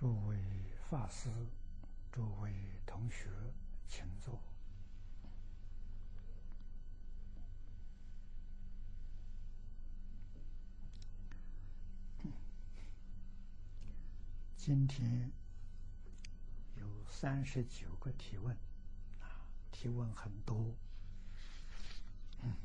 [0.00, 0.38] 诸位
[0.88, 1.28] 法师、
[2.10, 2.50] 诸位
[2.86, 3.28] 同学，
[3.86, 4.40] 请坐。
[14.56, 15.30] 今天
[16.78, 18.56] 有三十九个提问，
[19.20, 20.74] 啊，提问很多，
[22.40, 22.56] 嗯，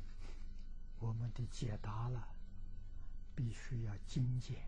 [0.98, 2.28] 我们的解答了，
[3.34, 4.66] 必须要精简，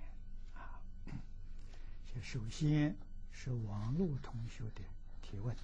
[2.20, 2.94] 首先
[3.30, 4.82] 是网络同学的
[5.22, 5.56] 提问，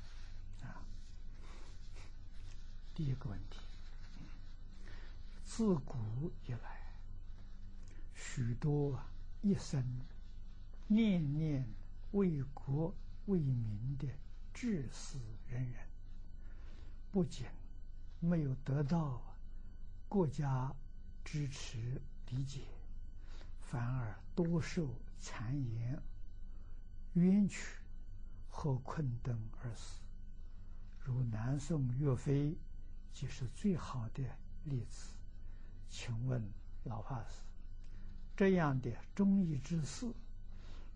[0.62, 0.80] 啊，
[2.94, 3.58] 第一个问题，
[5.44, 6.94] 自古以来，
[8.14, 8.98] 许多
[9.42, 9.84] 一生
[10.86, 11.68] 念念
[12.12, 12.94] 为国
[13.26, 14.06] 为民的
[14.54, 15.86] 志士仁人，
[17.10, 17.46] 不仅
[18.20, 19.20] 没有得到
[20.08, 20.74] 国家
[21.24, 22.00] 支持
[22.30, 22.62] 理解，
[23.60, 24.88] 反而多受
[25.20, 26.00] 谗言。
[27.14, 27.78] 冤屈
[28.48, 30.00] 和困顿而死，
[30.98, 32.56] 如南宋岳飞
[33.12, 34.22] 就是最好的
[34.64, 35.12] 例子。
[35.88, 36.42] 请问
[36.82, 37.42] 老法师，
[38.36, 40.12] 这样的忠义之士，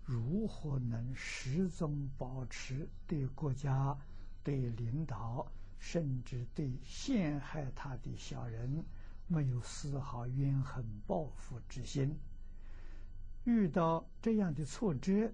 [0.04, 3.96] 如何能始终保持对国家、
[4.42, 5.46] 对领导，
[5.78, 8.84] 甚至对陷害他的小人，
[9.28, 12.18] 没有丝毫怨恨报复之心？
[13.44, 15.32] 遇到这样的挫折？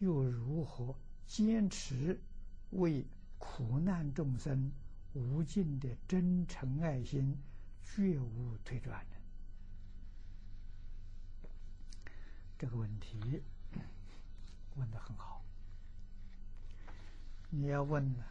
[0.00, 0.94] 又如何
[1.26, 2.18] 坚持
[2.70, 3.06] 为
[3.38, 4.72] 苦难众生
[5.12, 7.36] 无尽的真诚爱心，
[7.82, 9.16] 绝无退转呢？
[12.58, 13.42] 这个问题
[14.76, 15.44] 问的很好。
[17.50, 18.24] 你要问呢，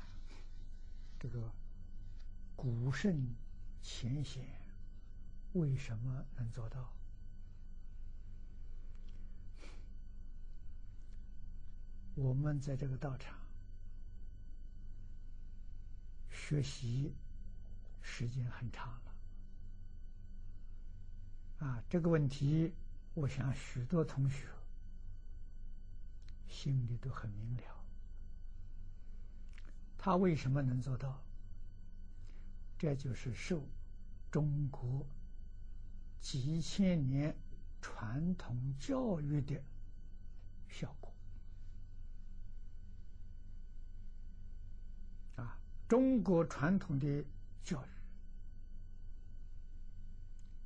[1.20, 1.52] 这个
[2.56, 3.36] 古圣
[3.82, 4.44] 前贤
[5.54, 6.92] 为什么能做到？
[12.22, 13.40] 我们在这个道场
[16.30, 17.16] 学习
[18.02, 19.16] 时间很长了，
[21.66, 22.74] 啊，这个问题，
[23.14, 24.50] 我想许多同学
[26.50, 27.64] 心里都很明了。
[29.98, 31.24] 他为什么能做到？
[32.78, 33.64] 这就是受
[34.30, 35.08] 中国
[36.20, 37.34] 几千年
[37.82, 39.64] 传统教育的
[40.68, 41.09] 效果。
[45.90, 47.26] 中国传统的
[47.64, 47.90] 教育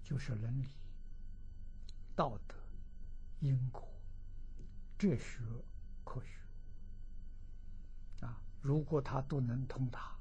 [0.03, 0.67] 就是伦理、
[2.13, 2.55] 道德、
[3.39, 3.87] 因果、
[4.97, 5.39] 哲学、
[6.03, 10.17] 科学啊，如果他都能通达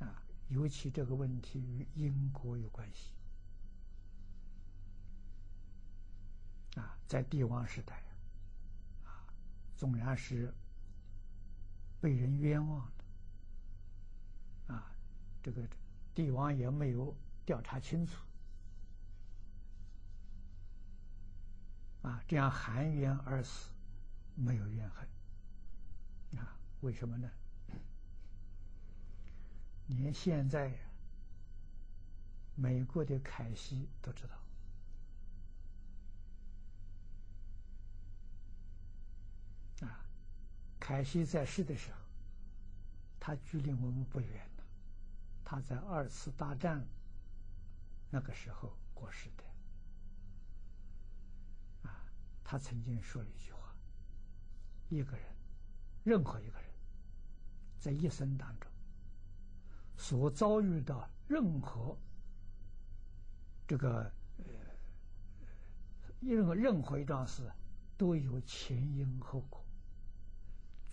[0.00, 3.12] 啊，尤其这个问题与因果有关系
[6.80, 8.02] 啊，在帝王时代
[9.04, 9.28] 啊，
[9.76, 10.50] 纵然是
[12.00, 12.90] 被人冤枉。
[15.46, 15.62] 这个
[16.12, 18.20] 帝王也没有调查清楚，
[22.02, 23.70] 啊，这样含冤而死，
[24.34, 25.08] 没有怨恨，
[26.40, 27.30] 啊，为什么呢？
[29.86, 30.76] 连现在
[32.56, 34.34] 美国的凯西都知道，
[39.86, 40.04] 啊，
[40.80, 41.98] 凯西在世的时候，
[43.20, 44.44] 他距离我们不远。
[45.48, 46.84] 他在二次大战
[48.10, 49.44] 那个时候过世的，
[51.88, 52.02] 啊，
[52.42, 53.72] 他曾经说了一句话：
[54.88, 55.24] 一个人，
[56.02, 56.68] 任何一个人，
[57.78, 58.68] 在一生当中
[59.96, 61.96] 所遭遇到任何
[63.68, 64.44] 这个呃
[66.20, 67.48] 任何任何一桩事，
[67.96, 69.64] 都有前因后果，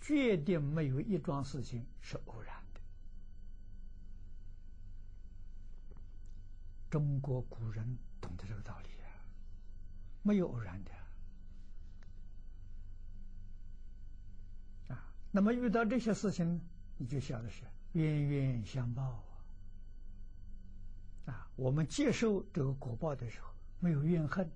[0.00, 2.53] 决定没有一桩事情是偶然。
[6.94, 9.18] 中国古人懂得这个道理啊，
[10.22, 10.92] 没有偶然的
[14.94, 15.04] 啊。
[15.32, 16.60] 那么遇到这些事情，
[16.96, 17.64] 你就晓得是
[17.94, 19.26] 冤冤相报啊。
[21.32, 24.48] 啊，我们接受这个果报的时候，没有怨恨，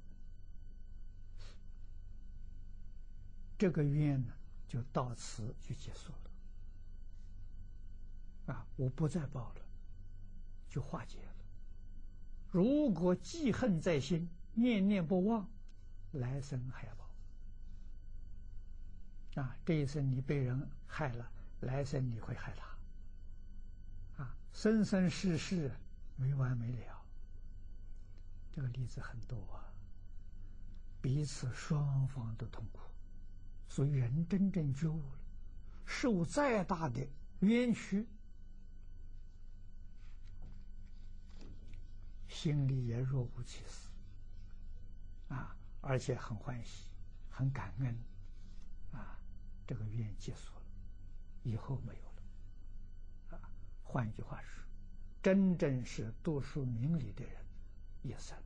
[3.58, 4.32] 这个怨呢，
[4.69, 6.12] 就到此就结束
[8.46, 8.55] 了。
[8.55, 9.62] 啊，我不再报了，
[10.69, 11.38] 就化解了。
[12.50, 15.48] 如果记恨在心，念念不忘，
[16.12, 17.08] 来生还要报。
[19.42, 21.30] 啊，这一生你被人害了，
[21.60, 24.22] 来生你会害他。
[24.22, 25.70] 啊，生生世世
[26.16, 27.04] 没完没了。
[28.50, 29.62] 这个例子很多啊，
[31.00, 32.80] 彼此双方都痛苦，
[33.68, 35.18] 所以人真正觉悟了，
[35.86, 37.06] 受再大的
[37.40, 38.08] 冤屈，
[42.40, 43.88] 心里也若无其事，
[45.35, 46.85] 啊，而且很欢喜，
[47.29, 47.99] 很感恩，
[48.93, 49.19] 啊，
[49.67, 50.62] 这个愿结束了，
[51.43, 53.50] 以后没有了，啊，
[53.82, 54.62] 换一句话说，
[55.20, 57.44] 真正是读书明理的人，
[58.05, 58.38] 一生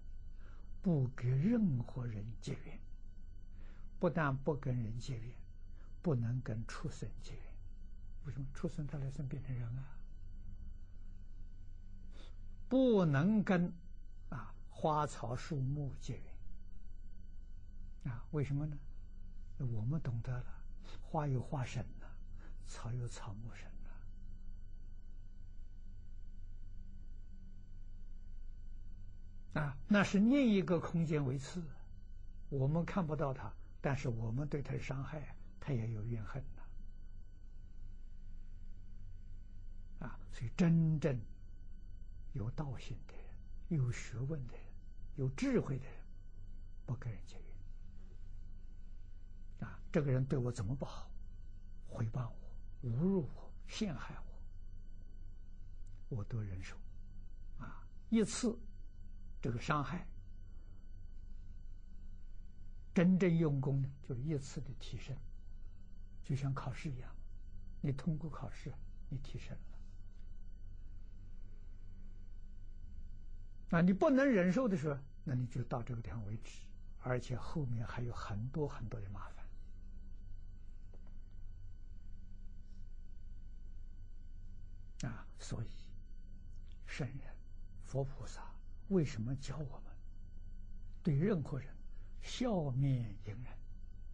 [0.81, 2.81] 不给任何人结怨。
[4.00, 5.35] 不但不跟人结怨，
[6.00, 7.43] 不能跟畜生结怨。
[8.25, 9.85] 为什么畜生他来生变成人啊？
[12.71, 13.71] 不能跟
[14.74, 18.26] 花草树木结缘啊？
[18.32, 18.76] 为什么呢？
[19.58, 20.44] 我们懂得了，
[21.00, 22.06] 花有花神呐，
[22.66, 23.70] 草有草木神
[29.54, 29.60] 呐。
[29.60, 31.62] 啊，那是另一个空间为次，
[32.48, 33.52] 我们看不到它。
[33.80, 36.62] 但是我们对他的伤害，他也有怨恨呐。
[40.06, 41.20] 啊，所以真正
[42.32, 43.24] 有道心的人、
[43.69, 44.62] 有学问的人、
[45.17, 45.94] 有智慧的人，
[46.87, 47.44] 不跟人结怨。
[49.69, 51.11] 啊，这个人对我怎么不好，
[51.91, 54.14] 诽谤我、侮辱我、陷害
[56.09, 56.76] 我，我都忍受。
[57.59, 58.59] 啊，一次
[59.41, 60.06] 这个伤害。
[62.94, 65.17] 真正用功呢，就是一次的提升，
[66.23, 67.11] 就像考试一样，
[67.81, 68.70] 你通过考试，
[69.08, 69.71] 你提升了。
[73.72, 76.60] 啊，你不能忍受的时候，那你就到这个地方为止，
[77.00, 79.30] 而且后面还有很多很多的麻
[85.00, 85.10] 烦。
[85.10, 85.69] 啊，所以
[86.86, 87.34] 圣人、
[87.82, 88.42] 佛菩萨
[88.88, 89.92] 为什么教我们
[91.02, 91.74] 对任何人？
[92.20, 93.52] 笑面迎人，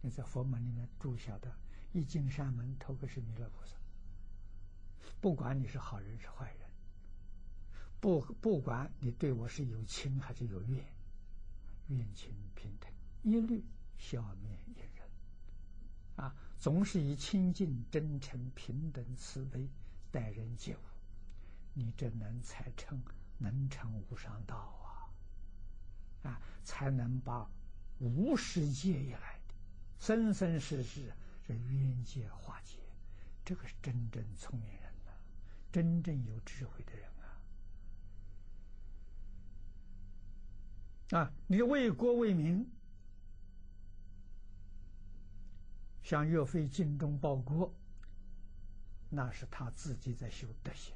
[0.01, 1.53] 你在佛门里面住下的，
[1.91, 3.75] 一进山门，头个是弥勒菩萨。
[5.19, 6.68] 不管你是好人是坏人，
[7.99, 10.85] 不不管你对我是有情还是有怨，
[11.87, 12.89] 怨情平等，
[13.23, 13.63] 一律
[13.97, 15.07] 消灭一人。
[16.15, 19.67] 啊，总是以清净、真诚、平等、慈悲
[20.11, 20.79] 待人接物，
[21.73, 23.01] 你这能才成
[23.37, 24.55] 能成无上道
[26.23, 26.29] 啊！
[26.29, 27.49] 啊，才能把。
[28.01, 29.53] 无始界以来的
[29.99, 31.11] 生生世世
[31.45, 32.77] 这冤结化解，
[33.43, 35.11] 这个是真正聪明人呐，
[35.69, 37.05] 真正有智慧的人
[41.11, 41.31] 啊！
[41.47, 42.69] 你为国为民，
[46.03, 47.73] 像岳飞尽忠报国，
[49.09, 50.95] 那是他自己在修德行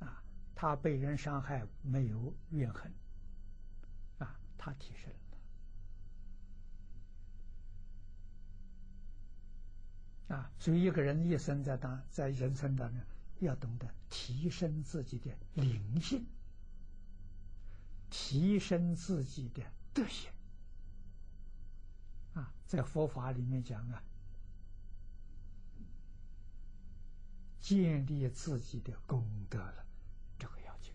[0.00, 0.22] 啊，
[0.54, 2.92] 他被人伤害没有怨恨
[4.18, 5.08] 啊，他提升
[10.28, 10.36] 了。
[10.36, 13.00] 啊，所以一个人一生在当在人生当中，
[13.38, 16.26] 要懂得提升自己的灵性，
[18.10, 19.62] 提升自己的
[19.92, 20.30] 德行。
[22.34, 24.02] 啊，在佛法里面讲啊，
[27.60, 29.86] 建立自己的功德了，
[30.38, 30.92] 这个要紧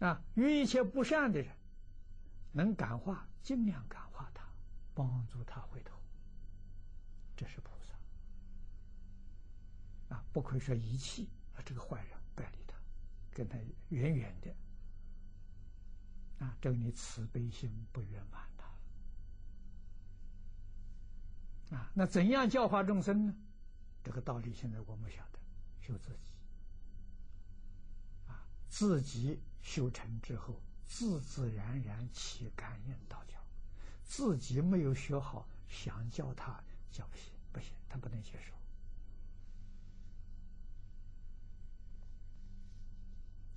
[0.00, 0.08] 啊。
[0.08, 1.54] 啊，与一切不善的人，
[2.52, 4.40] 能感化，尽量感化他。
[4.92, 5.96] 帮助他回头，
[7.34, 7.94] 这是菩萨
[10.14, 10.24] 啊！
[10.30, 12.19] 不可以说遗弃啊，这个坏人，
[13.40, 13.56] 跟他
[13.88, 14.54] 远远的
[16.44, 18.64] 啊，这你慈悲心不圆满的
[21.74, 21.90] 啊。
[21.94, 23.34] 那怎样教化众生呢？
[24.04, 25.38] 这个道理现在我们晓得，
[25.80, 26.18] 修自己
[28.28, 33.42] 啊，自己修成之后，自自然然起感应道教。
[34.04, 38.52] 自己没有学好，想教他教不行，不行，他不能接受。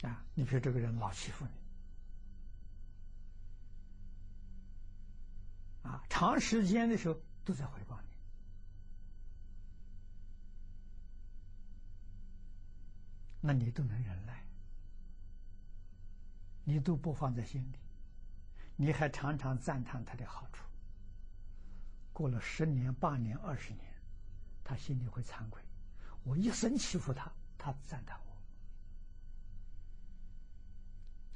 [0.08, 1.52] 啊，你比如这个人老欺负你，
[5.90, 8.08] 啊，长时间的时候都在回报你，
[13.42, 14.44] 那你都能忍耐，
[16.64, 17.80] 你都不放在心里。
[18.76, 20.66] 你还常常赞叹他的好处。
[22.12, 23.86] 过了十年、八年、二十年，
[24.64, 25.62] 他心里会惭愧。
[26.24, 28.33] 我一生欺负他，他赞叹我。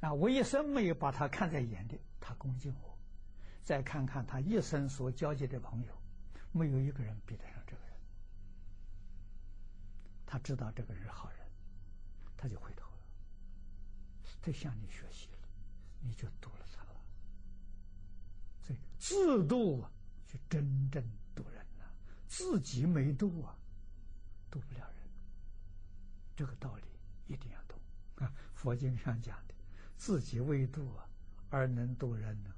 [0.00, 2.96] 啊，我一生没有把他看在眼里，他恭敬我。
[3.64, 5.92] 再看看他一生所交接的朋友，
[6.52, 7.94] 没有一个人比得上这个人。
[10.24, 11.38] 他知道这个人是好人，
[12.36, 12.98] 他就回头了，
[14.40, 15.48] 他向你学习了，
[16.00, 17.00] 你就度了他了。
[18.62, 18.78] 所以。
[18.98, 19.84] 自度
[20.26, 21.02] 就真正
[21.34, 21.92] 度人了，
[22.26, 23.56] 自己没度啊，
[24.50, 25.08] 度不了人。
[26.36, 26.82] 这个道理
[27.26, 27.78] 一定要懂
[28.16, 28.32] 啊！
[28.54, 29.38] 佛经上讲，
[29.98, 31.04] 自己未度啊，
[31.50, 32.50] 而能度人呢，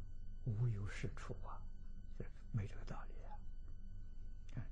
[0.44, 1.58] 无有是处啊，
[2.18, 3.14] 这没这个道理
[4.60, 4.62] 啊！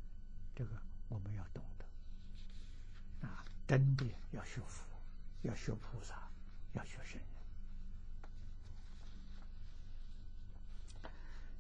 [0.55, 0.71] 这个
[1.09, 4.85] 我们要懂得啊，真的要学佛，
[5.43, 6.31] 要学菩萨，
[6.75, 7.29] 要学圣人。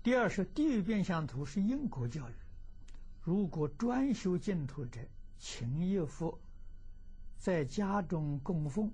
[0.03, 2.35] 第二是地狱变相图是因果教育，
[3.23, 5.01] 如果专修净土者，
[5.39, 6.39] 请一佛。
[7.39, 8.93] 在家中供奉，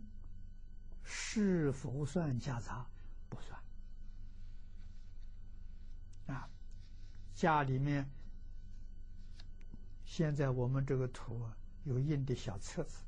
[1.04, 2.84] 是否算家杂？
[3.28, 3.60] 不算。
[6.26, 6.48] 啊，
[7.34, 8.10] 家里面
[10.04, 11.46] 现在我们这个图，
[11.84, 13.04] 有印的小册子，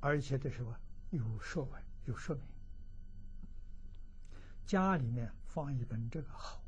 [0.00, 0.74] 而且的时候
[1.10, 2.44] 有说文，有说明。
[4.66, 6.62] 家里面放一本这个好，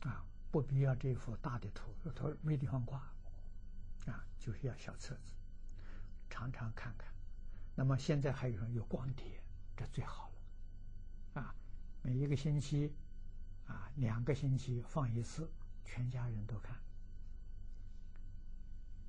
[0.00, 2.98] 啊，不必要这幅大的图，图没地方挂。
[4.06, 5.32] 啊，就是要小册子，
[6.30, 7.12] 常常看看。
[7.78, 9.24] 那么现在还有人有光碟，
[9.76, 11.40] 这最好了。
[11.40, 11.54] 啊，
[12.02, 12.90] 每一个星期，
[13.68, 15.48] 啊，两个星期放一次，
[15.84, 16.76] 全家人都看，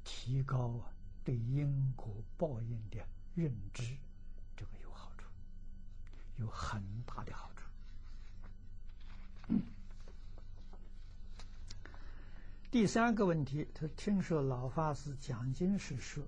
[0.04, 3.98] 提高啊对因果报应的认知，
[4.56, 5.26] 这个有好处，
[6.38, 7.64] 有很大的好处。
[12.70, 16.24] 第三个问题，他听说老法师讲经时说，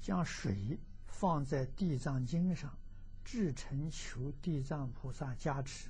[0.00, 0.76] 将水
[1.16, 2.76] 放在地藏经上，
[3.24, 5.88] 至诚求地藏菩萨加持，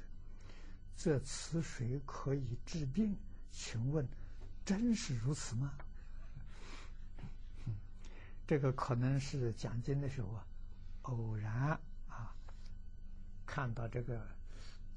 [0.96, 3.16] 这此水可以治病。
[3.50, 4.06] 请问，
[4.64, 5.72] 真是如此吗？
[8.46, 10.46] 这个可能是讲经的时候啊，
[11.02, 12.36] 偶然啊，
[13.46, 14.26] 看到这个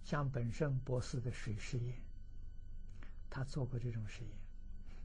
[0.04, 1.96] 江本胜博士的水实验，
[3.30, 4.38] 他做过这种实验。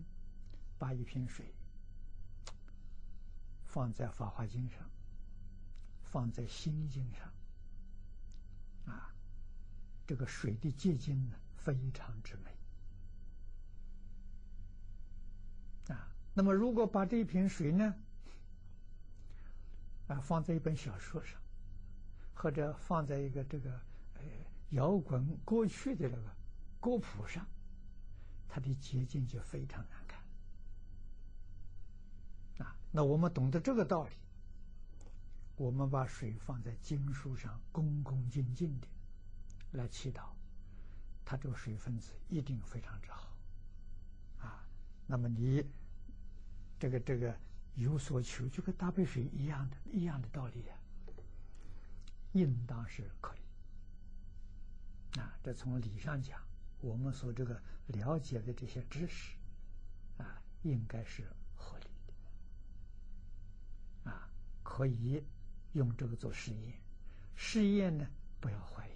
[0.79, 1.55] 把一瓶水
[3.64, 4.91] 放在《法华经》上，
[6.12, 7.33] 放在《心经》上，
[8.85, 9.11] 啊，
[10.07, 12.50] 这个水的结晶呢非常之美，
[15.95, 17.95] 啊，那么如果把这一瓶水呢，
[20.09, 21.40] 啊，放在一本小说上，
[22.35, 23.73] 或者放在一个这个
[24.16, 24.21] 呃
[24.73, 26.37] 摇滚歌曲的那个
[26.78, 27.47] 歌谱上，
[28.50, 30.21] 它的结晶就非常难看。
[32.66, 34.12] 啊那我们懂得这个道理，
[35.62, 38.88] 我们把水放在经书上，恭恭敬敬的
[39.71, 40.31] 来祈祷，
[41.25, 43.38] 它这个水分子一定非常之好，
[44.40, 44.66] 啊，
[45.07, 45.64] 那么你
[46.81, 47.33] 这个这个
[47.76, 50.75] 有所求，就跟大杯水一样的一样的道理呀，
[52.33, 55.21] 应当是可以。
[55.21, 56.42] 啊，这从理上讲，
[56.81, 59.37] 我们所这个了解的这些知识，
[60.19, 61.23] 啊，应该是
[61.54, 61.87] 合理
[64.04, 64.28] 的，啊。
[64.64, 65.23] 可以
[65.73, 66.75] 用这个做实验，
[67.35, 68.07] 试验呢
[68.41, 68.93] 不要怀疑，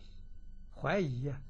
[0.75, 1.40] 怀疑呀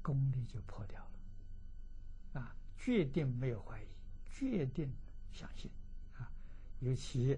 [0.00, 3.86] 功力就破掉了，啊，决定没有怀疑，
[4.30, 4.88] 决定
[5.32, 5.70] 相信，
[6.16, 6.30] 啊，
[6.78, 7.36] 尤其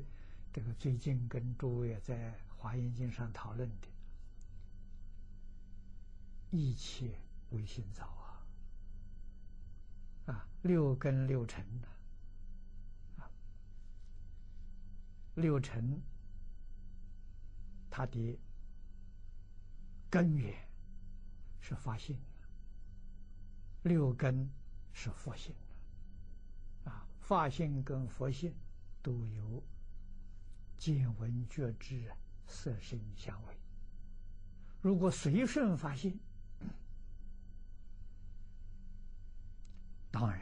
[0.53, 3.89] 这个最近跟诸位在华严经上讨论的，
[6.51, 7.19] 一切
[7.51, 8.45] 唯心造啊，
[10.27, 11.65] 啊，六根六尘，
[13.17, 13.31] 啊，
[15.35, 15.99] 六尘。
[17.99, 18.39] 它的
[20.09, 20.55] 根源
[21.59, 22.17] 是发性
[23.83, 24.49] 六根
[24.93, 25.53] 是佛性，
[26.85, 28.55] 啊，发性跟佛性
[29.03, 29.61] 都有
[30.77, 32.09] 见闻觉知、
[32.47, 33.59] 色身香味。
[34.81, 36.17] 如果随顺发性，
[40.09, 40.41] 当然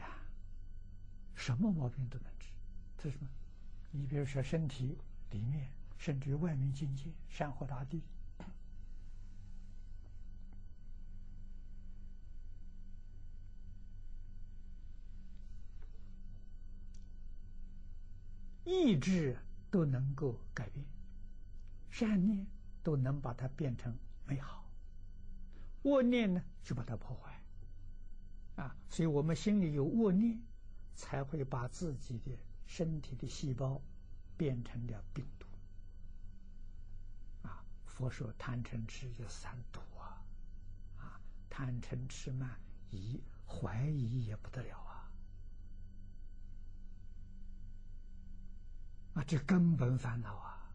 [1.33, 2.49] 什么毛病都能治。
[2.99, 3.29] 这是什么？
[3.89, 4.95] 你比如说身体
[5.31, 5.75] 里面。
[5.97, 8.03] 甚至外面境界，山河大地，
[18.63, 19.37] 意志
[19.71, 20.85] 都能够改变，
[21.89, 22.45] 善念
[22.83, 24.69] 都能把它变成美好，
[25.83, 27.41] 恶念呢就把它破坏，
[28.63, 30.39] 啊，所以我们心里有恶念，
[30.95, 32.31] 才会把自己的
[32.65, 33.81] 身体的细胞
[34.37, 35.25] 变成了病。
[37.97, 40.21] 佛说贪嗔痴就三毒啊，
[40.99, 42.47] 啊，贪嗔痴慢
[42.91, 45.11] 疑怀疑也不得了啊，
[49.15, 50.71] 啊，这根本烦恼啊，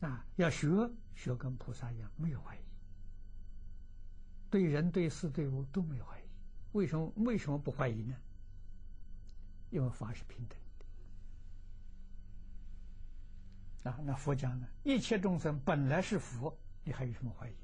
[0.00, 0.66] 啊，要学
[1.14, 2.64] 学跟菩萨一样，没有怀疑，
[4.50, 6.22] 对人、对事、对物都没有怀疑。
[6.72, 7.12] 为什么？
[7.16, 8.16] 为什么不怀疑呢？
[9.68, 10.58] 因为法是平等
[13.84, 14.68] 啊，那佛讲呢？
[14.84, 17.54] 一切众生本来是佛，你还有什么怀疑？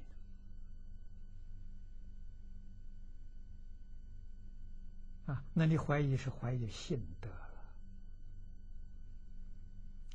[5.27, 7.29] 啊，那你怀疑是怀疑信德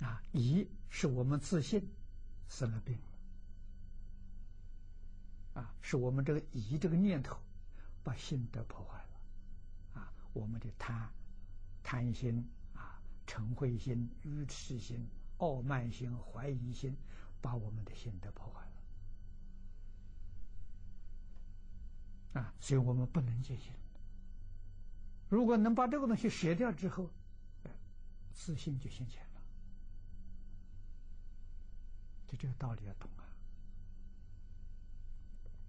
[0.01, 0.07] 了。
[0.07, 1.89] 啊，疑是我们自信
[2.49, 2.99] 生了病。
[5.55, 7.39] 啊，是我们这个疑这个念头，
[8.03, 11.09] 把心德破坏了，啊，我们的贪、
[11.83, 12.45] 贪心
[12.75, 15.09] 啊、嗔恚心、愚痴心、
[15.45, 16.97] 傲慢心、怀疑心，
[17.43, 18.63] 把我们的心德破坏
[22.33, 23.71] 了，啊，所以我们不能戒心。
[25.29, 27.11] 如果能把这个东西舍掉之后，
[28.33, 29.41] 自信就现前了，
[32.27, 33.29] 就这个道理要懂啊。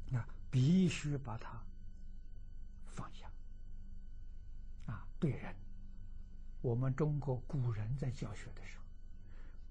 [0.10, 1.62] 那，必须把它
[2.86, 3.30] 放下。
[4.86, 5.54] 啊，对人，
[6.62, 8.85] 我们中国古人在教学的时候，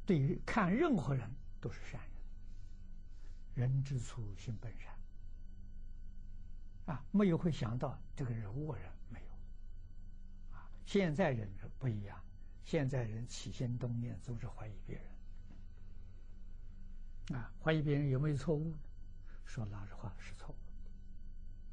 [0.07, 2.11] 对于看任何人都是善人。
[3.55, 4.95] 人之初，性本善。
[6.87, 9.27] 啊，没有会想到这个人恶人，没有。
[10.57, 12.23] 啊，现在人不一样，
[12.65, 15.07] 现在人起心动念总是怀疑别人。
[17.39, 18.79] 啊，怀疑别人有没有错误呢？
[19.47, 20.57] 说老实话是错误，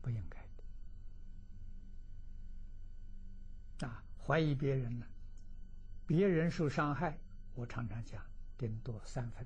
[0.02, 0.40] 不应该
[3.78, 3.88] 的。
[3.88, 5.06] 啊，怀疑别人呢，
[6.06, 7.20] 别人受伤害，
[7.62, 8.26] 我常常讲，
[8.58, 9.46] 顶多三分；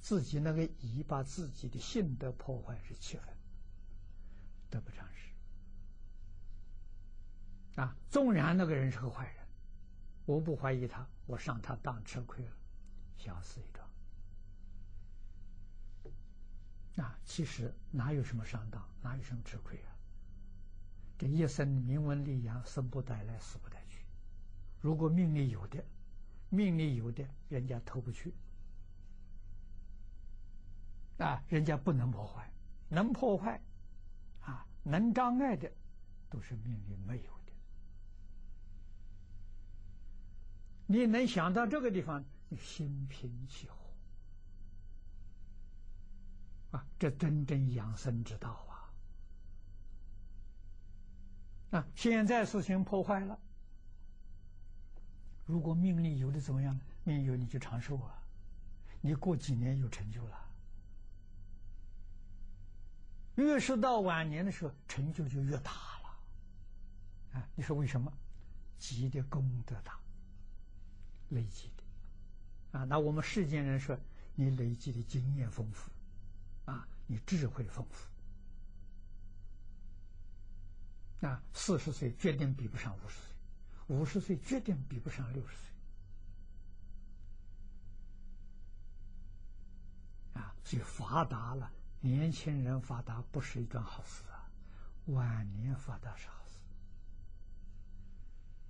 [0.00, 3.28] 自己那个疑，把自己的性德破坏是七分，
[4.68, 5.30] 得不偿失。
[7.80, 9.36] 啊，纵然那个人是个坏人，
[10.26, 12.52] 我不怀疑他，我上他当吃亏了，
[13.16, 13.88] 小事一桩。
[16.96, 19.94] 啊，其实哪有什么上当，哪有什么吃亏啊？
[21.16, 24.04] 这一生名闻利养，生不带来，死不带去。
[24.80, 25.84] 如果命里有的，
[26.50, 28.34] 命里有的，人家偷不去。
[31.18, 32.50] 啊，人家不能破坏，
[32.88, 33.60] 能破坏，
[34.40, 35.70] 啊，能障碍的，
[36.28, 37.52] 都是命里没有的。
[40.86, 43.76] 你能想到这个地方，你心平气和。
[46.78, 48.50] 啊，这真正养生之道
[51.70, 51.78] 啊！
[51.78, 53.38] 啊，现在事情破坏了，
[55.50, 56.78] 如果命里有的怎么样？
[57.02, 58.22] 命有你就长寿啊，
[59.00, 60.38] 你过几年有成就了。
[63.34, 67.40] 越是到晚年的时候，成就就越大了。
[67.40, 68.12] 啊，你说为什么？
[68.78, 69.98] 积的功德大，
[71.30, 72.78] 累积的。
[72.78, 73.98] 啊，那我们世间人说，
[74.34, 75.90] 你累积的经验丰富。
[76.66, 78.06] 啊，你智慧丰富，
[81.26, 83.29] 啊，四十岁绝对比不上五十岁，
[83.90, 85.64] 五十岁绝对比不上六十岁，
[90.40, 91.68] 啊，所以发达了，
[92.00, 94.48] 年轻人发达不是一桩好事啊，
[95.06, 96.44] 晚年发达是好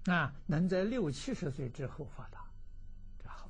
[0.05, 2.47] 事，啊，能在六七十岁之后发达。
[3.23, 3.47] 这好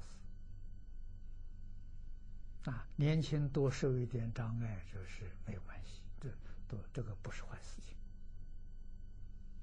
[2.65, 6.29] 事啊，年轻多受一点障碍，这是没有关系，这
[6.67, 7.97] 都这个不是坏事情。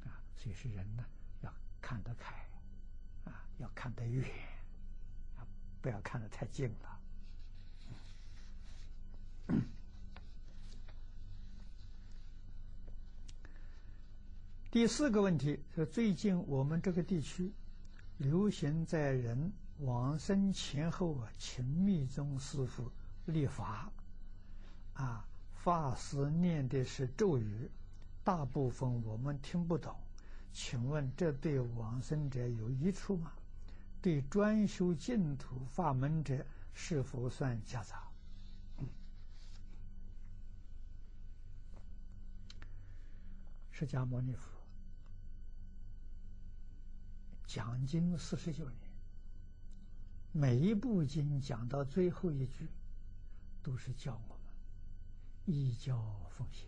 [0.10, 1.04] 啊，所以是人呢
[1.82, 2.34] 看得开，
[3.26, 4.26] 啊，要看得远，
[5.38, 5.46] 啊，
[5.82, 7.00] 不要看得太近了。
[14.72, 17.52] 第四个问题是，最近我们这个地区
[18.18, 19.52] 流行在人。
[19.82, 22.92] 往生前后啊，请密宗师傅
[23.28, 23.92] 立法，
[24.96, 27.70] 啊，法师念的是咒语，
[28.24, 29.96] 大部分我们听不懂。
[30.52, 33.32] 请问这对往生者有益处吗？
[34.02, 38.04] 对专修净土法门者是否算夹杂？
[43.72, 44.50] 释迦牟尼佛
[47.46, 48.90] 讲经四十九年。
[50.32, 52.68] 每一部经讲到最后一句，
[53.64, 54.46] 都是教我们
[55.46, 55.98] 依教
[56.30, 56.67] 奉行。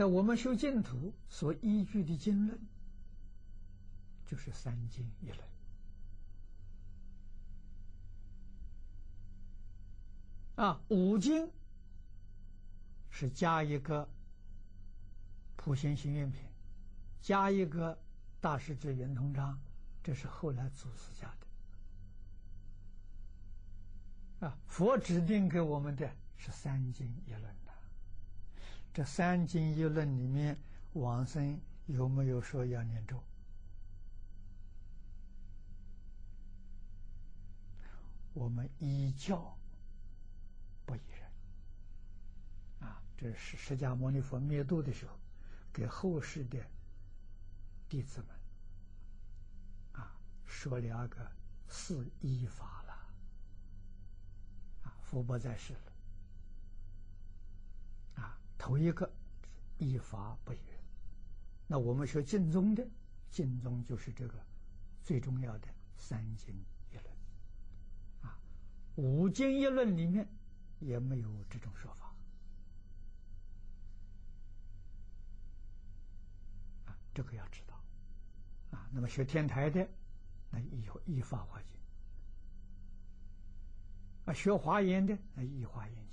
[0.00, 2.58] 那我们修净土所依据的经论，
[4.24, 5.38] 就是三经一论
[10.54, 10.80] 啊。
[10.88, 11.50] 五经
[13.10, 14.08] 是加一个
[15.54, 16.40] 普贤行愿品，
[17.20, 17.98] 加一个。
[18.40, 19.60] 大师之圆通章，
[20.02, 21.30] 这是后来祖师家
[24.40, 27.59] 啊，佛指定给我们的是三经一论。
[28.92, 30.58] 这三经一论里面，
[30.94, 33.22] 往生有没有说要念咒？
[38.32, 39.56] 我们依教
[40.84, 42.88] 不依人。
[42.88, 45.16] 啊，这是释迦牟尼佛灭度的时候，
[45.72, 46.58] 给后世的
[47.88, 48.28] 弟子们
[49.92, 51.30] 啊说了个
[51.68, 52.92] 四依法了。
[54.84, 55.89] 啊，佛不在世了。
[58.60, 59.10] 头一个
[59.78, 60.58] 依法不依。
[61.66, 62.86] 那我们学净宗的，
[63.30, 64.38] 净宗就是这个
[65.02, 66.54] 最重要的三经
[66.90, 67.06] 一论。
[68.20, 68.38] 啊，
[68.96, 70.28] 五经一论里面
[70.78, 72.14] 也没有这种说法。
[77.12, 77.74] 这个要知道，
[78.70, 79.86] 啊，那么学天台的，
[80.50, 81.76] 那依依法华经；
[84.26, 86.09] 啊，学华严的，那依华严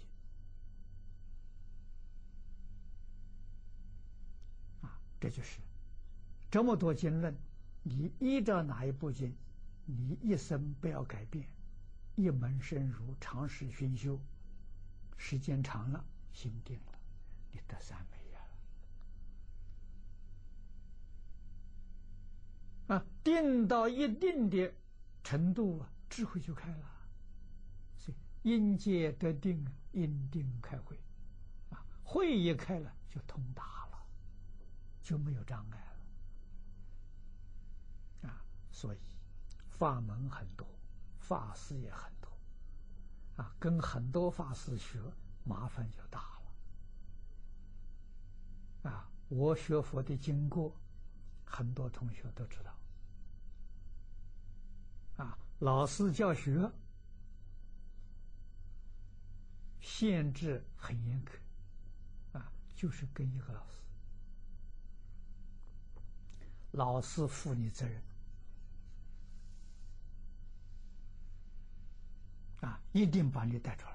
[5.19, 5.59] 这就是
[6.49, 7.35] 这么多经论，
[7.83, 9.35] 你依照哪一部经，
[9.85, 11.47] 你一生不要改变，
[12.15, 14.19] 一门深入，长时熏修，
[15.17, 16.99] 时间长了，心定了，
[17.51, 18.17] 你得三昧。
[22.87, 24.73] 啊，定到一定的
[25.21, 26.89] 程度啊，智慧就开了。
[27.97, 30.97] 所以因界得定，因定开慧，
[31.69, 33.86] 啊，慧一开了就通达，
[35.07, 35.87] 就没有障碍了。
[38.29, 38.43] 啊，
[38.73, 38.97] 所以
[39.69, 40.67] 法门很多，
[41.17, 42.29] 法师也很多，
[43.37, 44.99] 啊，跟很多法师学，
[45.45, 46.37] 麻烦就大
[48.83, 48.91] 了。
[48.91, 50.75] 啊，我学佛的经过，
[51.45, 52.77] 很多同学都知道。
[55.23, 56.69] 啊，老师教学
[59.79, 61.31] 限制很严格，
[62.37, 63.76] 啊，就是跟一个老师，
[66.77, 68.01] 老师负你责任，
[72.61, 73.87] 啊，一定把你带出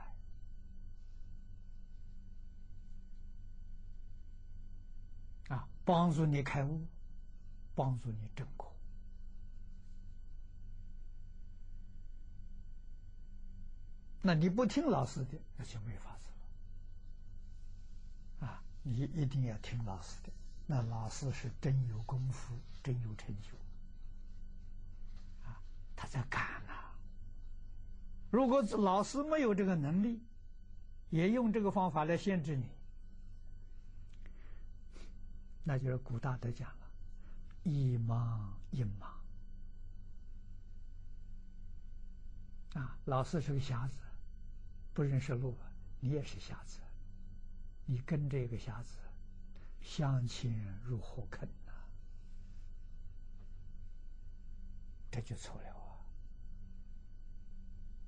[5.48, 6.84] 来，啊，帮助你开悟，
[7.76, 8.72] 帮助你证果。
[14.22, 16.26] 那你不听老师的，那就没法子
[18.40, 18.48] 了。
[18.48, 20.32] 啊，你一定要听老师的，
[20.66, 23.50] 那老师是真有功夫，真有成就。
[25.46, 25.60] 啊，
[25.94, 26.72] 他在干呐。
[28.30, 30.20] 如果老师没有这个能力，
[31.10, 32.64] 也用这个方法来限制你，
[35.64, 36.86] 那就是古大德讲了，
[37.62, 38.40] 一盲
[38.70, 39.06] 一盲。
[42.78, 43.98] 啊，老师是个瞎子。
[44.94, 45.56] 不认识路，
[46.00, 46.78] 你也是瞎子。
[47.86, 48.98] 你跟这个瞎子
[49.80, 51.48] 相亲如何肯
[55.12, 55.68] 这就错了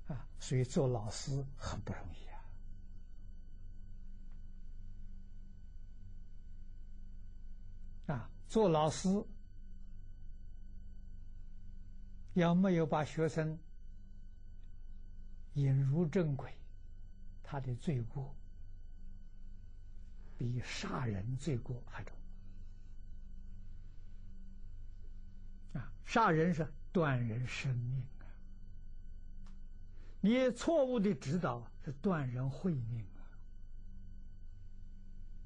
[0.07, 0.15] 啊！
[0.15, 2.27] 啊，所以做老师很不容易
[8.09, 8.15] 啊！
[8.15, 9.07] 啊，做老师
[12.33, 13.57] 要没有把学生
[15.53, 16.51] 引入正轨。
[17.47, 18.35] 他的罪过
[20.35, 22.17] 比杀人罪过还重
[25.73, 25.93] 啊！
[26.03, 28.23] 杀人是断人生命啊！
[30.21, 33.05] 你错误的指导是断人慧命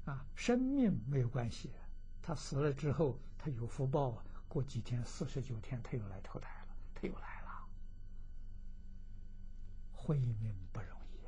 [0.04, 0.12] 啊！
[0.12, 1.72] 啊，生命没有关系，
[2.22, 7.66] 他死了之后，他有福报啊，过几天四十九天他又来投胎了，他又来了，
[9.92, 11.26] 慧命不容易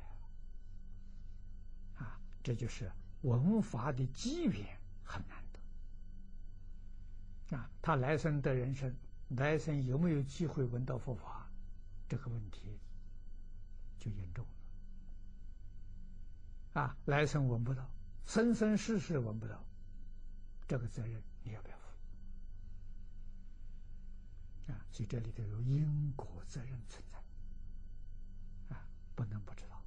[2.01, 2.17] 啊。
[2.41, 2.89] 这就是
[3.23, 5.43] 文法的机缘很难
[7.49, 7.69] 得啊！
[7.81, 8.95] 他来生的人生，
[9.37, 11.49] 来生有没有机会闻到佛法，
[12.07, 12.79] 这个问题
[13.99, 14.45] 就严重
[16.73, 16.97] 了啊！
[17.05, 17.89] 来生闻不到，
[18.25, 19.63] 生生世世闻不到，
[20.67, 21.83] 这个责任你要不要负
[24.71, 24.85] 啊？
[24.91, 27.17] 所以这里头有因果责任存在
[28.75, 29.83] 啊，不能不知道。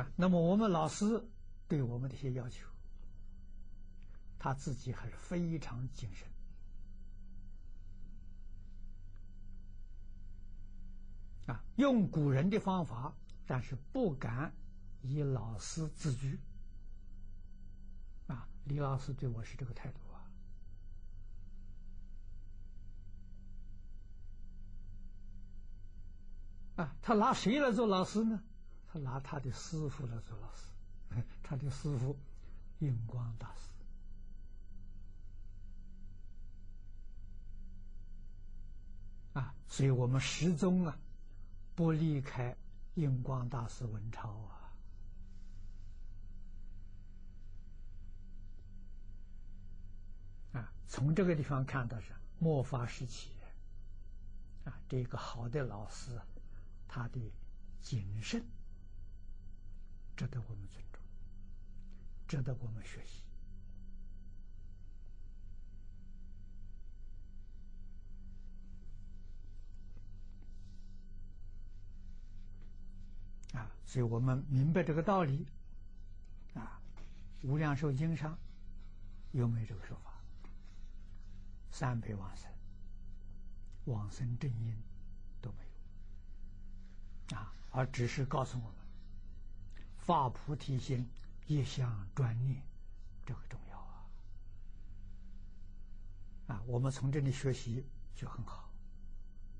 [0.00, 1.24] 啊，那么我们老师
[1.68, 2.66] 对我们的一些要求，
[4.44, 6.28] 他自己还是非常谨慎
[11.46, 13.14] 啊，用古人的方法，
[13.46, 14.52] 但是不敢
[15.00, 16.38] 以老师自居
[18.26, 18.46] 啊。
[18.66, 19.98] 李老师对我是这个态度
[26.76, 28.42] 啊，他拿谁来做老师呢？
[28.88, 30.66] 他拿他的师傅来做老师，
[31.42, 32.18] 他的师傅
[32.80, 33.73] 印光大师。
[39.34, 40.96] 啊，所以我们始终啊，
[41.74, 42.56] 不离开
[42.94, 44.60] 印光大师文钞啊。
[50.52, 53.30] 啊，从这个地方看到是末法时期，
[54.64, 56.18] 啊，这个好的老师，
[56.86, 57.20] 他的
[57.82, 58.42] 谨慎，
[60.16, 61.02] 值得我们尊重，
[62.28, 63.23] 值得我们学习。
[73.54, 75.46] 啊，所以我们明白这个道理。
[76.54, 76.80] 啊，
[77.48, 78.38] 《无量寿经》上
[79.32, 80.12] 有没有这个说法？
[81.70, 82.48] 三辈往生、
[83.86, 84.76] 往生正因
[85.40, 85.64] 都没
[87.30, 88.76] 有啊，而只是告诉我们
[89.98, 91.08] 发菩提心、
[91.48, 92.62] 一向专念，
[93.26, 94.06] 这个重要啊！
[96.46, 98.70] 啊，我们从这里学习就很好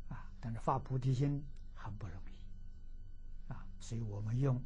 [0.09, 2.34] 啊，但是发菩提心很不容易，
[3.85, 4.57] 所以我们用《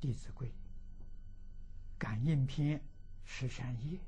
[0.00, 0.46] 弟子规》
[1.98, 2.78] 《感应篇》
[3.24, 3.98] 十三页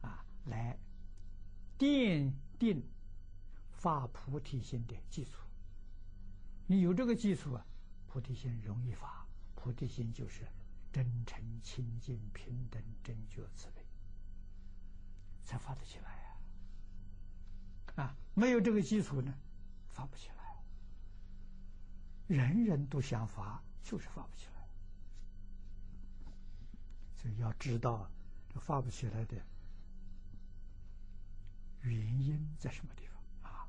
[0.00, 0.24] 啊。
[0.46, 0.76] 来
[1.78, 2.82] 奠定
[3.70, 5.46] 发菩提心的基础。
[6.66, 7.64] 你有这个基础啊，
[8.08, 9.24] 菩提心容易发。
[9.54, 10.44] 菩提心就是
[10.92, 13.84] 真诚、清净、平等、正觉、慈悲，
[15.44, 16.10] 才发得起来
[17.94, 18.02] 呀！
[18.02, 19.32] 啊，没有这个基础呢，
[19.90, 20.37] 发不起来。
[22.28, 24.68] 人人都想发，就是发不起来。
[27.16, 28.08] 所以要知道，
[28.48, 29.36] 这发不起来的。
[31.80, 33.66] 原因在什么地方啊？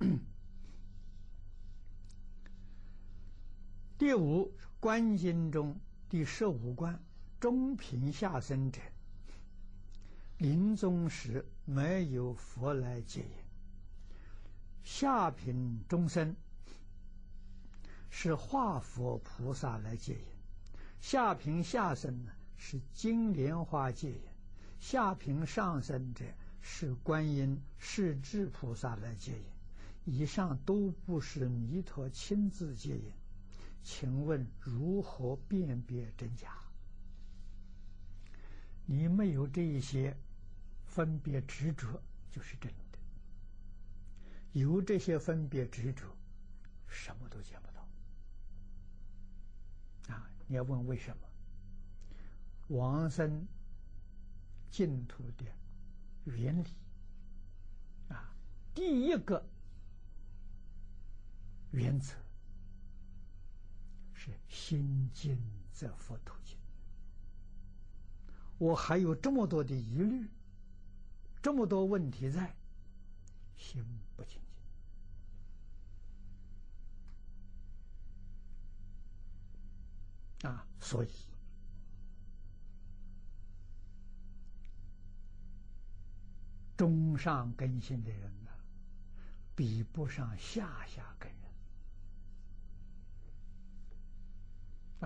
[3.98, 6.98] 第五观经中第十五关，
[7.38, 8.80] 中平下生者，
[10.38, 13.26] 临终时没有佛来接引；
[14.84, 16.36] 下品众生
[18.08, 20.20] 是化佛菩萨来接引；
[21.00, 22.32] 下品下生呢？
[22.56, 24.20] 是金莲花戒引，
[24.78, 26.24] 下品上生者
[26.62, 33.12] 是观音、是智菩萨来接引，以上都不是弥陀亲自接引，
[33.82, 36.48] 请问如何辨别真假？
[38.86, 40.16] 你没有这一些
[40.96, 42.98] 分别执着，就是真的；
[44.52, 46.06] 有这些分别执着，
[46.88, 47.86] 什么都见不到。
[50.14, 51.28] 啊，你要问为什么？
[52.68, 53.46] 往生
[54.70, 55.44] 净土的
[56.24, 56.68] 原理
[58.08, 58.34] 啊，
[58.74, 59.46] 第一个
[61.72, 62.14] 原则
[64.14, 65.38] 是心净
[65.74, 66.56] 则佛土净。
[68.56, 70.26] 我还有这么多的疑虑，
[71.46, 72.52] 这么多问题在，
[73.56, 73.80] 心
[74.16, 74.40] 不清
[80.40, 81.08] 净啊，所以。
[86.76, 88.50] 中上根性的人呢，
[89.54, 91.40] 比不上下下根人。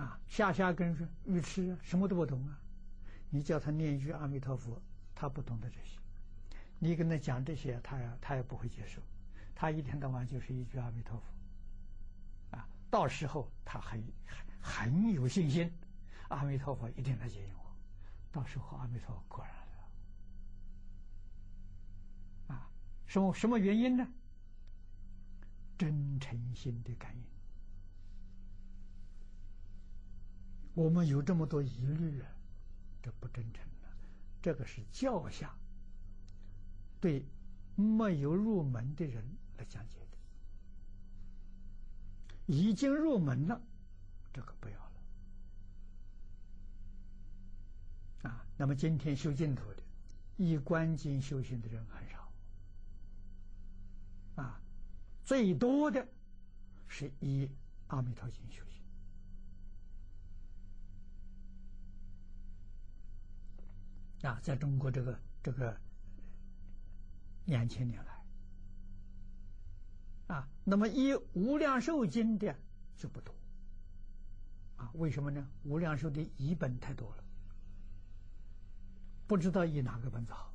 [0.03, 2.59] 啊，下下根是愚痴，什么都不懂啊。
[3.29, 4.81] 你叫他念一句阿弥陀佛，
[5.13, 6.00] 他不懂得这些。
[6.83, 8.99] 你跟他讲这些，他也他也不会接受。
[9.53, 12.57] 他一天到晚就是一句阿弥陀佛。
[12.57, 15.71] 啊，到时候他很很很有信心，
[16.29, 17.71] 阿弥陀佛一定来接引我。
[18.31, 19.53] 到时候阿弥陀佛果然
[22.47, 22.67] 了，啊。
[23.05, 24.07] 什么什么原因呢？
[25.77, 27.23] 真诚心的感应。
[30.73, 32.27] 我们有这么多疑虑啊，
[33.03, 33.89] 这不真诚了。
[34.41, 35.55] 这个是教下
[37.01, 37.25] 对
[37.75, 39.25] 没有入门的人
[39.57, 40.17] 来讲解的。
[42.45, 43.59] 已经入门了，
[44.31, 44.91] 这个不要了。
[48.29, 49.81] 啊，那么今天修净土的，
[50.37, 52.31] 以观经修行的人很少。
[54.35, 54.61] 啊，
[55.23, 56.05] 最多的
[56.87, 57.49] 是以
[57.87, 58.83] 阿弥陀经修行
[64.29, 65.75] 啊，在中国这个这个
[67.51, 68.11] 两千年来
[70.35, 72.55] 啊，那么以无量寿经的
[72.95, 73.35] 就不多
[74.77, 75.45] 啊，为什么呢？
[75.65, 77.23] 无量寿的译本太多了，
[79.27, 80.53] 不知道以哪个本子好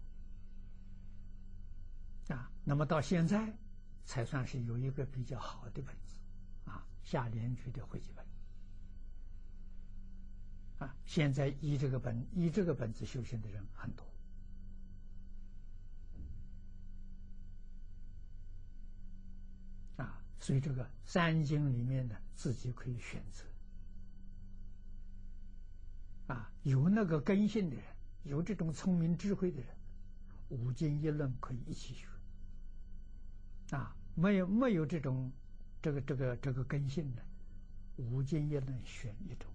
[2.28, 3.54] 啊，那么到现在
[4.06, 6.16] 才算是有一个比较好的本子，
[6.64, 8.24] 啊，下联句的汇集本。
[10.78, 14.06] 啊，现在依这个本依这个本子修行的人很多，
[20.46, 23.42] 所以这个三经里面呢，自己可以选择。
[26.32, 27.84] 啊，有那个根性的人，
[28.22, 29.76] 有这种聪明智慧的人，
[30.50, 32.06] 五经一论可以一起学。
[33.76, 35.32] 啊，没有没有这种
[35.82, 37.24] 这个这个这个根性的，
[37.96, 39.50] 五经一论选一种。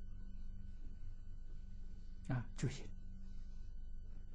[2.27, 2.85] 啊，就行。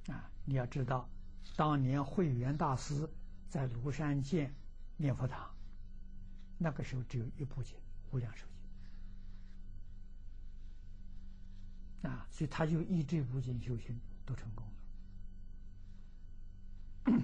[0.07, 1.07] 啊，你要知道，
[1.55, 3.07] 当年慧远大师
[3.47, 4.55] 在庐山建
[4.95, 5.55] 念佛堂，
[6.57, 7.75] 那个时候只有一部经
[8.11, 8.45] 《无量寿
[12.01, 12.09] 经》。
[12.09, 14.65] 啊，所以他就依这部经修行，都成功
[17.05, 17.23] 了。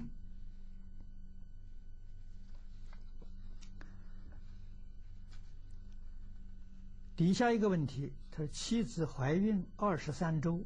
[7.16, 10.64] 底下一个问题，他说妻子怀孕二十三周，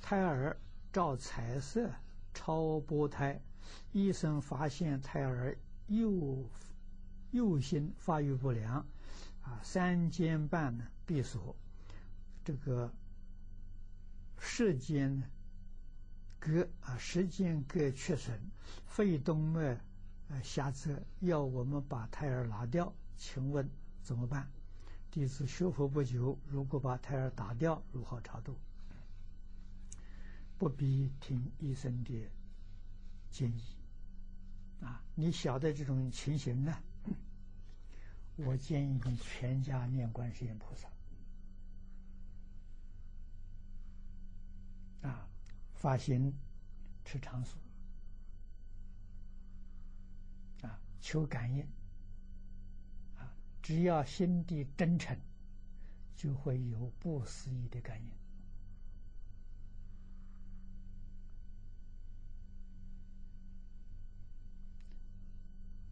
[0.00, 0.60] 胎儿
[0.92, 1.90] 照彩色
[2.34, 3.40] 超波胎，
[3.92, 6.44] 医生发现胎儿右
[7.36, 8.86] 右心发育不良，
[9.42, 11.54] 啊，三尖瓣呢闭锁，
[12.42, 12.90] 这个
[14.38, 15.26] 舌尖呢
[16.40, 18.40] 膈啊舌尖隔缺损，
[18.86, 19.78] 肺动脉
[20.30, 23.68] 呃狭窄，要我们把胎儿拿掉，请问
[24.02, 24.48] 怎么办？
[25.10, 28.56] 弟子学佛不久，如果把胎儿打掉，如何超度？
[30.56, 32.30] 不必听医生的
[33.30, 33.62] 建议。
[34.80, 36.74] 啊，你晓得这种情形呢？
[38.36, 40.88] 我建议你全家念观世音菩萨，
[45.08, 45.28] 啊，
[45.74, 46.32] 发心
[47.04, 47.56] 吃长素，
[50.62, 51.62] 啊，求感应。
[53.16, 55.18] 啊只要心地真诚，
[56.14, 58.12] 就会有不思议的感应。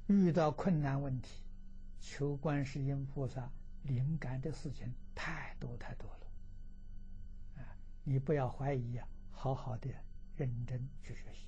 [0.06, 1.43] 遇到困难问题，
[2.06, 3.50] 求观世音菩萨
[3.82, 6.26] 灵感的事情太多太多了。
[7.56, 7.64] 啊，
[8.04, 9.88] 你不要怀疑啊，好好的
[10.36, 11.46] 认真去学习。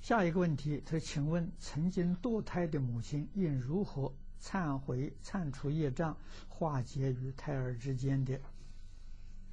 [0.00, 6.16] 下一个问题，他请问：曾经堕胎的母亲应如何忏悔、忏除业障，
[6.48, 8.40] 化解与胎儿之间的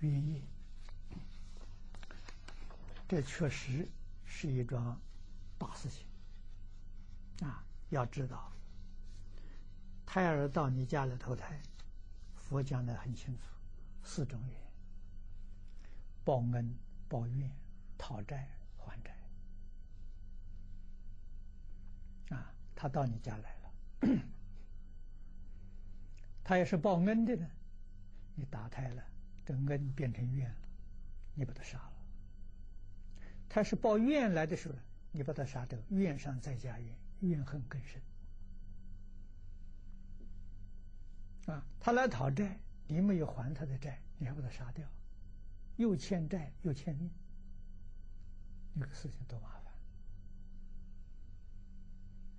[0.01, 0.43] 冤业？
[3.07, 3.89] 这确实
[4.25, 5.01] 是一桩
[5.61, 6.07] 大事情
[7.47, 7.63] 啊！
[7.89, 8.51] 要知道，
[10.05, 11.61] 胎儿到你家来投胎，
[12.35, 13.43] 佛讲的很清楚，
[14.03, 14.59] 四种缘：
[16.23, 16.75] 报恩、
[17.07, 17.51] 报怨、
[17.97, 19.15] 讨债、还债。
[22.35, 23.71] 啊，他到你家来了，
[26.43, 27.47] 他要是报恩的呢，
[28.33, 29.03] 你打胎了，
[29.45, 30.61] 这恩变成怨了，
[31.35, 31.93] 你把他杀了；
[33.47, 34.75] 他是报怨来的时候，
[35.11, 38.01] 你把他杀掉，怨上再加怨，怨恨更深。
[41.47, 42.57] 啊，他来讨债，
[42.87, 44.87] 你没有还他的债，你还把他杀掉，
[45.75, 47.11] 又欠债又欠命，
[48.73, 49.49] 那个事情多麻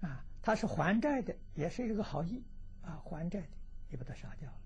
[0.01, 0.11] 烦。
[0.11, 2.43] 啊，他是还债的，也是一个好意
[2.83, 3.49] 啊，还债的，
[3.91, 4.59] 你把他杀掉了，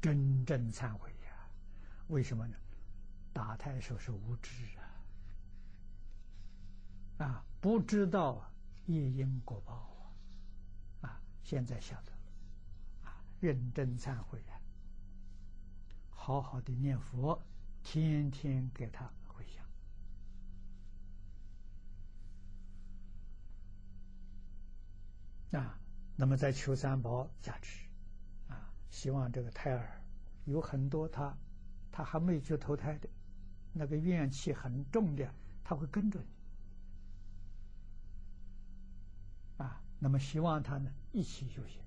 [0.00, 1.48] 真正忏悔呀？
[2.08, 2.56] 为什么呢？
[3.32, 4.85] 打太守是无知啊，
[7.18, 8.50] 啊，不知道
[8.86, 9.74] 业因果报
[11.00, 14.60] 啊，啊，现在晓得了，啊，认真忏悔呀，
[16.10, 17.40] 好好的念佛，
[17.82, 19.10] 天天给他。
[25.52, 25.78] 啊，
[26.16, 27.86] 那么在求三宝加持，
[28.48, 30.02] 啊，希望这个胎儿
[30.44, 31.34] 有很多他
[31.90, 33.08] 他还没去投胎的，
[33.72, 35.32] 那个怨气很重的，
[35.64, 36.26] 他会跟着你，
[39.98, 41.82] 那么希望他呢一起修行，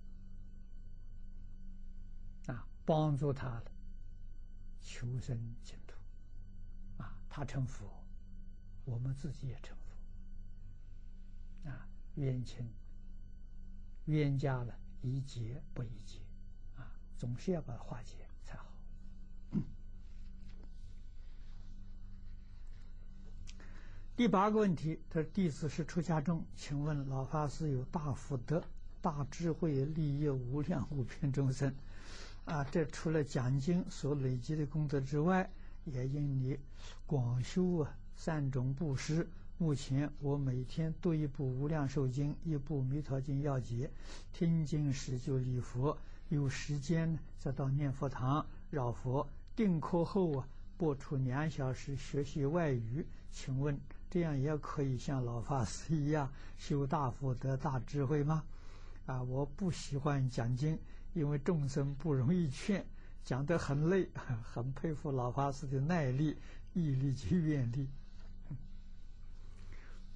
[2.53, 3.61] 啊，帮助他
[4.81, 5.95] 求生净土，
[7.01, 8.03] 啊，他成佛，
[8.85, 12.67] 我们自己也成佛，啊，冤亲。
[14.05, 16.19] 冤家了，宜结不宜结，
[16.75, 18.65] 啊，总是要把它化解才好。
[24.19, 28.61] 第八个问题，他说：“弟子是出家众，请问老法师有大福德、
[28.99, 31.73] 大智慧，利益无量无边众生，
[32.43, 35.49] 啊，这除了讲经所累积的功德之外，
[35.85, 36.59] 也因你
[37.07, 39.25] 广修啊三种布施。
[39.57, 43.89] 目前我每天读一部《无量寿经》，一部《弥陀经要解》，
[44.37, 45.97] 听经时就礼佛，
[46.27, 49.25] 有时间呢再到念佛堂绕佛。
[49.55, 50.47] 定课后啊，
[50.77, 53.05] 播出两小时学习外语。
[53.31, 53.79] 请问
[54.09, 58.43] 这样也可以像老法师一样修大福德、大智慧吗？
[59.05, 60.77] 啊，我不喜欢讲经，
[61.13, 62.85] 因为众生不容易劝，
[63.23, 64.09] 讲得很累。
[64.43, 66.37] 很佩服老法师的耐力、
[66.73, 67.87] 毅力及愿力。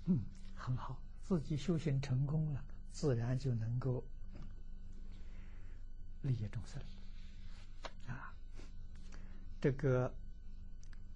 [0.06, 0.20] 嗯，
[0.56, 4.04] 很好，自己修行成功了，自然就能够
[6.22, 6.82] 利益众生。
[8.08, 8.34] 啊，
[9.62, 10.14] 这个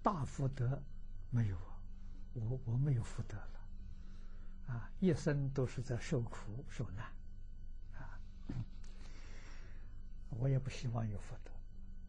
[0.02, 0.82] 大福德
[1.30, 1.56] 没有，
[2.38, 7.06] 我我没有福德了，啊，一生都是在受苦受难，
[7.94, 8.20] 啊，
[10.30, 11.50] 我也不希望有福德，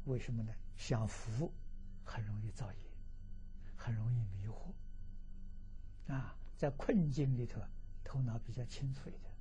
[0.06, 0.54] 为什么呢？
[0.76, 1.52] 享福
[2.06, 2.80] 很容易造业，
[3.76, 6.36] 很容易迷惑，啊。
[6.60, 7.62] 在困境里头，
[8.04, 9.34] 头脑比较清楚一点，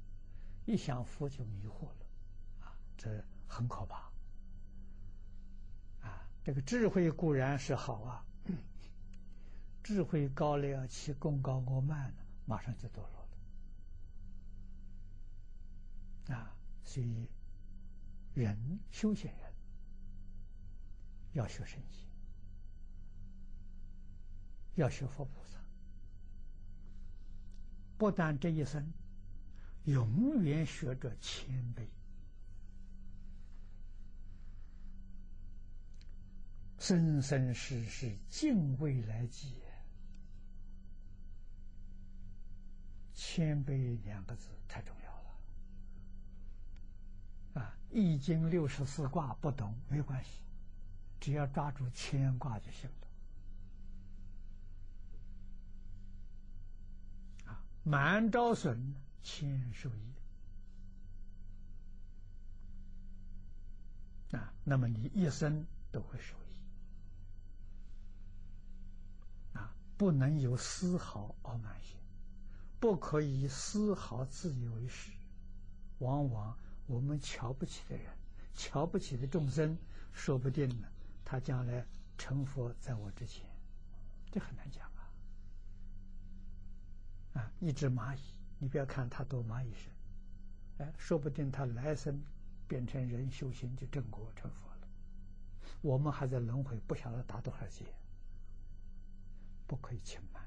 [0.66, 2.07] 一享福就迷惑了，
[2.61, 4.09] 啊，这很可怕。
[6.01, 8.24] 啊，这个智慧固然是好啊，
[9.89, 13.26] 智慧高了要起功高过慢了，马上就堕落
[16.28, 16.34] 了。
[16.34, 17.26] 啊，所以
[18.34, 19.51] 人修行人
[21.32, 22.07] 要学圣贤，
[24.74, 25.59] 要学佛菩萨。
[27.97, 28.93] 不但这一生，
[29.84, 31.86] 永远学着谦卑，
[36.78, 39.55] 生生世世敬畏来记。
[43.19, 45.11] 谦卑两个字太重要
[47.59, 47.61] 了。
[47.61, 50.31] 啊，《易经》六十四卦不懂没关系，
[51.19, 52.97] 只要抓住牵卦就行了
[57.53, 57.61] 啊。
[57.83, 58.95] 满招损，
[59.25, 60.14] 谦受益
[64.37, 64.55] 啊！
[64.62, 66.61] 那么你一生都会受益
[69.59, 69.75] 啊！
[69.97, 71.97] 不能有丝毫傲慢心，
[72.81, 75.11] 不可以丝毫自以为是。
[75.99, 76.57] 往往
[76.87, 78.07] 我们瞧不起的人，
[78.55, 79.76] 瞧不起的众生，
[80.12, 80.87] 说不定呢，
[81.24, 81.85] 他将来
[82.16, 83.45] 成佛在我之前，
[84.31, 84.87] 这很难讲。
[84.95, 85.03] 啊，
[87.35, 88.20] 啊一只蚂蚁，
[88.61, 89.93] 你不要看它多蚂蚁身，
[90.87, 92.22] 哎，说不定它来生
[92.68, 94.89] 变成人修行就正果成佛了。
[95.83, 97.85] 我们还在轮回，不晓得打多少劫，
[99.66, 100.38] 不可以轻慢，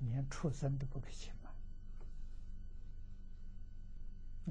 [0.00, 1.52] 连畜生都不可以轻慢，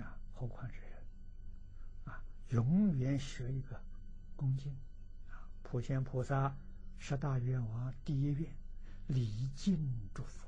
[0.05, 1.03] 啊，何况是人？
[2.05, 3.81] 啊，永远学一个
[4.35, 4.75] 恭敬，
[5.29, 6.55] 啊，普贤菩萨
[6.97, 8.53] 十大愿望第一愿，
[9.07, 9.79] 礼敬
[10.13, 10.47] 祝福。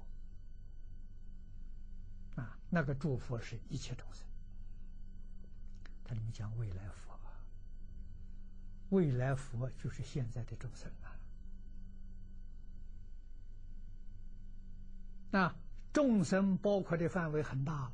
[2.36, 4.26] 啊，那个祝福是一切众生。
[6.04, 7.20] 他里面讲未来佛，
[8.90, 11.09] 未来佛就是现在的众生啊。
[15.32, 15.56] 那
[15.94, 17.94] 众生包括的范围很大了，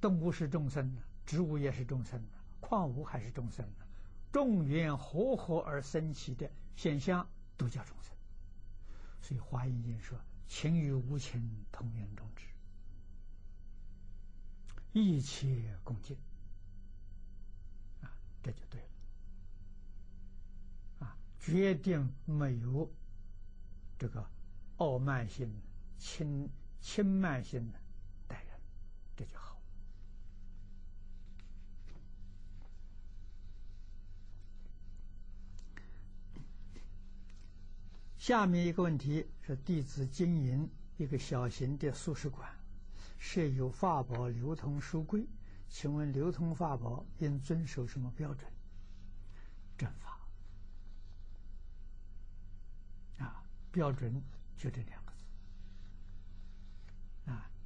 [0.00, 3.86] 动物是众生的，植物也是众生的，矿物还是众生的，
[4.32, 8.14] 众缘和合而生起的现象都叫众生。
[9.20, 12.46] 所以《华严经》说：“情与无情，同源同质。”
[14.92, 16.16] 一切共进，
[18.02, 18.80] 啊，这就对
[21.00, 22.92] 了，啊，决定没有
[23.98, 24.24] 这个
[24.76, 25.52] 傲慢心、
[25.98, 26.48] 轻
[26.80, 27.78] 轻慢性的
[28.26, 28.60] 待人，
[29.16, 29.60] 这就好。
[38.18, 42.48] 下面一个问题是：弟子经营一个小型的素食馆。
[43.18, 45.26] 设有法宝流通书柜，
[45.70, 48.52] 请问流通法宝应遵守什么标准？
[49.78, 50.18] 正法
[53.18, 53.42] 啊，
[53.72, 54.22] 标准
[54.58, 55.02] 就这两，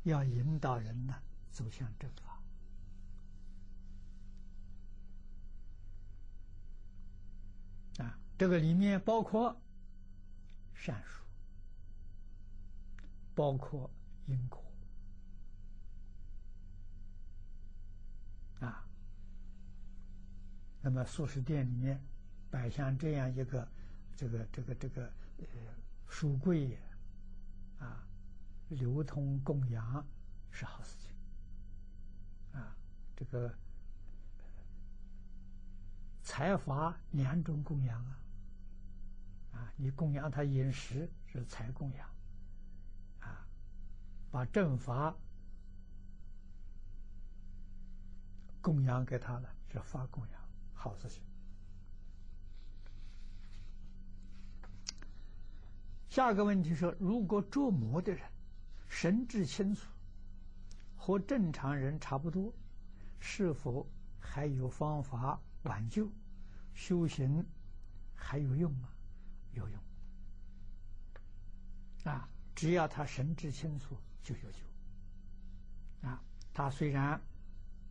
[0.09, 1.15] 要引导人呢
[1.51, 2.41] 走向正法
[8.03, 9.55] 啊，这个里面包括
[10.75, 11.23] 善术，
[13.35, 13.91] 包括
[14.27, 14.65] 因果。
[18.61, 18.87] 啊，
[20.81, 22.01] 那么素食店里面
[22.51, 23.69] 摆上这样一个
[24.17, 25.47] 这个这个这个呃
[26.09, 26.79] 书柜，
[27.79, 28.08] 啊，
[28.69, 30.07] 流通供养
[30.51, 31.11] 是好事情，
[32.53, 32.77] 啊，
[33.17, 33.53] 这个
[36.23, 38.19] 财法两种供养啊，
[39.53, 42.09] 啊，你供养他饮食是财供养，
[43.21, 43.47] 啊，
[44.31, 45.15] 把正法
[48.61, 50.41] 供养给他了是法供养，
[50.75, 51.23] 好事情。
[56.09, 58.29] 下个问题说，如果捉魔的人
[58.89, 59.87] 神志清楚，
[60.97, 62.53] 和正常人差不多，
[63.21, 63.87] 是否
[64.19, 66.11] 还有方法挽救？
[66.75, 67.45] 修行
[68.15, 68.89] 还有用吗？
[69.53, 69.83] 有用。
[72.05, 74.59] 啊，只要他神志清楚，就有救。
[76.09, 76.23] 啊，
[76.55, 77.21] 他虽然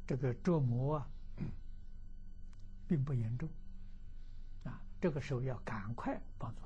[0.05, 1.07] 这个折磨啊，
[2.87, 3.47] 并不严重，
[4.63, 6.61] 啊，这个时候要赶快帮助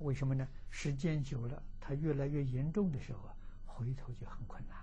[0.00, 0.46] 为什么呢？
[0.70, 3.34] 时间久了，他越来越严重的时候啊，
[3.64, 4.76] 回头就很困难，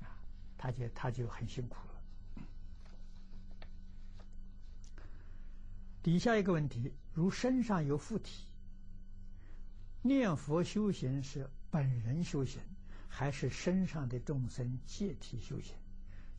[0.00, 0.16] 啊，
[0.56, 1.94] 他就他就很辛苦了。
[6.02, 8.46] 底下一个问题：如身上有附体，
[10.02, 12.60] 念佛修行是本人修行，
[13.08, 15.74] 还是身上的众生借体修行？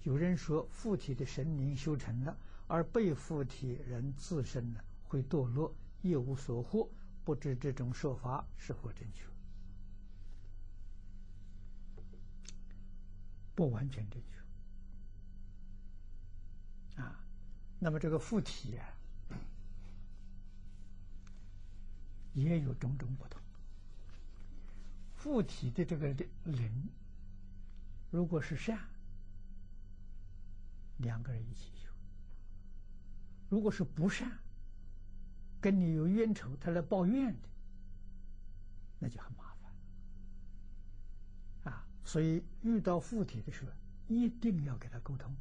[0.04, 5.74] 有人说附体的神灵修成了，而被附体人自身呢会堕落，
[6.04, 6.88] 一无所获。
[7.26, 9.26] 不知这种说法是否正确？
[13.56, 14.28] 不完全正确。
[17.02, 17.20] 啊，
[17.80, 18.86] 那么这个附体啊，
[22.34, 23.42] 也有种种不同。
[25.16, 26.14] 附体的这个
[26.44, 26.90] 灵，
[28.12, 28.78] 如果是善，
[30.98, 31.90] 两个人一起修；
[33.50, 34.32] 如果是不善，
[35.66, 37.50] 跟你有冤仇，他来报怨的，
[39.00, 39.74] 那就很麻烦
[41.74, 41.88] 啊！
[42.04, 43.72] 所以遇到附体的时候，
[44.08, 45.36] 一定要给他沟通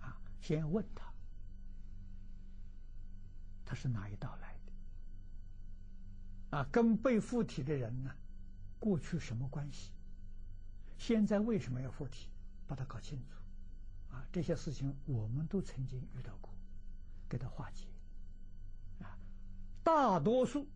[0.00, 1.10] 啊，先问他，
[3.64, 4.54] 他是哪一道来
[6.50, 6.68] 的啊？
[6.70, 8.14] 跟被附体的人呢，
[8.78, 9.92] 过去什么关系？
[10.98, 12.28] 现在为什么要附体？
[12.66, 14.28] 把它搞清楚啊！
[14.30, 16.52] 这些事情我们都曾经遇到过，
[17.30, 17.87] 给他化解。
[19.88, 20.68] 大多数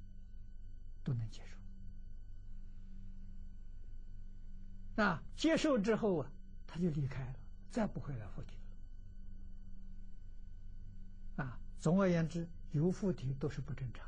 [1.05, 1.59] 都能接受，
[4.97, 6.33] 那接受之后啊，
[6.67, 7.35] 他就离开了，
[7.71, 8.57] 再不会来附体
[11.37, 11.45] 了。
[11.45, 14.07] 啊，总而言之，有附体都是不正常，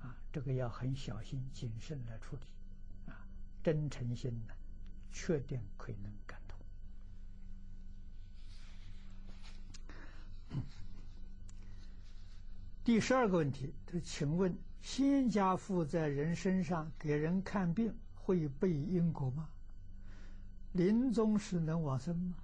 [0.00, 2.42] 啊，这个要很小心谨慎来处理，
[3.12, 3.28] 啊，
[3.62, 4.54] 真诚心呢，
[5.12, 6.58] 确定可以能干通。
[12.86, 19.48] 第十二个问题，他请问：仙家附在人身上给人看病，会背因果吗？
[20.70, 22.36] 临终时能往生吗？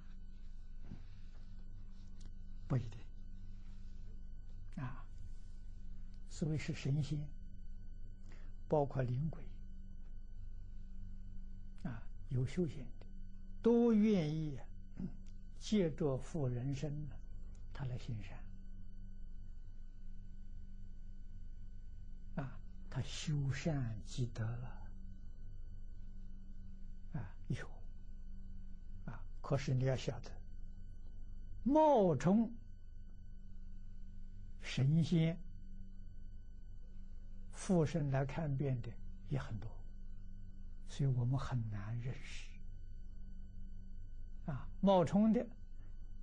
[2.67, 4.83] 不一定。
[4.83, 5.05] 啊，
[6.29, 7.25] 所谓是神仙，
[8.67, 9.41] 包括灵鬼，
[11.83, 13.05] 啊，有修行的，
[13.61, 14.59] 都愿意
[15.57, 17.15] 借着附人身呢，
[17.71, 18.42] 他来行善。
[22.95, 24.67] 他修善积德了，
[27.13, 27.67] 啊，有，
[29.05, 30.29] 啊，可是你要晓得，
[31.63, 32.53] 冒充
[34.61, 35.35] 神仙
[37.51, 38.91] 附身来看病的
[39.27, 39.67] 也很多，
[40.87, 42.47] 所以我们很难认识。
[44.45, 45.43] 啊，冒充的，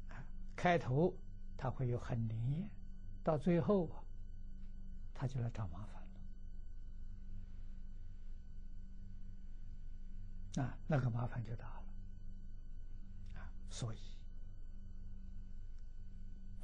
[0.09, 1.13] 啊，开头
[1.57, 2.71] 他会有很灵验，
[3.25, 4.05] 到最后啊，
[5.13, 6.00] 他就来找麻烦。
[10.57, 11.85] 啊，那个麻烦就大了，
[13.41, 13.99] 啊，所以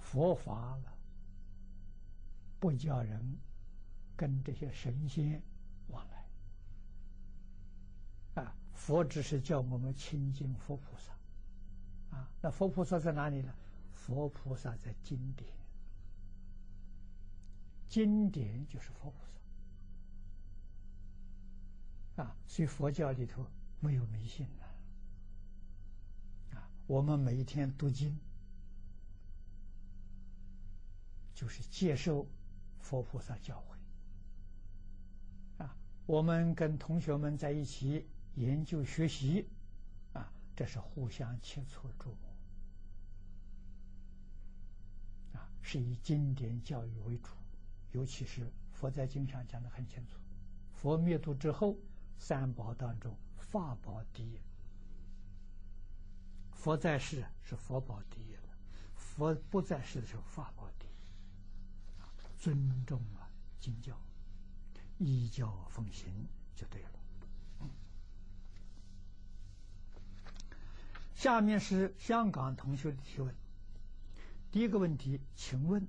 [0.01, 0.93] 佛法了，
[2.59, 3.39] 不叫人
[4.17, 5.41] 跟这些神仙
[5.87, 6.05] 往
[8.35, 11.13] 来，啊，佛只是叫我们亲近佛菩萨，
[12.17, 13.55] 啊，那佛菩萨在哪里呢？
[13.95, 15.49] 佛菩萨在经典，
[17.89, 19.17] 经典就是佛菩
[22.17, 23.47] 萨，啊，所以佛教里头。
[23.81, 24.65] 没有迷信的
[26.57, 26.69] 啊！
[26.87, 28.19] 我们每一天读经，
[31.35, 32.27] 就是接受
[32.81, 33.63] 佛菩萨教
[35.59, 35.77] 诲啊。
[36.07, 39.47] 我们跟同学们在一起研究学习
[40.15, 42.17] 啊，这是互相切磋琢磨
[45.35, 47.31] 啊，是以经典教育为主。
[47.93, 50.19] 尤其是佛在经上讲的很清楚，
[50.75, 51.77] 佛灭度之后，
[52.19, 53.17] 三宝当中。
[53.49, 54.41] 法宝第一，
[56.53, 58.43] 佛在世是佛宝第一了，
[58.97, 60.91] 佛不在世的时候法宝第一，
[62.39, 63.31] 尊重啊，
[63.61, 63.97] 经教，
[64.99, 66.91] 依教奉行就对了。
[71.15, 73.35] 下面是香港同学的提问。
[74.53, 75.89] 第一个问题，请问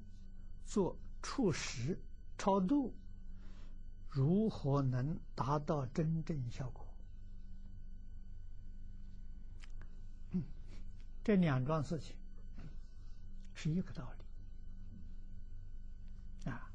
[0.66, 2.00] 做触食
[2.38, 2.94] 超度
[4.10, 6.87] 如何能达到真正效果？
[11.28, 12.16] 这两桩事情
[13.54, 14.20] 是一个道理。
[16.50, 16.72] 啊，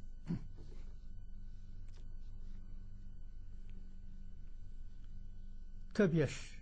[5.95, 6.59] 特别是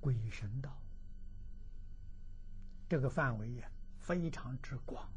[0.00, 0.76] 鬼神道
[2.88, 5.08] 这个范围也非常之广，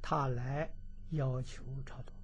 [0.00, 0.74] 他来
[1.10, 2.14] 要求超度，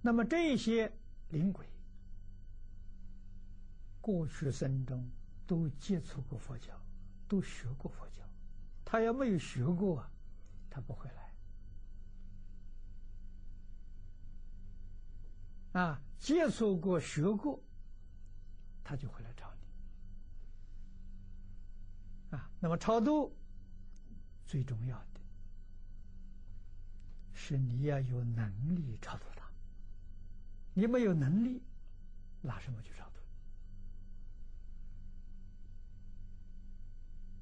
[0.00, 0.90] 那么这些。
[1.30, 1.66] 灵鬼
[4.00, 5.08] 过去生中
[5.46, 6.74] 都接触过佛教，
[7.28, 8.22] 都学过佛教。
[8.84, 10.04] 他要没有学过，
[10.70, 11.30] 他不会来。
[15.80, 17.62] 啊，接触过、学过，
[18.82, 19.52] 他就会来找
[22.30, 22.36] 你。
[22.36, 23.36] 啊，那么超度
[24.46, 25.20] 最重要的
[27.32, 29.49] 是你要有能力超度他。
[30.74, 31.62] 你没有能力，
[32.40, 33.04] 拿什么去超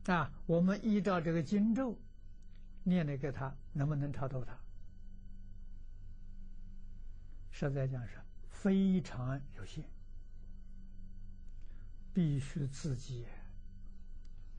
[0.04, 0.12] 度？
[0.12, 1.96] 啊，我们依照这个经咒
[2.82, 4.58] 念了给他，能不能超度他？
[7.50, 8.18] 实在讲是
[8.48, 9.84] 非常有限，
[12.14, 13.26] 必须自己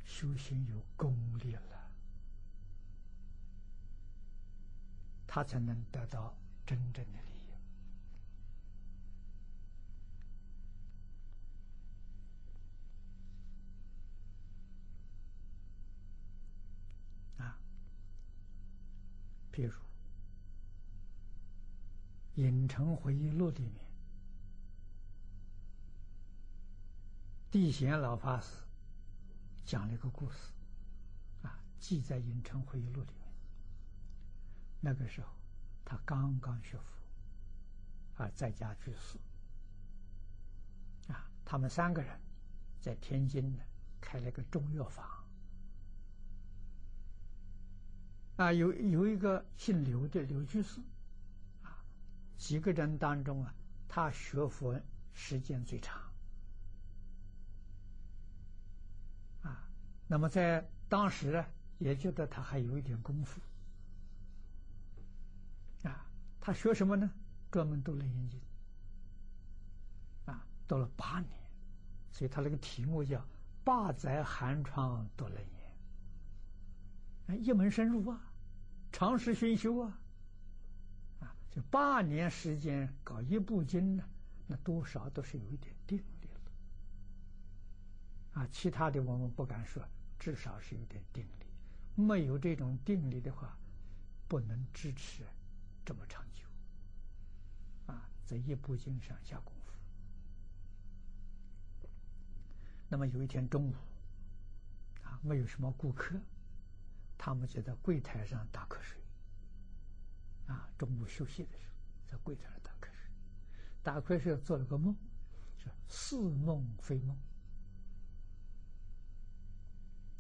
[0.04, 1.62] 修行有功力了，
[5.26, 7.20] 他才能得到真正的。
[19.52, 19.72] 比如
[22.36, 23.86] 《影城回忆录》里面，
[27.52, 28.48] 地贤老法师
[29.66, 30.54] 讲了一个故事，
[31.42, 33.34] 啊，记在《影城回忆录》里面。
[34.82, 35.28] 那个时候，
[35.84, 39.18] 他刚刚学佛，啊，在家居士，
[41.12, 42.18] 啊，他们三个人
[42.80, 43.64] 在天津呢
[44.00, 45.19] 开了个中药房。
[48.40, 50.80] 啊，有有一个姓刘的刘居士，
[51.62, 51.84] 啊，
[52.38, 53.54] 几个人当中啊，
[53.90, 54.80] 他学佛
[55.12, 56.02] 时间最长，
[59.42, 59.68] 啊，
[60.08, 61.46] 那么在当时呢，
[61.80, 63.42] 也觉得他还有一点功夫，
[65.84, 66.08] 啊，
[66.40, 67.12] 他学什么呢？
[67.52, 68.40] 专门读《楞严经》，
[70.32, 71.38] 啊，读了八年，
[72.14, 73.22] 所以他那个题目叫
[73.66, 75.36] “八载寒窗读楞
[77.28, 78.28] 严”，一门深入啊。
[78.92, 80.00] 长时熏修啊，
[81.20, 84.04] 啊，就八年时间搞一部经呢，
[84.48, 86.42] 那多少都是有一点定力了。
[88.42, 89.84] 啊，其他的我们不敢说，
[90.18, 91.46] 至少是有点定力。
[91.96, 93.58] 没有这种定力的话，
[94.28, 95.24] 不能支持
[95.86, 96.46] 这么长久。
[97.88, 99.74] 啊，在一部经上下功夫。
[102.88, 103.76] 那么有一天中午，
[105.04, 106.20] 啊，没有什么顾客。
[107.22, 108.98] 他们就在柜台上打瞌睡，
[110.48, 111.74] 啊，中午休息的时候，
[112.10, 113.12] 在柜台上打瞌睡，
[113.84, 114.96] 打瞌睡做了个梦，
[115.58, 117.18] 是似梦非梦，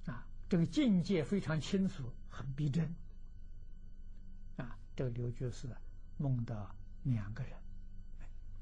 [0.07, 2.93] 啊，这个境界非常清楚，很逼真，
[4.57, 5.69] 啊，这个刘居士
[6.17, 7.53] 梦到两个人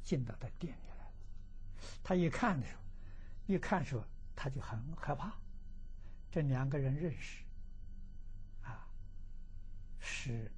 [0.04, 1.12] 进到他店里来，
[2.04, 2.82] 他一看的时候，
[3.48, 5.34] 一看时候他就很害怕，
[6.30, 7.47] 这两个人认识。
[10.00, 10.52] 是，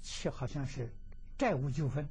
[0.00, 0.92] 其好像是
[1.38, 2.08] 债务纠纷，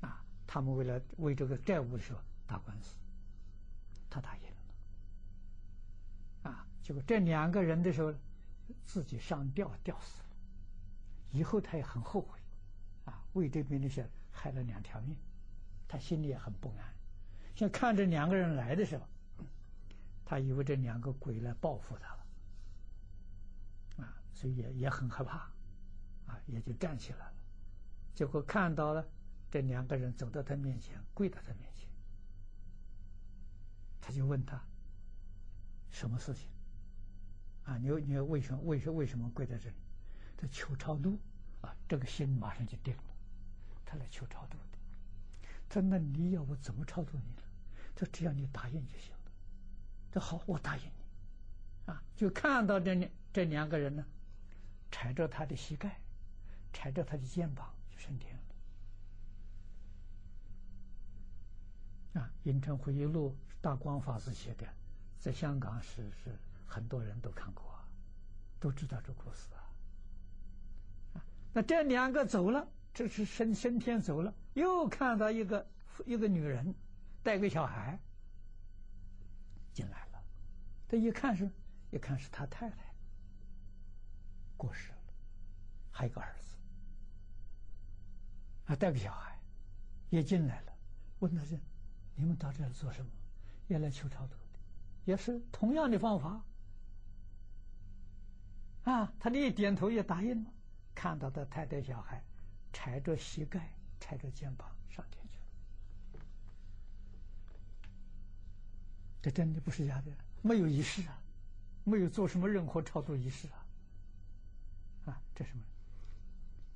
[0.00, 2.96] 啊，他们为了为这个债务的时候打官司，
[4.08, 4.42] 他打赢
[6.42, 8.14] 了，啊，结果这两个人的时候
[8.84, 10.28] 自己上吊吊死了，
[11.32, 12.38] 以后他也很后悔，
[13.04, 15.16] 啊，为这边那些害了两条命，
[15.86, 16.94] 他心里也很不安，
[17.54, 19.04] 像看着两个人来的时候，
[20.24, 22.19] 他以为这两个鬼来报复他。
[24.40, 25.36] 所以也也很害怕，
[26.24, 27.34] 啊，也就站起来了。
[28.14, 29.06] 结果看到了
[29.50, 31.86] 这两个人走到他面前，跪到他面前，
[34.00, 34.58] 他就问他
[35.90, 36.48] 什么事情？
[37.64, 39.76] 啊，你你为什么为什为什么跪在这里？
[40.38, 41.18] 他求超度
[41.60, 43.02] 啊，这个心马上就定了。
[43.84, 44.78] 他来求超度的。
[45.68, 47.42] 他说：“那你要我怎么超度你呢？
[47.94, 49.32] 他说：“只要你答应就行了。”
[50.10, 54.02] 这好，我答应你，啊，就看到这这两个人呢，
[54.90, 56.00] 踩着他的膝盖，
[56.72, 58.34] 踩着他的肩膀就升天
[62.14, 62.20] 了。
[62.20, 64.66] 啊，《银城回忆录》大光法师写的，
[65.18, 66.36] 在香港是是
[66.66, 67.78] 很多人都看过，
[68.58, 69.62] 都知道这故事啊。
[71.14, 71.22] 啊，
[71.52, 75.66] 那这两个走了，这是升升天走了，又看到一个
[76.04, 76.74] 一个女人
[77.22, 77.98] 带个小孩。
[79.72, 80.20] 进来了，
[80.88, 81.48] 他一看是，
[81.92, 82.89] 一看是他太太
[84.60, 84.98] 过世了，
[85.90, 86.54] 还有个儿子，
[88.66, 89.38] 还带个小孩，
[90.10, 90.72] 也进来了。
[91.20, 91.58] 问他是，
[92.14, 93.10] 你们到这来做什么？
[93.68, 94.58] 也来求超度的，
[95.06, 96.42] 也是同样的方法。
[98.84, 100.50] 啊，他的一点头也答应了。
[100.94, 102.22] 看到他太太小孩，
[102.70, 105.38] 踩着膝盖，踩着肩膀上天去
[106.18, 106.24] 了。
[109.22, 111.18] 这真的不是假的，没有仪式啊，
[111.84, 113.59] 没有做什么任何超度仪式啊，
[115.06, 115.62] 啊，这什么？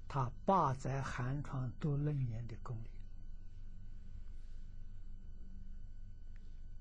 [0.09, 2.91] 他八载寒窗读楞严的功力，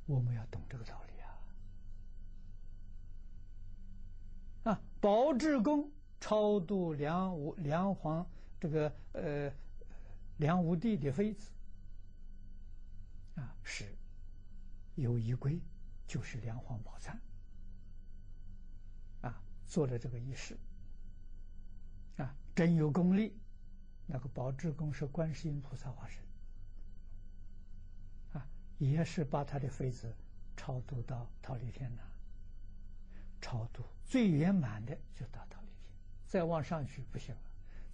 [0.06, 1.14] 我们要懂这个道理
[4.64, 4.72] 啊！
[4.72, 8.26] 啊，宝智公超度梁武梁皇
[8.60, 9.52] 这个呃
[10.38, 11.52] 梁武帝的妃子，
[13.36, 13.86] 啊是。
[14.96, 15.60] 有仪规，
[16.06, 17.18] 就是梁皇宝忏，
[19.22, 20.56] 啊，做了这个仪式，
[22.56, 23.36] 真有功力。
[24.06, 26.22] 那个宝智公是观世音菩萨化身，
[28.34, 28.48] 啊，
[28.78, 30.14] 也是把他的妃子
[30.58, 32.04] 超度到桃李天了。
[33.42, 35.92] 超度最圆满的就到桃李天，
[36.28, 37.42] 再往上去不行了，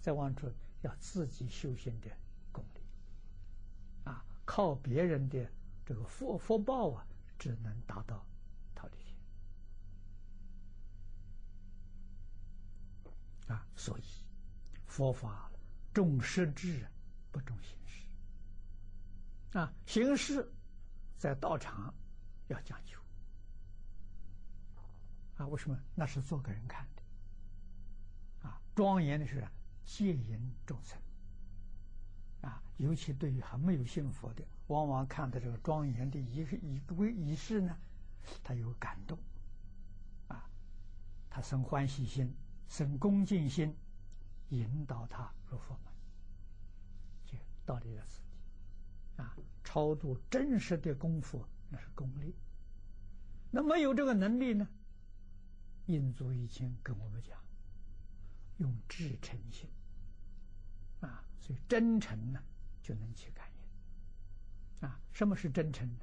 [0.00, 0.52] 再往出
[0.82, 2.10] 要自己修行的
[2.52, 2.80] 功力，
[4.04, 5.50] 啊，靠别人的。
[5.82, 7.04] 这个福福报啊，
[7.36, 8.24] 只能达到
[8.76, 8.96] 桃李
[13.46, 14.02] 天啊，所以
[14.90, 15.48] 佛法
[15.94, 16.84] 重实质
[17.30, 20.52] 不重形式啊，形式
[21.16, 21.94] 在道场
[22.48, 22.98] 要讲究
[25.36, 25.78] 啊，为什么？
[25.94, 29.46] 那是做给人看的啊，庄严的是
[29.84, 30.98] 戒严众生
[32.40, 34.44] 啊，尤其对于还没有信佛的。
[34.66, 37.76] 往往看到这个庄严的仪仪规仪式呢，
[38.42, 39.16] 他有感动，
[40.26, 40.50] 啊，
[41.30, 42.34] 他生欢喜心，
[42.68, 43.72] 生恭敬心，
[44.50, 45.92] 引导他入佛门，
[47.24, 52.34] 就到底在此地，啊，超度真实的功夫那是功力，
[53.50, 54.68] 那没有这个能力呢？
[55.86, 57.38] 印祖以前跟我们讲，
[58.58, 59.68] 用至诚心，
[61.00, 62.40] 啊，所以真诚呢
[62.82, 64.88] 就能去感应。
[64.88, 66.00] 啊，什么是真诚呢？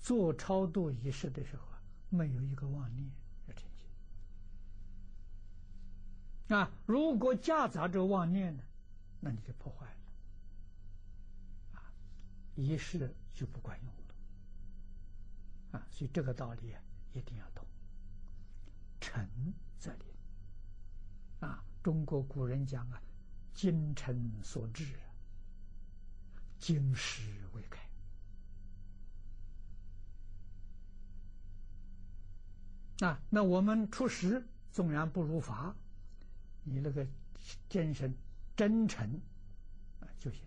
[0.00, 3.10] 做超度仪式的时候啊，没有一个妄念
[6.54, 8.62] 啊，如果夹杂着妄念呢，
[9.20, 11.78] 那你就破坏了。
[11.78, 11.92] 啊，
[12.54, 15.78] 仪式就不管用了。
[15.78, 16.74] 啊，所以这个道理，
[17.12, 17.66] 一定要懂。
[19.00, 19.26] 诚
[19.78, 20.06] 则灵。
[21.40, 23.02] 啊，中国古人讲啊，
[23.54, 24.86] 精诚所至。
[26.58, 27.22] 经世
[27.54, 27.80] 未开
[33.04, 33.20] 啊！
[33.28, 35.74] 那我们出师纵然不如法，
[36.64, 37.06] 你那个
[37.68, 38.14] 精神
[38.56, 39.20] 真诚
[40.00, 40.40] 啊就行，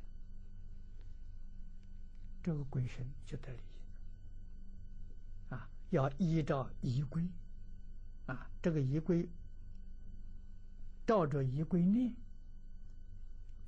[2.41, 5.69] 这个鬼神就得利益啊！
[5.89, 7.27] 要依照仪规
[8.27, 9.29] 啊，这个仪规
[11.05, 12.13] 照着仪规念，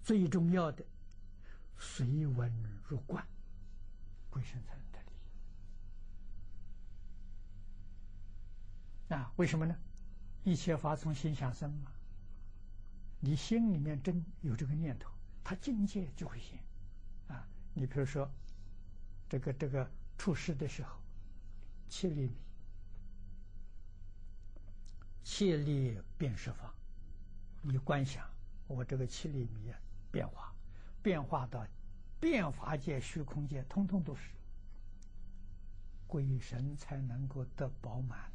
[0.04, 0.86] 最重要的。
[1.80, 2.52] 随文
[2.88, 3.24] 入观，
[4.32, 5.12] 鬼神才能得利
[9.10, 9.32] 益啊！
[9.36, 9.78] 为什么呢？
[10.44, 11.92] 一切法从心想生嘛。
[13.20, 15.10] 你心里面真有这个念头，
[15.44, 16.60] 他境界就会现
[17.28, 17.48] 啊！
[17.74, 18.30] 你比如说，
[19.28, 20.98] 这个这个出世的时候，
[21.90, 22.38] 七厘米，
[25.24, 26.74] 七厘变十方，
[27.62, 28.30] 你观想
[28.68, 29.74] 我这个七厘米
[30.12, 30.54] 变化。
[31.04, 31.66] 变化到
[32.20, 34.32] 变化界、虚空界，通通都是
[36.06, 38.30] 鬼神才能够得饱满。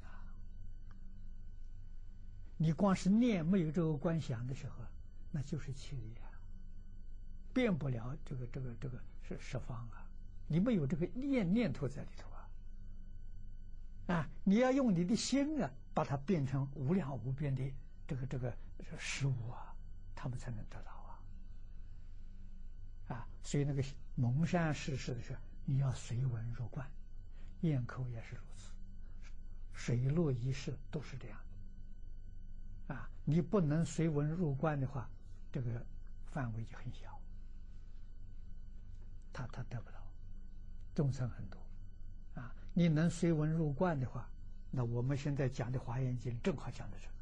[2.63, 4.85] 你光是念没有这个观想的时候，
[5.33, 6.31] 那就是气力啊，
[7.53, 10.09] 变不了这个这个这个是十方啊。
[10.47, 17.69] 你没有这个念念头在里头啊，啊，你要用你的心啊，把它变成无量无边的
[18.07, 18.57] 这个这个
[18.97, 19.75] 事物啊，
[20.15, 20.93] 他们才能得到。
[20.93, 21.19] 啊，
[23.09, 23.83] 啊所以那个
[24.15, 26.89] 蒙山世事的时候，你要随文入观，
[27.63, 28.71] 咽口也是如此，
[29.73, 31.37] 水陆仪式都是这样。
[32.89, 35.09] 啊，你不能随文入观的话，
[35.51, 35.87] 这个
[36.27, 37.21] 范围就很小，
[39.33, 39.99] 他他得不到，
[40.95, 41.59] 众生很多。
[42.35, 44.29] 啊，你能随文入观的话，
[44.71, 47.13] 那我们现在讲的《华严经》正好讲的这个。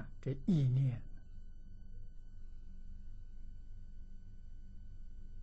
[0.00, 1.02] 啊，这意念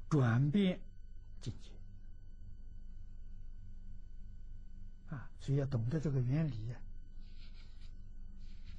[0.10, 0.80] 转变
[1.40, 1.72] 境界
[5.42, 6.74] 所以要懂得这个原理，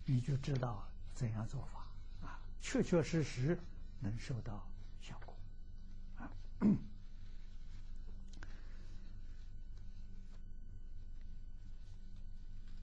[0.06, 1.86] 你就知道怎样做法
[2.26, 3.58] 啊，确确实实
[4.00, 4.66] 能收到
[5.02, 5.36] 效果
[6.16, 6.30] 啊。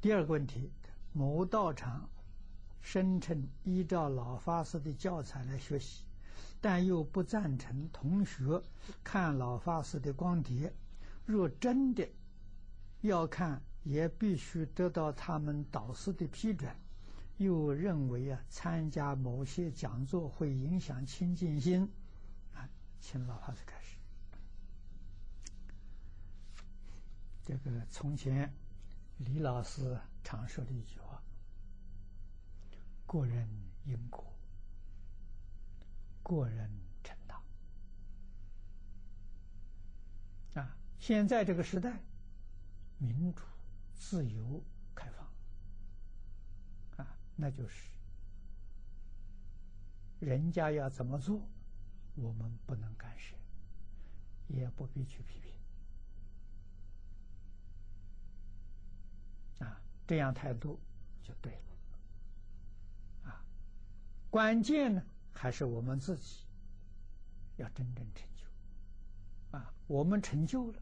[0.01, 0.69] 第二个问题，
[1.13, 2.07] 某道场。
[2.81, 6.05] 声称依照老法师的教材来学习，
[6.59, 8.63] 但又不赞成同学
[9.03, 10.73] 看老法师的光碟。
[11.25, 12.07] 若真的
[13.01, 16.71] 要看，也必须得到他们导师的批准。
[17.37, 21.89] 又认为啊，参加某些讲座会影响清净心。
[22.53, 22.69] 啊，
[23.01, 23.97] 请老法师开始。
[27.41, 28.53] 这个从前
[29.17, 31.19] 李老师常说的一句话。
[33.07, 33.49] 过人
[33.85, 34.23] 因果，
[36.21, 36.69] 个人
[37.03, 37.41] 成道。
[40.53, 41.99] 啊，现在这个时代，
[42.99, 43.41] 民主、
[43.99, 44.63] 自由、
[44.95, 45.27] 开放，
[47.05, 47.91] 啊，那就是
[50.19, 51.47] 人家要怎么做，
[52.15, 53.35] 我们不能干涉，
[54.47, 55.53] 也不必去批评。
[59.67, 60.79] 啊，这样态度
[61.21, 63.29] 就对了。
[63.29, 63.45] 啊
[64.31, 66.45] 关键呢，还是我们自己
[67.57, 69.73] 要真正成就啊！
[69.87, 70.81] 我们成就了，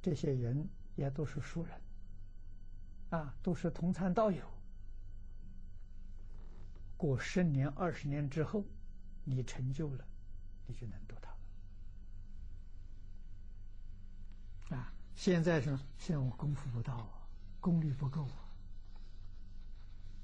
[0.00, 1.80] 这些人也都是熟人
[3.10, 4.42] 啊，都是同参道友。
[6.96, 8.64] 过十年、二十年之后，
[9.24, 10.04] 你成就了，
[10.66, 11.30] 你就能度他
[14.70, 14.92] 了啊！
[15.14, 17.10] 现在是现在我功夫不到，
[17.60, 18.28] 功力不够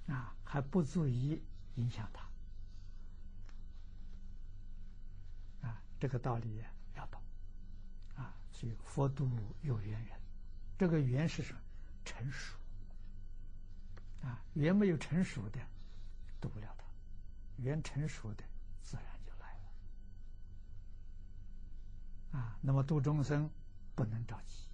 [0.09, 1.43] 啊，还不足以。
[1.77, 2.23] 影响他
[5.69, 6.65] 啊，这个道理
[6.95, 7.21] 要懂
[8.15, 8.35] 啊。
[8.51, 9.31] 所以佛度
[9.61, 10.19] 有缘人，
[10.79, 11.61] 这个缘是什么？
[12.03, 12.57] 成熟
[14.27, 15.61] 啊，缘没有成熟的，
[16.41, 16.85] 度不了他；
[17.57, 18.45] 缘成熟的，
[18.83, 19.59] 自然就来
[22.33, 22.59] 了啊。
[22.61, 23.49] 那么度众生
[23.95, 24.69] 不能着急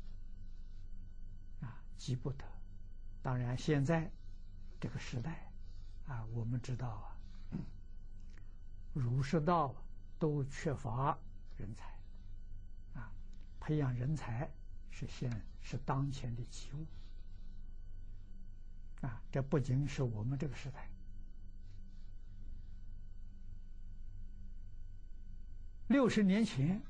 [1.61, 2.45] 啊，急不得。
[3.23, 4.11] 当然，现在
[4.81, 5.49] 这个时代。
[6.09, 7.17] 啊，我们知道啊，
[8.93, 9.73] 儒释道
[10.19, 11.17] 都缺乏
[11.57, 11.97] 人才，
[12.93, 13.13] 啊，
[13.61, 14.51] 培养人才
[14.91, 15.31] 是现
[15.61, 16.85] 是当前的急务，
[19.03, 20.89] 啊，这不仅是我们这个时代，
[25.89, 26.81] 六十年前，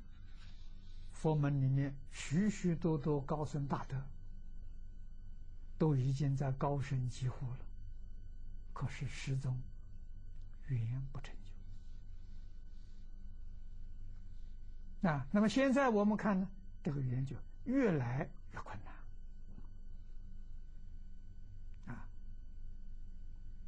[1.13, 4.01] 佛门里面许许多多高僧大德，
[5.79, 7.59] 都已经在高声疾呼了。
[8.73, 9.61] 可是始终
[10.69, 11.35] 缘不成
[15.03, 15.27] 就啊。
[15.31, 16.49] 那么现在我们看呢，
[16.83, 18.93] 这个缘就越来越困难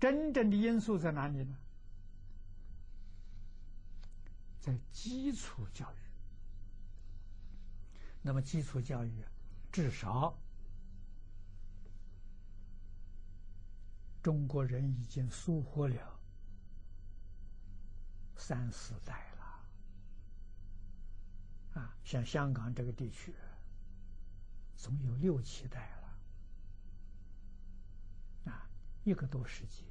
[0.05, 1.57] 真正的因素在哪里呢？
[4.61, 5.97] 在基础教育。
[8.21, 9.25] 那么基础教育
[9.73, 10.39] 至少。
[14.23, 16.21] 中国人已经疏忽了
[18.37, 19.43] 三四代了，
[21.81, 23.35] 啊，像香港这个地区，
[24.77, 25.89] 总有六七代
[28.45, 28.69] 了，啊，
[29.05, 29.87] 一个多世纪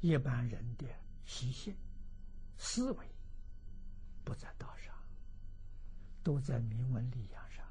[0.00, 0.86] 一般人的
[1.24, 1.74] 习性、
[2.56, 3.06] 思维
[4.24, 4.94] 不在道上。
[6.24, 7.64] 都在名闻利养上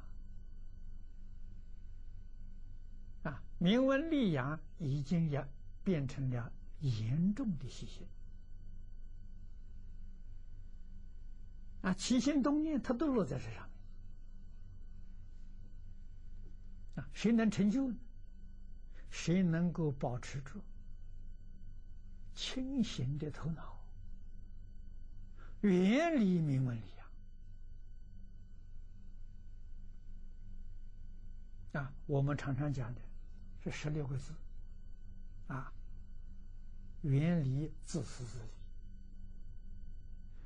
[3.21, 3.43] 啊！
[3.59, 5.47] 名闻利养已经也
[5.83, 8.07] 变成了严重的习性
[11.83, 11.93] 啊！
[11.93, 13.69] 起心动念，它都落在这上
[16.95, 17.09] 面啊！
[17.13, 17.97] 谁能成就呢？
[19.11, 20.59] 谁能够保持住
[22.37, 23.83] 清醒的头脑，
[25.61, 26.83] 远离名闻利？
[31.73, 33.01] 啊，我们常常讲的
[33.63, 34.35] 是十六个字，
[35.47, 35.73] 啊，
[37.01, 38.37] 远离自私自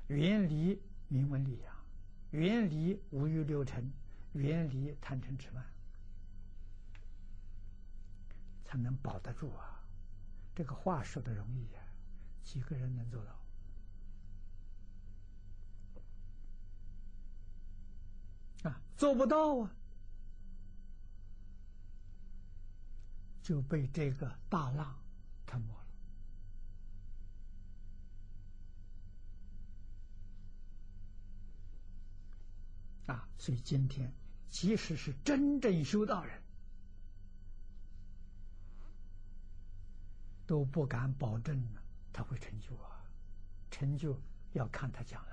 [0.08, 1.76] 利，远离名闻利养，
[2.30, 3.92] 远离五欲六尘，
[4.32, 5.62] 远离贪嗔痴慢，
[8.64, 9.68] 才能保得住啊！
[10.54, 11.81] 这个话说的容易呀，
[12.44, 13.32] 几个人能做到？
[18.70, 19.70] 啊，做不到啊，
[23.42, 24.98] 就被这个大浪
[25.46, 25.68] 吞没
[33.06, 33.14] 了。
[33.14, 34.12] 啊，所以今天，
[34.48, 36.40] 即使是真正修道人，
[40.46, 41.60] 都不敢保证
[42.12, 43.02] 他会成就啊，
[43.70, 44.20] 成就
[44.52, 45.32] 要看他将来。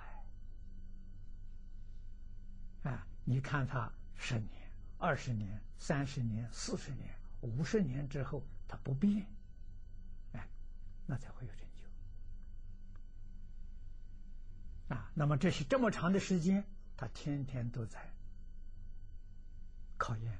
[2.91, 3.05] 啊。
[3.25, 7.07] 你看他十年、二十年、三十年、四十年、
[7.41, 9.23] 五十年之后，他不变，
[10.34, 10.47] 哎，
[11.05, 11.67] 那才会有成
[14.88, 14.95] 就。
[14.95, 16.65] 啊，那么这是这么长的时间，
[16.97, 18.11] 他天天都在
[19.95, 20.39] 考验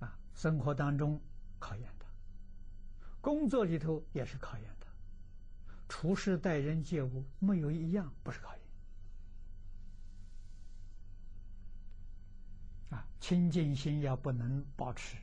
[0.00, 1.20] 的，啊，生活当中
[1.60, 1.88] 考验，
[3.20, 4.86] 工作里头也是考验的，
[5.88, 8.64] 处事待人接物没有一样不是考验。
[12.90, 15.18] 啊，清净心要不能保持，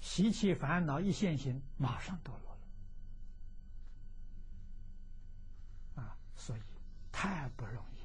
[0.00, 2.60] 习气烦恼一现行，马上堕落了。
[6.02, 6.60] 啊，所以
[7.10, 7.99] 太不容易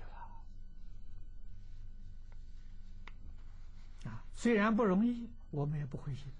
[4.35, 6.31] 虽然不容易，我们也不灰心。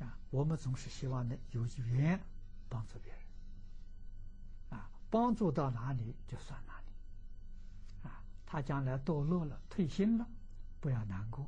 [0.00, 2.18] 啊，我们总是希望能有缘
[2.68, 3.20] 帮助别人。
[4.70, 10.26] 啊帮助到哪里就算哪里，啊，他将来堕落了、退心了，
[10.80, 11.44] 不要难过。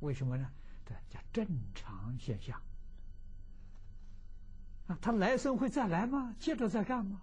[0.00, 0.50] 为什么呢？
[0.84, 2.60] 这叫正常现象。
[4.86, 6.36] 啊，他来生会再来吗？
[6.38, 7.22] 接着再干吗？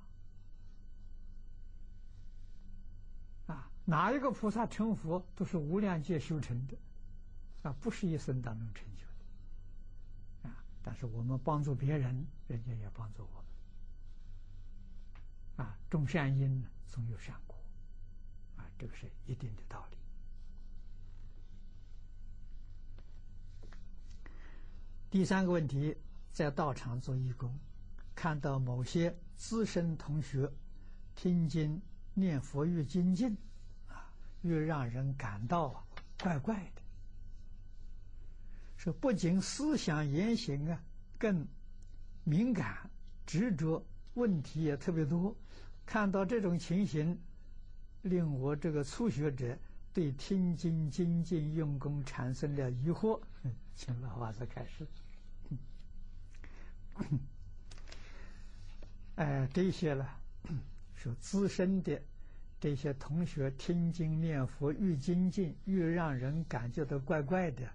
[3.48, 6.76] 啊，哪一个菩萨成佛都是无量劫修成的，
[7.64, 10.50] 啊，不是一生当中成就的。
[10.50, 13.44] 啊，但是我们帮助别人，人家也帮助我
[15.58, 15.66] 们。
[15.66, 17.58] 啊，种善因呢，总有善果，
[18.58, 19.98] 啊，这个是一定的道理。
[25.10, 25.96] 第三个问题，
[26.32, 27.58] 在道场做义工，
[28.16, 30.52] 看到某些资深同学
[31.14, 31.80] 听经
[32.16, 33.38] 念佛越精进，
[33.88, 34.12] 啊，
[34.42, 35.86] 越让人感到
[36.20, 36.82] 怪怪的，
[38.84, 40.84] 说不仅思想言行啊
[41.18, 41.48] 更
[42.26, 42.90] 敏感
[43.26, 43.82] 执着。
[44.16, 45.34] 问题也特别多，
[45.86, 47.18] 看到这种情形，
[48.02, 49.58] 令我这个初学者
[49.94, 53.18] 对听经精进用功产生了疑惑。
[53.74, 54.86] 请老法师开始。
[59.16, 60.06] 哎，这些呢，
[60.94, 62.00] 说资深的
[62.60, 67.68] 这些同学听经念佛愈精进，愈让人感觉到怪怪的。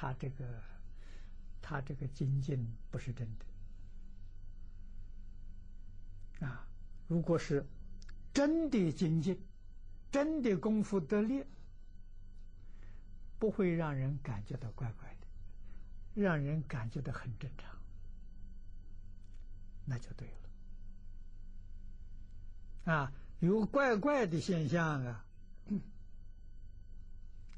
[0.00, 0.62] 他这个，
[1.60, 3.28] 他这个精进不是真
[6.40, 6.46] 的。
[6.46, 6.66] 啊，
[7.06, 7.66] 如果是
[8.32, 9.38] 真的精进，
[10.10, 11.44] 真的功夫得力，
[13.38, 17.76] 不会让人感觉到怪怪的，让人感觉到很正常，
[19.84, 20.26] 那就对
[22.86, 22.94] 了。
[22.94, 25.26] 啊，有怪怪的现象啊，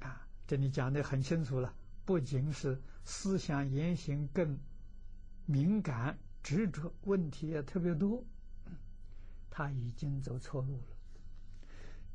[0.00, 1.72] 啊，这里讲的很清楚了，
[2.04, 4.58] 不仅是思想言行更
[5.46, 8.24] 敏感执着，问题也特别多。
[9.50, 10.96] 他已经走错路了。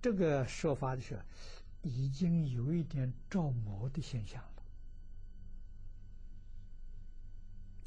[0.02, 1.22] 这个说法的时候，
[1.84, 4.42] 已经有一点着魔的现象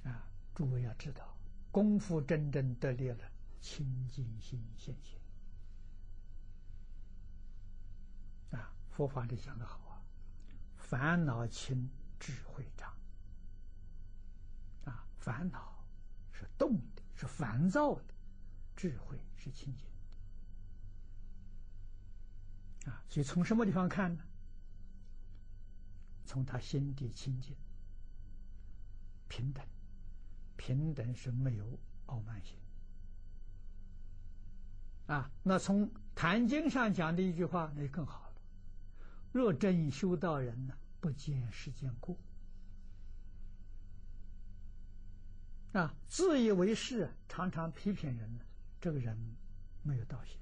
[0.04, 0.10] 了。
[0.10, 0.24] 啊，
[0.54, 1.36] 诸位要知道，
[1.70, 3.18] 功夫真正得力了，
[3.60, 5.18] 清净心现前。
[8.58, 9.89] 啊，佛法里讲的好，
[10.90, 11.88] 烦恼轻，
[12.18, 12.92] 智慧长。
[14.84, 15.84] 啊，烦恼
[16.32, 18.02] 是动的，是烦躁的。
[18.74, 19.86] 智慧是清净
[22.84, 24.24] 的啊，所以从什么地方看呢？
[26.24, 27.54] 从他心地清净、
[29.28, 29.64] 平等，
[30.56, 32.56] 平等是没有傲慢心
[35.06, 35.30] 啊。
[35.44, 35.86] 那从
[36.16, 38.34] 《坛经》上讲的一句话，那就更好了：
[39.30, 42.16] 若真修道人呢，不见世间过
[45.72, 48.44] 啊，自以为是，常常批评人呢。
[48.80, 49.16] 这个人
[49.82, 50.36] 没有道心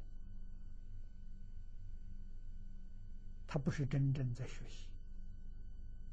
[3.46, 4.88] 他不是真正在学习。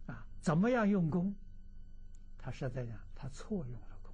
[0.08, 1.34] 啊，怎么样用功？
[2.38, 4.14] 他是在讲他错用了功。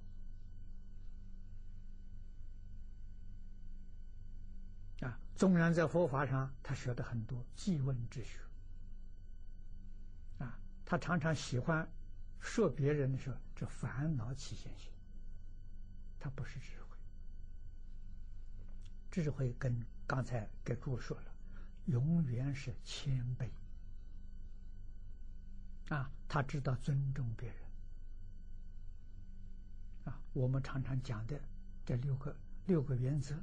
[5.08, 8.38] 啊，纵然在佛法上，他学的很多记问之学。
[10.92, 11.90] 他常常喜欢
[12.38, 14.92] 说别人的时候，这烦恼起现行。
[16.20, 16.98] 他不是智慧，
[19.10, 19.74] 智慧跟
[20.06, 21.34] 刚才给诸位说了，
[21.86, 23.48] 永远是谦卑。
[25.88, 27.58] 啊，他知道尊重别人。
[30.04, 31.40] 啊，我们常常讲的
[31.86, 32.36] 这六个
[32.66, 33.34] 六个原则。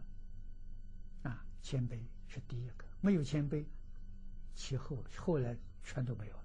[1.23, 3.65] 啊，谦卑是第一个，没有谦卑，
[4.53, 6.43] 其后后来全都没有了。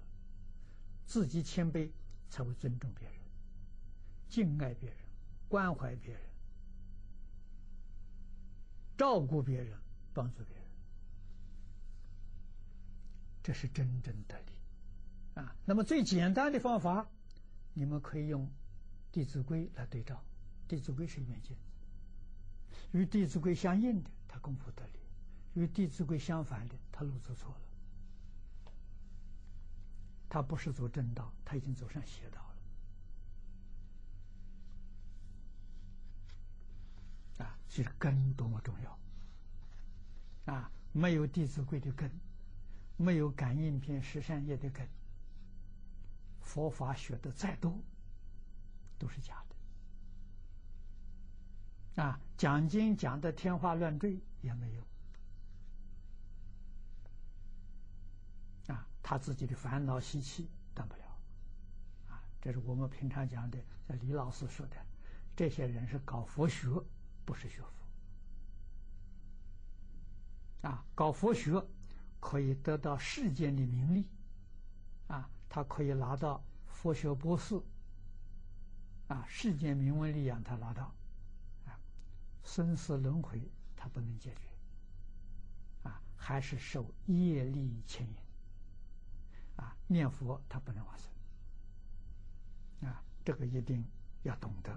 [1.05, 1.89] 自己谦卑，
[2.29, 3.17] 才会尊重别人，
[4.27, 4.97] 敬爱别人，
[5.47, 6.21] 关怀别人，
[8.97, 9.77] 照顾别人，
[10.13, 10.65] 帮助别人，
[13.43, 14.51] 这是真正的理。
[15.35, 17.07] 啊，那么最简单的方法，
[17.73, 18.45] 你们可以用
[19.11, 20.15] 《弟子规》来对照，
[20.69, 24.99] 《弟子规》是一面镜子，与《弟子规》相应的，他功夫得力；
[25.53, 27.61] 与《弟子规》相反的，他路走错了。
[30.35, 32.41] 他不是走正道，他已经走上邪道
[37.37, 37.45] 了。
[37.45, 40.53] 啊，其实根多么重要！
[40.53, 42.11] 啊，没有《弟子规》的根，
[42.97, 44.85] 没有感应篇、十善业的根。
[46.41, 47.73] 佛法学的再多，
[48.99, 49.41] 都是假
[51.95, 52.03] 的。
[52.03, 54.83] 啊，讲经讲的天花乱坠也没有。
[59.07, 61.03] 他自己的烦恼习气断不了。
[62.09, 64.75] 啊，这是我们平常讲的，像李老师说的，
[65.35, 66.67] 这些人是搞佛学，
[67.23, 67.61] 不是学
[70.61, 70.67] 佛。
[70.67, 71.63] 啊，搞佛学
[72.19, 74.07] 可以得到世间的名利。
[75.07, 75.29] 啊。
[75.47, 77.61] 他可以拿到佛学博士，
[79.07, 80.93] 啊，世间名闻利养他拿到，
[81.65, 81.79] 啊，
[82.43, 83.41] 生死轮回
[83.73, 84.41] 他不能解决，
[85.83, 88.15] 啊，还是受业力牵引，
[89.87, 93.85] 念佛他不能往生，啊，这个一定
[94.23, 94.71] 要懂得，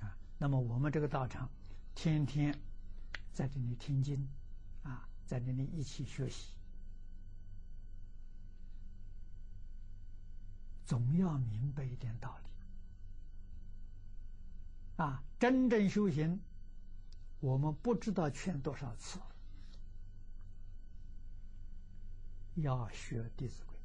[0.00, 1.50] 啊，那么我们这个道场
[1.94, 2.56] 天天
[3.32, 4.28] 在这里听经，
[4.82, 6.54] 啊，在这里一起学习。
[10.86, 12.44] 总要明白一点道理
[15.02, 15.24] 啊！
[15.40, 16.38] 真正修行，
[17.40, 19.18] 我们不知道劝多少次，
[22.54, 23.76] 要学《弟子规》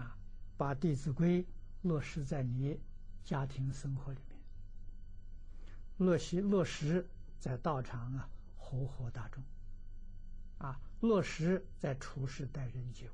[0.00, 0.16] 啊，
[0.56, 1.42] 把《弟子规》
[1.82, 2.80] 落实在你
[3.24, 4.38] 家庭生活里面，
[5.98, 7.08] 落实落实
[7.38, 9.42] 在道场啊，活活大众
[10.58, 13.12] 啊，落实在处事待人接物。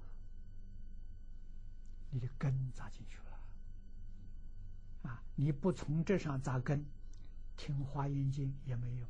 [2.10, 5.22] 你的根扎进去了，啊！
[5.35, 6.82] 你不从这上扎根，
[7.55, 9.06] 听《华严经》也没用，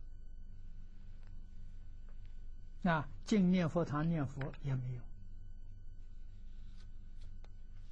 [2.85, 3.09] 啊！
[3.27, 5.03] 进念佛堂念佛也没用，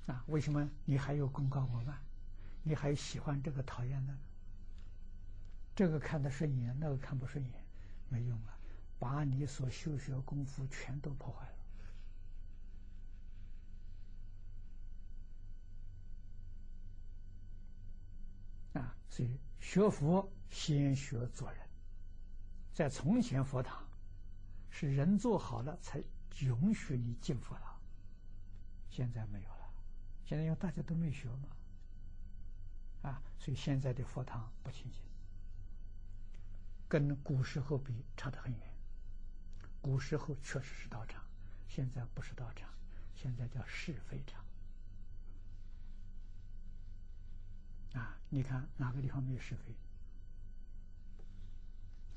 [0.07, 0.25] 啊！
[0.29, 1.99] 为什么你还有功高我慢？
[2.63, 4.19] 你还喜欢这个讨厌那个？
[5.75, 7.53] 这个看得顺眼，那个看不顺眼，
[8.09, 8.57] 没用啊！
[8.99, 11.47] 把你所修学功夫全都破坏
[18.75, 18.81] 了。
[18.81, 21.61] 啊，所以学佛先学做人。
[22.73, 23.86] 在从前佛堂，
[24.78, 25.98] 是人做好了才
[26.40, 27.74] 允许你进佛堂。
[28.90, 29.70] 现在没有了，
[30.27, 31.48] 现在因为大家都没学嘛。
[33.09, 35.01] 啊，所以现在的佛堂不清净，
[36.86, 38.61] 跟古时候比差得很远。
[39.81, 41.24] 古时候确实是道场，
[41.66, 42.69] 现在不是道场，
[43.15, 44.44] 现在叫是非场。
[47.94, 49.74] 啊，你看哪个地方没有是非？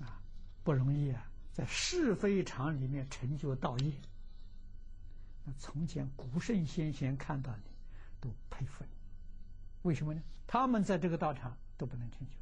[0.04, 0.22] 啊，
[0.62, 3.92] 不容易啊，在是非场里面成就道业。
[5.44, 7.64] 那从前古圣先贤看到你，
[8.20, 8.90] 都佩服你。
[9.84, 10.22] 为什么呢？
[10.48, 12.36] 他们在这个道场都不能成就，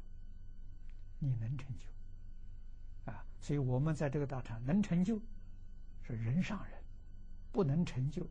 [1.18, 3.12] 你能成就。
[3.12, 5.20] 啊，所以我们在这个道场能成就，
[6.02, 6.78] 是人上人；
[7.52, 8.26] 不能成就，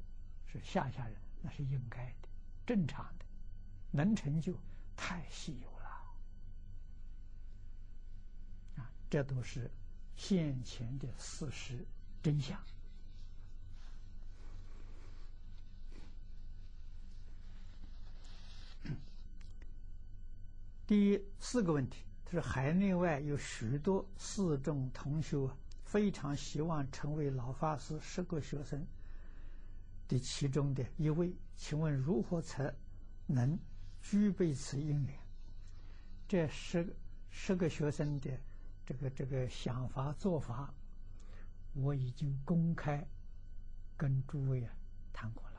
[0.46, 1.16] 是下下人。
[1.42, 2.28] 那是应该的、
[2.66, 3.26] 正常的。
[3.92, 4.58] 能成就。
[5.00, 5.88] 太稀有了，
[8.78, 9.70] 啊，这都是
[10.18, 11.86] 现前的事实
[12.22, 12.60] 真相。
[20.86, 25.50] 第四个问题，他说海内外有许多四众同修
[25.84, 28.86] 非常希望成为老法师十个学生
[30.08, 32.74] 的其中的一位，请问如何才
[33.26, 33.58] 能
[34.02, 35.20] 具备此因缘？
[36.28, 36.96] 这十
[37.30, 38.32] 十个学生的
[38.88, 40.74] 这个这个想法做法，
[41.74, 43.06] 我已经公开
[43.98, 44.74] 跟诸位啊
[45.12, 45.58] 谈过了。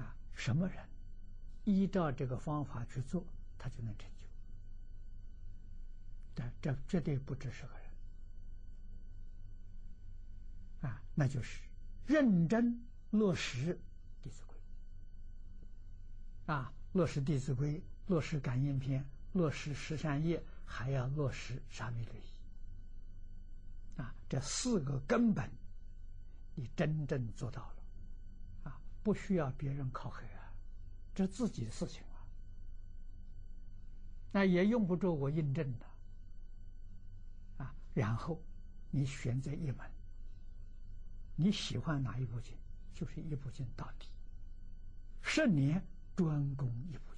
[0.00, 0.82] 啊，什么人
[1.64, 3.22] 依照这个方法去做，
[3.58, 4.26] 他就能成就。
[6.34, 7.74] 但这绝对不止十个
[10.80, 10.90] 人。
[10.90, 11.60] 啊，那就是
[12.06, 13.74] 认真落实
[14.22, 14.56] 《弟子规》。
[16.52, 24.00] 啊，落实《弟子规》，落实感应篇，落实十善业，还要落实沙弥律仪。
[24.00, 25.50] 啊，这四个根本，
[26.54, 28.70] 你真正做到了。
[28.70, 30.52] 啊，不需要别人考核啊，
[31.14, 32.24] 这自己的事情啊。
[34.32, 35.86] 那也用不着我印证的。
[37.58, 38.42] 啊，然后
[38.90, 39.78] 你选择一门。
[41.34, 42.56] 你喜欢哪一部经，
[42.94, 44.08] 就是一部经到底。
[45.22, 45.82] 十年
[46.14, 47.11] 专攻一部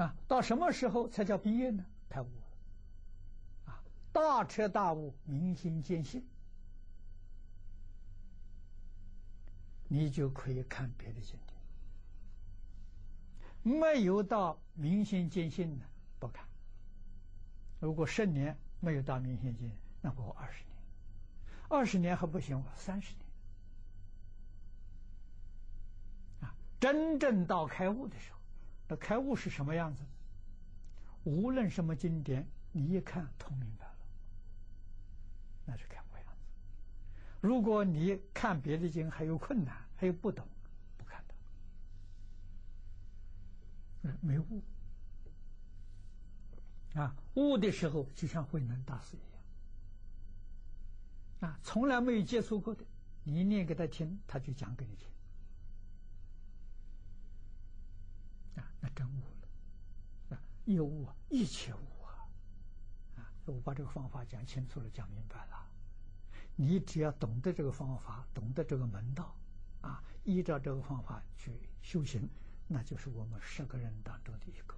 [0.00, 1.84] 啊，到什么时候才叫毕业呢？
[2.08, 3.82] 开悟了，啊，
[4.12, 6.24] 大彻大悟，明心见性，
[9.88, 11.38] 你就可以看别的经
[13.62, 13.78] 典。
[13.78, 15.84] 没有到明心见性的
[16.18, 16.46] 不看。
[17.78, 19.70] 如果十年没有到明心见。
[20.00, 20.74] 那过二十年，
[21.68, 23.26] 二十年还不行，我三十年
[26.40, 26.56] 啊！
[26.80, 28.39] 真正到开悟的时候，
[28.90, 30.02] 那开悟是什么样子？
[31.22, 33.94] 无论什么经典，你一看通明白了，
[35.64, 36.42] 那是开悟样子。
[37.40, 40.44] 如果你看别的经还有困难，还有不懂，
[40.96, 41.22] 不看
[44.02, 44.60] 的，没悟
[46.94, 47.14] 啊！
[47.34, 49.20] 悟的时候就像慧能大师一
[51.44, 51.52] 样。
[51.52, 52.84] 啊，从来没有接触过的，
[53.22, 55.06] 你念给他听，他就讲给你听。
[58.80, 62.24] 那真悟了，啊，一悟啊，一切悟啊，
[63.16, 65.66] 啊，我把这个方法讲清楚了，讲明白了，
[66.56, 69.34] 你只要懂得这个方法，懂得这个门道，
[69.82, 71.52] 啊，依照这个方法去
[71.82, 72.28] 修行，
[72.66, 74.74] 那就是我们十个人当中的一个。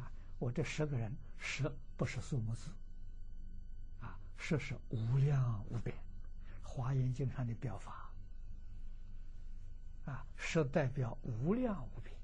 [0.00, 2.70] 啊，我这十个人，十不是数目字。
[4.00, 5.96] 啊，十是无量无边，
[6.66, 8.10] 《华严经》上的表法
[10.06, 12.15] 啊，是代表无量无边。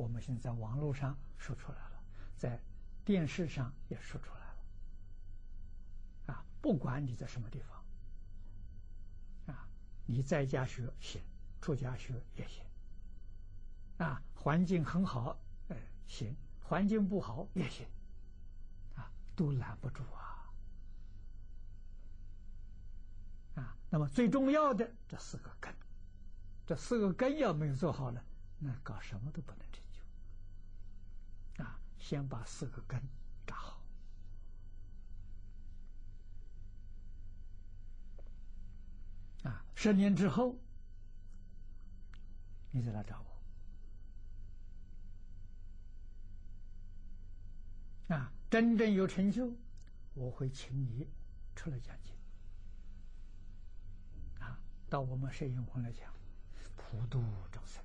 [0.00, 2.02] 我们现在网络上说出来了，
[2.38, 2.58] 在
[3.04, 6.42] 电视上也说出来了啊。
[6.62, 9.68] 不管你在什么地方啊，
[10.06, 11.20] 你在家学行，
[11.60, 12.64] 出家学也行
[13.98, 14.22] 啊。
[14.34, 15.76] 环境很好，哎
[16.08, 17.86] 行；环境不好也行
[18.96, 20.50] 啊，都拦不住啊。
[23.56, 25.74] 啊，那么最重要的这四个根，
[26.66, 28.24] 这四个根要没有做好了，
[28.58, 29.78] 那搞什么都不能成。
[32.00, 33.00] 先把四个根
[33.46, 33.80] 扎好。
[39.44, 40.58] 啊，十年之后，
[42.72, 43.20] 你再来找
[48.08, 48.14] 我。
[48.14, 49.52] 啊，真正有成就，
[50.14, 51.06] 我会请你
[51.54, 52.12] 出来讲经
[54.40, 54.58] 啊。
[54.88, 56.12] 到我们摄影棚来讲，
[56.76, 57.22] 普度
[57.52, 57.79] 众生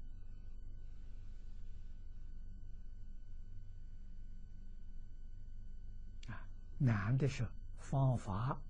[6.86, 7.48] 难的是
[7.78, 8.62] 方法、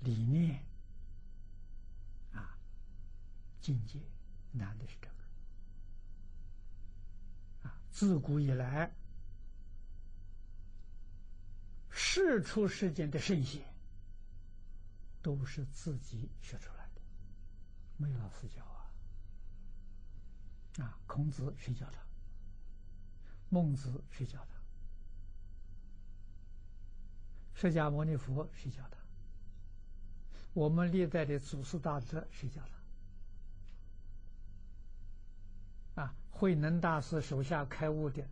[0.00, 0.64] 理念
[2.32, 2.56] 啊、
[3.60, 4.00] 境界，
[4.52, 5.14] 难的是这个
[7.68, 7.74] 啊。
[7.90, 8.94] 自古以来，
[11.90, 13.66] 世出世间的圣贤。
[15.20, 17.00] 都是自己学出来的，
[17.98, 18.88] 没有老师教啊！
[20.78, 21.98] 啊，孔子谁教他？
[23.50, 24.57] 孟子谁教他？
[27.60, 28.96] 释迦牟尼佛谁教他？
[30.54, 32.62] 我们历代的祖师大德谁教
[35.96, 36.02] 他？
[36.02, 38.22] 啊，慧能大师手下开悟的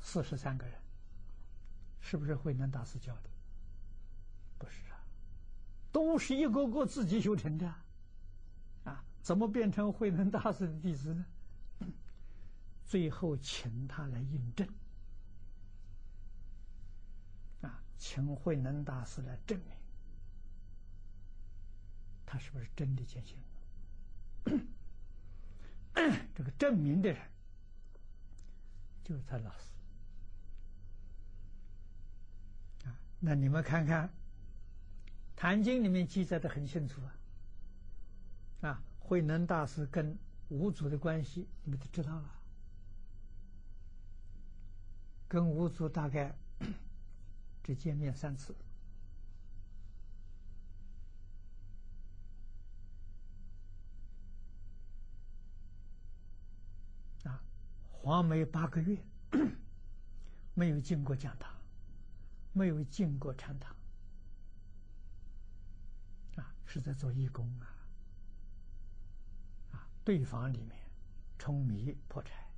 [0.00, 0.74] 四十三个人，
[2.00, 3.30] 是不是慧能大师教的？
[4.56, 5.02] 不是啊。
[5.90, 7.66] 都是一个个自己修成的，
[8.84, 11.26] 啊，怎么变成慧能大师的弟子呢？
[12.86, 14.68] 最后请他来印证，
[18.02, 19.68] 请慧能大师来证明，
[22.26, 23.38] 他是不是真的见性？
[26.34, 27.22] 这个证明的人，
[29.04, 29.72] 就是他老师。
[32.88, 34.08] 啊，那你们看看，
[35.36, 37.14] 《坛经》里面记载的很清楚啊。
[38.62, 40.18] 啊，慧能大师跟
[40.48, 42.42] 五祖的关系，你们都知道了。
[45.28, 46.36] 跟五祖大概
[47.62, 48.54] 只见面三次。
[57.24, 57.42] 啊，
[57.90, 58.98] 黄梅八个月
[60.54, 61.50] 没有进过讲堂，
[62.52, 63.74] 没有进过禅堂，
[66.36, 67.66] 啊，是在做义工啊。
[69.72, 70.76] 啊对方里面
[71.38, 72.50] 冲迷破柴，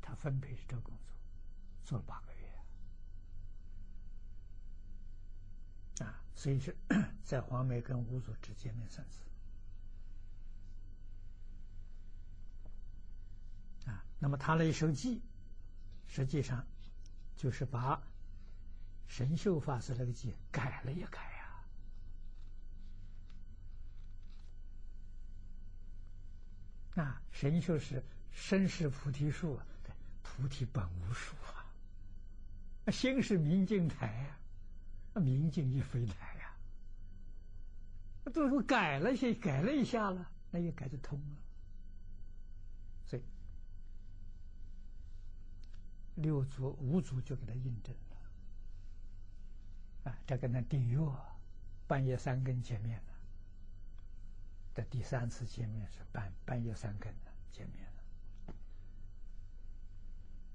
[0.00, 1.14] 他分配是这工作，
[1.84, 2.31] 做了八个月
[6.34, 6.76] 所以是
[7.24, 9.20] 在黄梅跟吴祖只见面三次
[13.90, 14.04] 啊。
[14.18, 15.20] 那么他那一手记，
[16.06, 16.66] 实际上
[17.36, 18.02] 就是把
[19.06, 21.32] 神秀法师那个记改了一改。
[26.94, 29.58] 啊，神秀是身是菩提树，
[30.22, 32.92] 菩提本无树啊。
[32.92, 34.38] 心是明镜台啊，
[35.20, 36.54] 明镜一回来呀。
[38.32, 41.36] 都是改了些，改了一下了，那也改得通了。
[43.04, 43.22] 所以
[46.14, 48.16] 六祖、五祖就给他印证了。
[50.10, 50.98] 啊，这跟他订约，
[51.86, 53.04] 半夜三更见面了。
[54.74, 57.84] 这第三次见面是半半夜三更的见面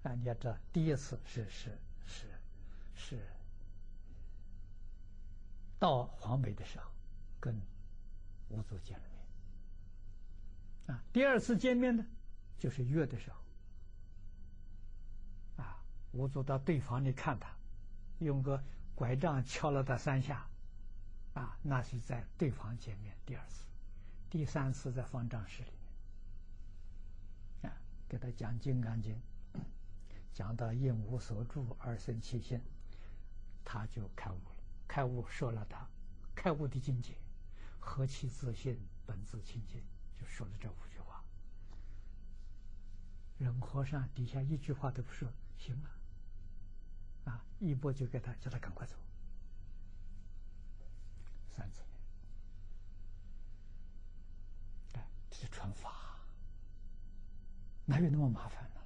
[0.02, 1.78] 了，啊，你要知道，第一次是是
[2.08, 2.26] 是
[2.96, 3.22] 是
[5.80, 6.90] 到黄梅的时候，
[7.40, 7.60] 跟
[8.50, 9.04] 吴祖见了
[10.88, 12.06] 面，啊，第二次见面呢，
[12.58, 13.38] 就是月的时候，
[15.64, 15.84] 啊，
[16.14, 17.56] 吴祖到对房里看他，
[18.20, 18.64] 用个
[18.96, 20.48] 拐杖敲了他三下，
[21.34, 23.66] 啊，那是在对房见面第二次。
[24.30, 25.72] 第三次在方丈室里
[27.62, 27.78] 面，啊，
[28.10, 29.16] 给他讲《金刚经》，
[30.34, 32.60] 讲到“应无所住而生其心”，
[33.64, 34.57] 他就开悟了。
[34.88, 35.88] 开悟说了他
[36.34, 37.18] 开悟的境界
[37.80, 39.84] ：“何其自信，本自清净。”
[40.20, 41.24] 就说了这五句话。
[43.38, 45.90] 忍和尚底下一句话都不说，行了，
[47.32, 48.96] 啊，一波就给他叫他赶快走，
[51.50, 51.82] 三次
[54.92, 55.00] 这。
[55.30, 56.18] 是传法，
[57.86, 58.82] 哪有那么麻烦呢？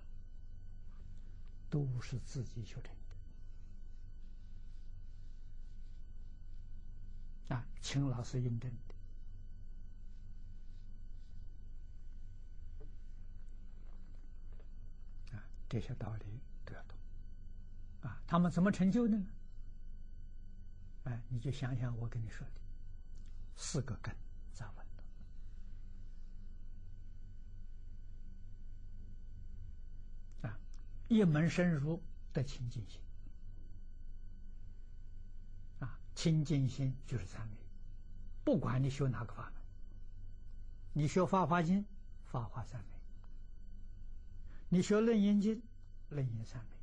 [1.70, 2.94] 都是自己修成
[7.54, 8.96] 啊，请老师印证的
[15.36, 16.98] 啊，这些道理都要懂
[18.02, 18.22] 啊。
[18.26, 19.28] 他们怎么成就的呢？
[21.04, 22.54] 哎，你就想想我跟你说的
[23.56, 24.16] 四个根。
[31.10, 32.02] 一门深入
[32.32, 33.02] 的清净心，
[36.16, 37.58] 清净心就是三昧。
[38.44, 39.54] 不管你修哪个法门，
[40.94, 41.84] 你学《法华经》，
[42.26, 42.88] 法华三昧；
[44.70, 45.56] 你学《楞严经》，
[46.10, 46.76] 楞严三昧；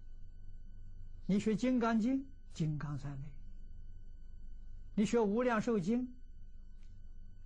[1.27, 2.21] 你学《金刚经》，
[2.55, 3.25] 金刚三昧；
[4.95, 6.07] 你学《无量寿经》，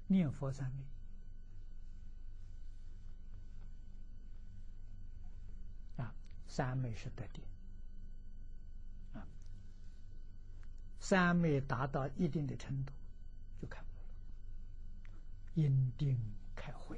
[0.06, 0.84] 念佛三昧。
[6.02, 6.14] 啊
[6.46, 7.42] 三昧是得定
[11.12, 12.92] 三昧达到一定的程度，
[13.60, 14.14] 就开悟了。
[15.52, 16.18] 因定
[16.54, 16.96] 开慧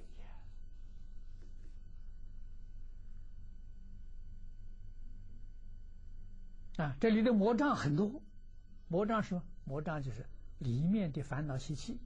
[6.76, 6.84] 呀！
[6.84, 8.22] 啊，这里的魔障很多，
[8.86, 10.24] 魔障是什么魔障，就是
[10.60, 11.98] 里面的烦恼习气，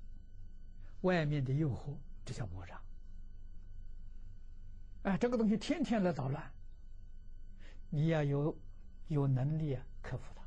[1.02, 1.94] 外面的诱惑，
[2.24, 2.80] 这叫魔障。
[5.02, 6.51] 哎，这个东西天天来捣乱。
[7.90, 8.59] 你要有
[9.09, 10.38] 有能力啊，克服它，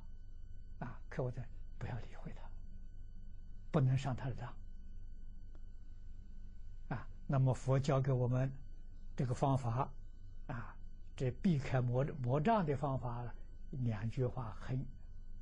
[1.12, 1.44] 啊，克服它，
[1.78, 2.42] 不要理会他，
[3.70, 4.54] 不能上他的当，
[6.88, 8.50] 啊，那么佛教给我们
[9.18, 9.92] 这个方法，
[10.48, 10.76] 啊，
[11.18, 13.34] 这避开魔魔障的方法，
[13.72, 14.86] 两句话很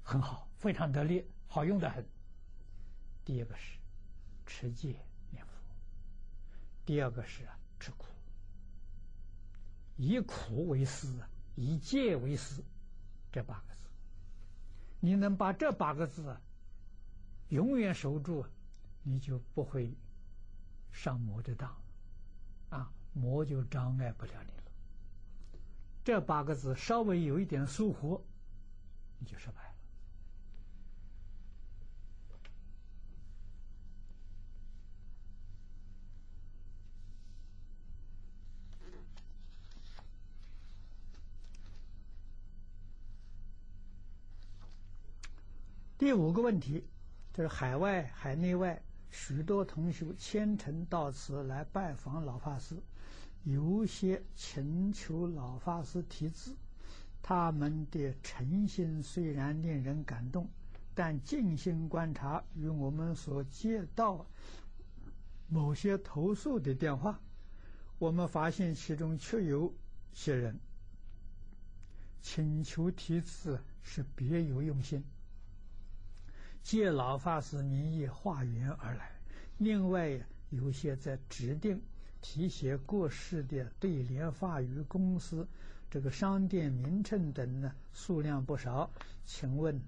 [0.04, 2.04] 很好，非常得力，好用的很。
[3.24, 3.78] 第一个是
[4.48, 5.52] 持戒念佛，
[6.84, 7.48] 第二个是
[7.80, 8.06] 吃苦，
[9.98, 11.30] 以苦为师啊。
[11.56, 12.64] 以戒为师，
[13.34, 13.79] 这八个字，
[15.00, 16.36] 你能把这八个字
[17.50, 18.46] 永远守住，
[19.04, 19.96] 你就不会
[20.92, 21.74] 上魔的当，
[22.70, 24.64] 啊，魔就障碍不了你了。
[26.04, 28.24] 这八个字稍微有一点疏忽，
[29.20, 29.69] 你就失败
[46.10, 46.84] 第五个问题，
[47.32, 48.82] 就是海外、海内外
[49.12, 52.76] 许多同学虔诚到此来拜访老法师，
[53.44, 56.56] 有些请求老法师题字，
[57.22, 60.50] 他们的诚心虽然令人感动，
[60.96, 64.26] 但静心观察与我们所接到
[65.48, 67.22] 某些投诉的电话，
[68.00, 69.72] 我们发现其中确有
[70.12, 70.60] 些人
[72.20, 75.04] 请求题字是别有用心。
[76.62, 79.12] 借老法师名义化缘而来，
[79.58, 80.20] 另外
[80.50, 81.82] 有些在指定
[82.22, 85.48] 提携过世的对联法语公司
[85.90, 88.92] 这个商店名称等呢，数量不少。
[89.26, 89.82] 请问，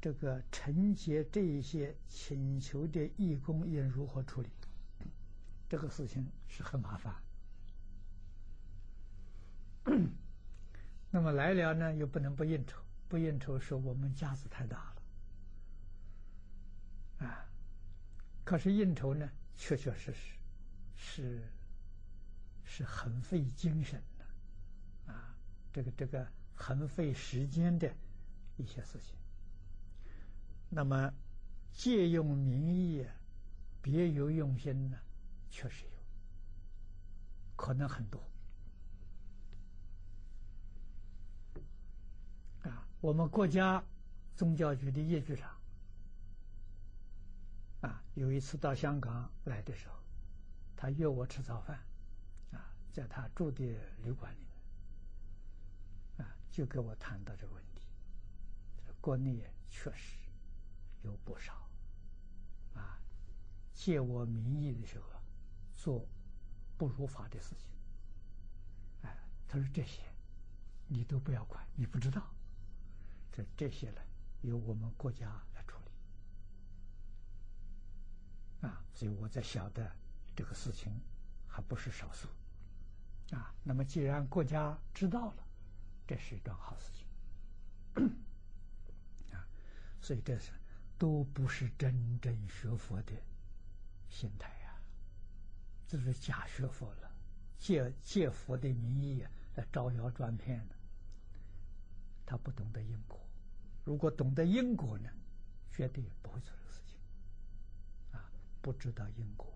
[0.00, 4.48] 这个承接这一些请求的义工应如何处理？
[5.68, 7.14] 这个事情是很麻烦。
[11.10, 12.78] 那么来了呢，又不能不应酬，
[13.08, 14.97] 不应酬是我们架子太大了。
[17.18, 17.44] 啊，
[18.44, 20.38] 可是应酬呢，确确实实
[20.94, 21.42] 是
[22.64, 25.36] 是很费精神的，啊，
[25.72, 27.92] 这个这个很费时间的
[28.56, 29.16] 一些事情。
[30.70, 31.12] 那么
[31.72, 33.04] 借用名义
[33.82, 34.98] 别有用心呢，
[35.50, 35.92] 确实有，
[37.56, 38.20] 可能很多。
[42.62, 43.82] 啊，我们国家
[44.36, 45.57] 宗教局的叶局长。
[47.80, 49.94] 啊，有一次到香港来的时候，
[50.76, 51.78] 他约我吃早饭，
[52.52, 53.64] 啊，在他住的
[54.02, 54.46] 旅馆里
[56.16, 57.82] 面，啊，就跟我谈到这个问题。
[59.00, 60.16] 国内确实
[61.02, 61.68] 有不少，
[62.74, 62.98] 啊，
[63.72, 65.06] 借我名义的时候
[65.76, 66.04] 做
[66.76, 67.70] 不如法的事情，
[69.02, 70.02] 哎，他说这些
[70.88, 72.34] 你都不要管，你不知道，
[73.30, 74.00] 这这些呢，
[74.42, 75.40] 由我们国家。
[78.60, 79.90] 啊，所以我在晓得
[80.34, 80.92] 这个事情
[81.46, 82.28] 还不是少数，
[83.34, 85.46] 啊，那么既然国家知道了，
[86.06, 87.06] 这是一桩好事情，
[89.32, 89.46] 啊，
[90.00, 90.50] 所以这是
[90.98, 93.12] 都不是真正学佛的
[94.08, 94.74] 心态呀，
[95.86, 97.10] 这是假学佛了，
[97.58, 99.24] 借借佛的名义
[99.54, 100.74] 来招摇撞骗的，
[102.26, 103.20] 他不懂得因果，
[103.84, 105.08] 如果懂得因果呢，
[105.70, 106.52] 绝对不会错。
[108.60, 109.46] 不知道因果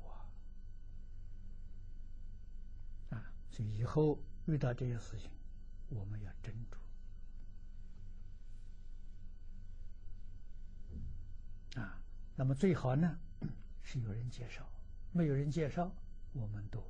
[3.11, 5.31] 啊，所以以后遇到这些事情，
[5.89, 6.53] 我们要斟
[11.75, 12.01] 酌啊。
[12.37, 13.19] 那么最好呢
[13.83, 14.67] 是有人介绍，
[15.13, 15.95] 没有人介绍，
[16.33, 16.83] 我们都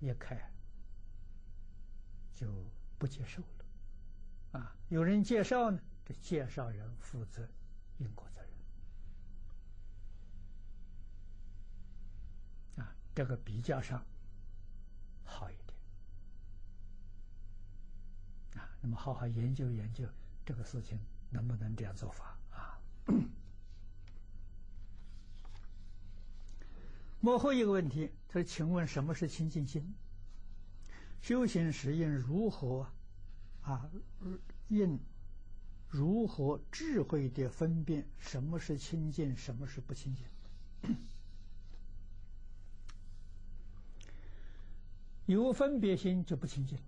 [0.00, 0.36] 一开
[2.34, 2.64] 就
[2.98, 4.76] 不接受了啊。
[4.88, 7.48] 有人介绍呢，这介绍人负责
[7.98, 8.43] 因果责任。
[13.14, 14.04] 这个比较上
[15.24, 15.78] 好一点
[18.62, 20.04] 啊，那么好好研究研究
[20.44, 20.98] 这个事情
[21.30, 22.80] 能不能这样做法啊？
[27.20, 29.94] 幕后一个问题，他说：“请问什么是清净心？
[31.22, 32.86] 修行时应如何
[33.62, 33.88] 啊？
[34.68, 34.98] 应
[35.88, 40.26] 如何智慧的分辨什么是清净，什么是不清净？”
[45.26, 46.84] 有分别心就不清净了。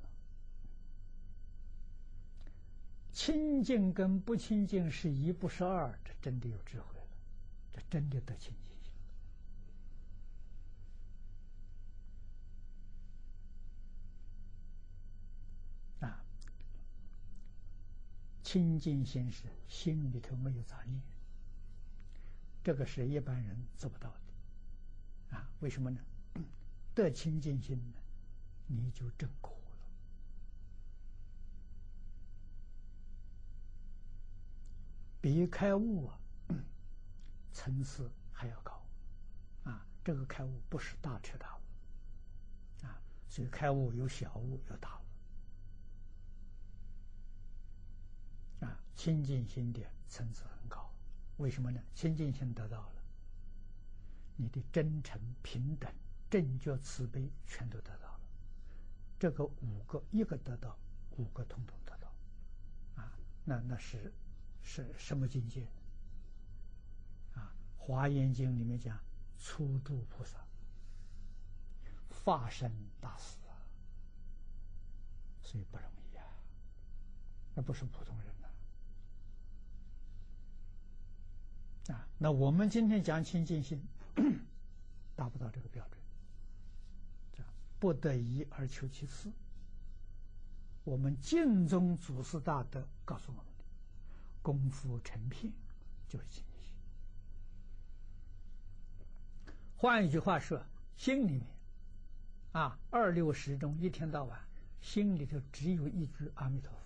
[3.13, 7.07] 清净跟不清净是一不是二，这真的有智慧了，
[7.73, 8.93] 这真的得清净心
[16.01, 16.23] 啊！
[18.43, 21.01] 清净心是心里头没有杂念，
[22.63, 25.51] 这个是一般人做不到的啊！
[25.61, 25.99] 为什么呢？
[26.95, 27.95] 得清净心呢？
[28.67, 29.79] 你就正苦了，
[35.21, 36.19] 比开悟啊
[37.53, 38.85] 层次还要高
[39.65, 39.87] 啊！
[40.05, 41.61] 这个开悟不是大彻大悟
[42.87, 44.99] 啊，所以开悟有小悟有大
[48.61, 48.79] 悟啊。
[48.95, 50.93] 清净心的层次很高，
[51.39, 51.81] 为什么呢？
[51.95, 53.03] 清净心得到了，
[54.37, 55.93] 你的真诚、平等、
[56.29, 58.16] 正觉、慈悲全都得到。
[59.19, 60.77] 这个五个一个得到，
[61.17, 62.13] 五个统统得到，
[62.97, 63.13] 啊，
[63.45, 64.13] 那那是
[64.63, 65.67] 是什么境界？
[67.35, 68.99] 啊，《华严经》里面讲，
[69.39, 70.39] 初度菩萨，
[72.11, 72.71] 化身
[73.01, 73.57] 大士啊，
[75.43, 76.25] 所以不容易啊，
[77.55, 78.27] 那不是普通人
[81.89, 83.83] 呐，啊，那我们今天讲清净心，
[85.17, 85.96] 达不到这个标准。
[87.79, 89.31] 不得已而求其次。
[90.85, 93.65] 我们净宗祖师大德告诉我们的，
[94.43, 95.53] 功夫成片
[96.09, 96.73] 就是清净。
[99.77, 100.65] 换一句话说，
[100.97, 101.47] 心里面
[102.53, 104.39] 啊，二六时中一天到晚，
[104.81, 106.79] 心里头只有一句阿弥陀佛，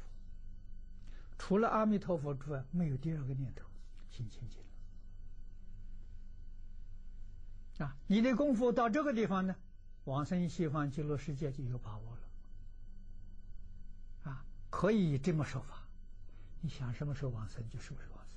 [1.39, 3.67] 除了阿弥陀佛之外，没有第二个念头，
[4.11, 4.59] 心清净
[7.79, 7.87] 了。
[7.87, 9.55] 啊，你的功夫到这个地方呢？
[10.05, 12.17] 往生西方极乐世界就有把握
[14.25, 15.83] 了，啊，可以这么说法。
[16.61, 18.37] 你想什么时候往生就什么时候往生，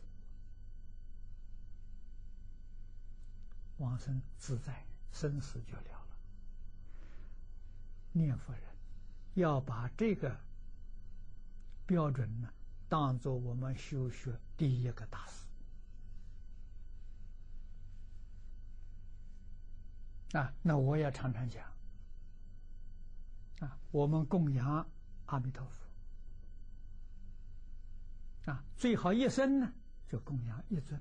[3.78, 6.18] 往生自在，生死就了了。
[8.12, 8.62] 念佛人
[9.34, 10.38] 要把这个
[11.86, 12.54] 标准呢，
[12.88, 15.43] 当做我们修学第一个大事。
[20.34, 21.64] 啊，那我也常常讲，
[23.60, 24.86] 啊，我们供养
[25.28, 25.64] 阿弥陀
[28.46, 29.72] 佛，啊，最好一生呢
[30.08, 31.00] 就供养一尊，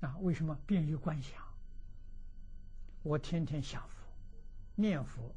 [0.00, 1.46] 啊，为什么便于观想？
[3.02, 3.96] 我天天想佛、
[4.74, 5.34] 念佛，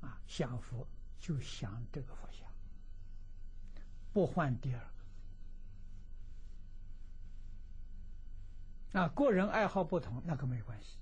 [0.00, 0.86] 啊，想佛
[1.20, 2.46] 就想这个佛像，
[4.12, 4.90] 不换第二。
[8.92, 10.96] 啊，个人爱好不同，那个没关系。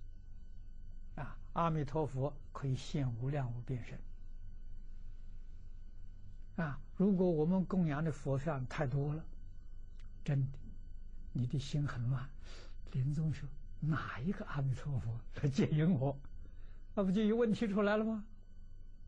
[1.16, 3.98] 啊，阿弥陀佛可以现无量无边身。
[6.56, 9.24] 啊，如果我们供养的佛像太多了，
[10.24, 10.59] 真的，
[11.32, 12.28] 你的心很乱。
[12.93, 13.48] 临终说
[13.81, 16.19] 哪一个阿弥陀佛来接引我？
[16.94, 18.24] 那不就有问题出来了吗？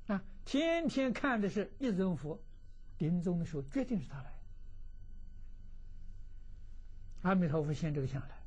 [0.07, 2.41] 啊，天天看的是一尊佛，
[2.99, 4.33] 临终的时候决定是他来。
[7.23, 8.40] 阿弥陀佛现这个相来。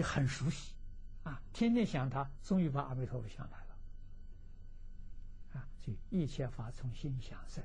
[0.00, 0.72] 你很熟悉，
[1.24, 3.76] 啊，天天想他，终于把阿弥陀佛想来了，
[5.52, 7.62] 啊，所以一切法从心想生，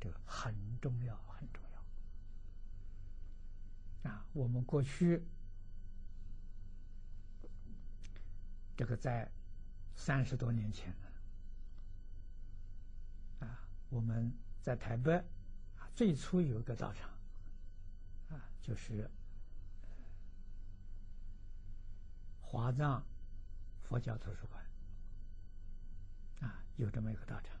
[0.00, 1.62] 这个很重要，很重
[4.02, 4.10] 要。
[4.10, 5.22] 啊，我们过去
[8.74, 9.30] 这个在
[9.94, 10.88] 三十多年前
[13.40, 14.32] 呢，啊，我们
[14.62, 15.12] 在台北
[15.78, 17.10] 啊，最初有一个道场，
[18.30, 19.06] 啊，就是。
[22.54, 23.04] 华藏
[23.82, 24.64] 佛教图书馆
[26.40, 27.58] 啊，有这么一个道场，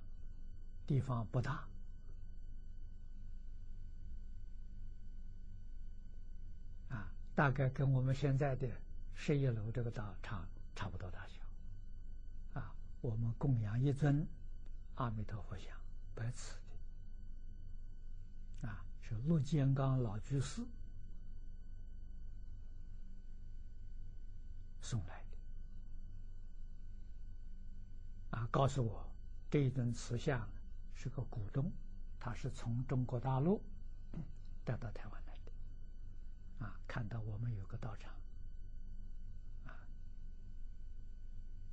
[0.86, 1.66] 地方不大
[6.90, 8.68] 啊，大概跟我们现在的
[9.14, 10.46] 十一楼这个道场
[10.76, 12.72] 差不多大小啊。
[13.00, 14.24] 我们供养一尊
[14.94, 15.76] 阿弥陀佛像，
[16.14, 16.56] 白瓷
[18.60, 20.62] 的啊，是陆建刚老居士。
[24.84, 25.24] 送来
[28.30, 29.10] 的啊，告诉我
[29.50, 30.46] 这一尊瓷像
[30.94, 31.72] 是个股东，
[32.20, 33.62] 他是从中国大陆
[34.62, 36.78] 带到台湾来的啊。
[36.86, 38.12] 看到我们有个道场
[39.64, 39.72] 啊，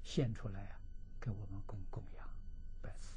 [0.01, 0.79] 献出来啊，
[1.19, 2.25] 给我们供供养
[2.81, 3.13] 拜师。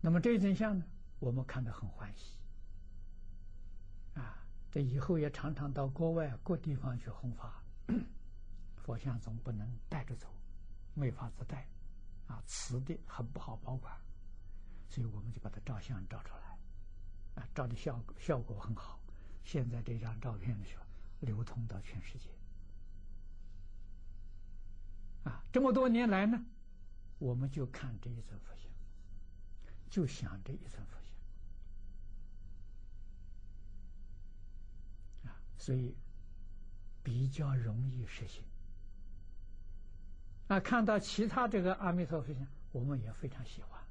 [0.00, 0.84] 那么这一尊像呢，
[1.20, 2.36] 我们看得很欢喜。
[4.70, 7.62] 这以后也常常到国外各地方去弘法，
[8.76, 10.28] 佛像总不能带着走，
[10.94, 11.66] 没法子带，
[12.26, 13.96] 啊，瓷的很不好保管，
[14.90, 16.58] 所以我们就把它照相照出来，
[17.42, 19.00] 啊，照的效果效果很好。
[19.44, 20.84] 现在这张照片的时候
[21.20, 22.28] 流通到全世界，
[25.24, 26.44] 啊，这么多年来呢，
[27.18, 28.70] 我们就看这一尊佛像，
[29.88, 31.05] 就想这一尊佛像。
[35.58, 35.94] 所以
[37.02, 38.42] 比较容易实现。
[40.48, 43.82] 啊，看到其他这个阿弥陀佛像，我们也非常喜欢，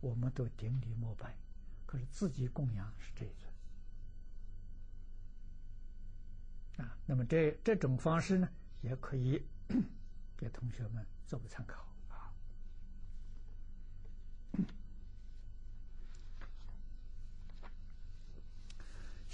[0.00, 1.34] 我们都顶礼膜拜。
[1.86, 3.30] 可是自己供养是这一
[6.76, 6.86] 尊。
[6.86, 8.48] 啊，那么这这种方式呢，
[8.82, 9.42] 也可以
[10.36, 11.80] 给同学们做个参考
[12.10, 12.34] 啊。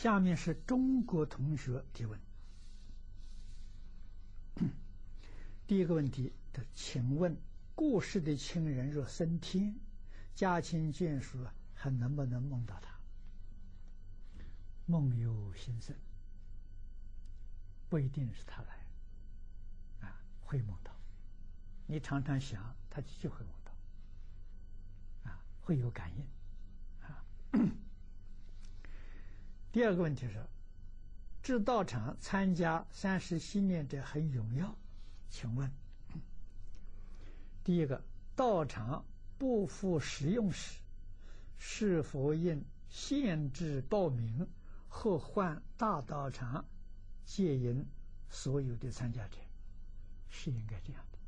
[0.02, 2.18] 下面是中国同学提问。
[5.64, 7.36] 第一个问题：的，请问
[7.76, 9.72] 过世的亲人若升天，
[10.34, 11.38] 家亲眷属
[11.72, 12.98] 还能不能梦到他？
[14.86, 15.94] 梦游心生，
[17.88, 18.84] 不一定是他来，
[20.00, 20.92] 啊，会梦到。
[21.86, 26.26] 你常常想，他就会梦到，啊，会有感应，
[27.02, 27.24] 啊。
[29.72, 30.46] 第二个问题是，
[31.42, 34.76] 至道场参加三十七念者很荣耀，
[35.30, 35.72] 请问，
[37.64, 38.04] 第一个
[38.36, 39.04] 道场
[39.38, 40.78] 不敷使用时，
[41.56, 44.46] 是否应限制报名？
[44.94, 46.62] 或换大道场
[47.24, 47.82] 戒引
[48.28, 49.38] 所有的参加者，
[50.28, 51.18] 是应该这样的。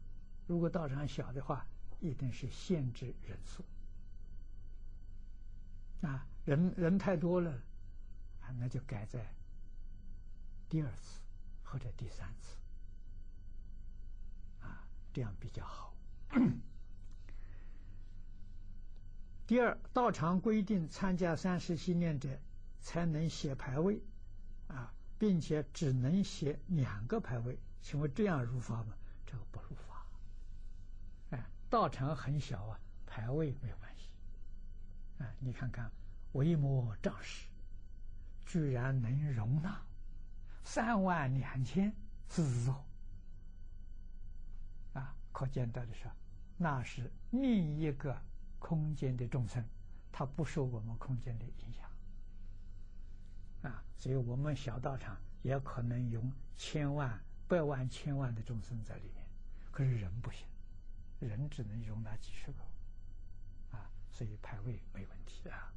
[0.47, 1.67] 如果道场小的话，
[1.99, 3.65] 一定是限制人数。
[6.07, 7.59] 啊，人人太多了，
[8.59, 9.35] 那就改在
[10.69, 11.21] 第二次
[11.63, 12.57] 或者第三次，
[14.61, 15.95] 啊，这样比较好。
[19.47, 22.39] 第二，道场规定参加三十七念者。
[22.87, 23.99] 才能写牌位，
[24.69, 28.95] 啊，并且只能写两个牌位，请问这样入法吗？
[29.25, 30.07] 这个不入法。
[31.31, 34.11] 哎，道场很小啊，牌位没有关系。
[35.19, 35.91] 啊，你看看
[36.33, 37.49] 维摩仗势，
[38.47, 39.81] 居然能容纳
[40.63, 41.93] 三万两千
[42.29, 42.85] 四十座，
[44.93, 46.09] 啊，可见到的是，
[46.57, 48.17] 那是另一个
[48.59, 49.65] 空间的众生，
[50.11, 51.91] 他不受我们空间的影响。
[53.63, 56.23] 啊，所以我们小道场也可能有
[56.57, 57.19] 千万、
[57.49, 59.27] 百万、千万的众生在里面，
[59.71, 60.47] 可是人不行，
[61.21, 65.73] 人只能容纳几十个，啊，所以排位没问题啊。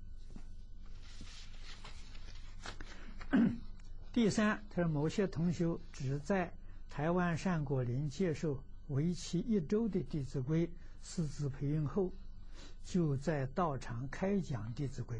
[4.13, 6.53] 第三，他说某些同修只在
[6.89, 10.67] 台湾善果林接受为期一周的《弟子规》
[11.01, 12.11] 师资培训后，
[12.83, 15.17] 就在道场开讲《弟子规》，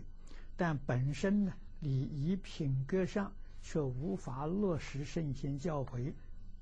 [0.56, 1.54] 但本身呢？
[1.82, 3.32] 礼仪品格上
[3.62, 6.12] 却无法落实圣贤教诲，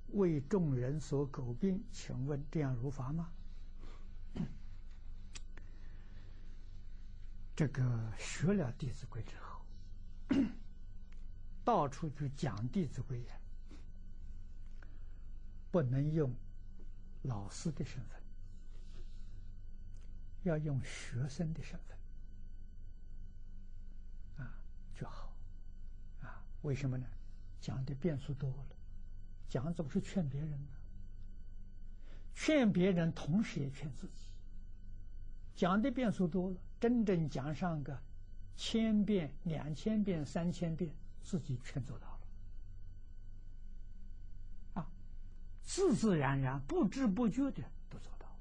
[0.09, 1.81] 为众人所诟病。
[1.93, 3.29] 请问这样如法吗？
[7.55, 9.61] 这个学了《弟子规》之后，
[11.65, 13.35] 到处去讲《弟子规》呀，
[15.71, 16.31] 不能用
[17.23, 18.21] 老师的身份，
[20.43, 21.97] 要用学生的身份。
[24.45, 24.55] 啊
[24.93, 25.33] 就好，
[26.21, 27.05] 啊，为什么呢？
[27.59, 28.75] 讲的变数多了，
[29.49, 30.67] 讲总是劝别人呢，
[32.35, 34.27] 劝别人同时也劝自己。
[35.55, 37.99] 讲的变数多了，真正讲上个
[38.55, 40.93] 千遍、两千遍、三千遍，
[41.25, 42.19] 自己全做到了，
[44.75, 44.87] 啊，
[45.63, 48.37] 自自然然、不知不觉的都做到了。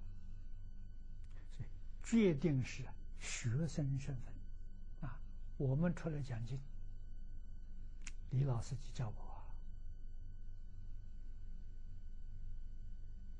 [1.50, 1.68] 所以，
[2.04, 2.84] 决定是
[3.18, 4.34] 学生身份。
[5.00, 5.18] 啊
[5.56, 6.60] 我们出来讲经，
[8.30, 9.42] 李老师就叫我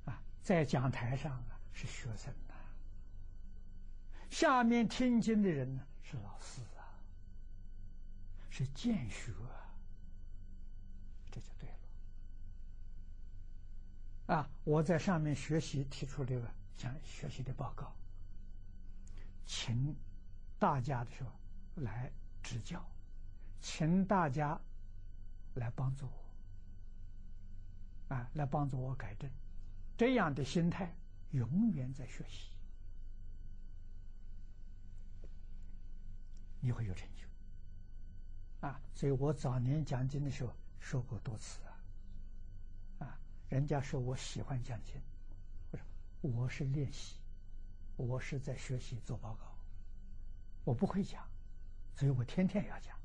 [0.07, 2.55] 啊，在讲台上啊是学生呐，
[4.31, 6.63] 下面听经的人呢是老师，
[8.55, 9.33] 是见学，
[11.29, 11.69] 这就对
[14.29, 14.49] 了啊！
[14.63, 17.93] 我在上面学习提出这个讲学习的报告，
[19.45, 19.93] 请
[20.57, 21.33] 大家的时候。
[21.83, 22.81] 来指教，
[23.61, 24.57] 请大家
[25.55, 26.25] 来帮助我，
[28.15, 29.29] 啊，来帮助我改正，
[29.97, 30.95] 这样的心态
[31.33, 32.51] 永远在学习，
[36.61, 37.09] 你会有成，
[38.65, 40.51] 啊，所以我早年讲经的时候
[40.81, 41.61] 说过多次
[42.99, 43.19] 啊，啊，
[43.51, 44.95] 人家说我喜欢讲经，
[45.71, 45.85] 我说
[46.23, 47.17] 我是练习，
[47.97, 49.55] 我是在学习做报告，
[50.65, 51.23] 我不会讲。
[51.95, 52.97] 所以我天天要讲。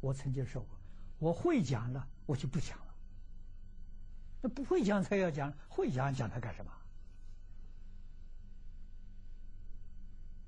[0.00, 0.78] 我曾经说过，
[1.18, 2.94] 我会讲了，我就不讲了。
[4.42, 6.62] 那不会讲才要讲，会讲讲它干什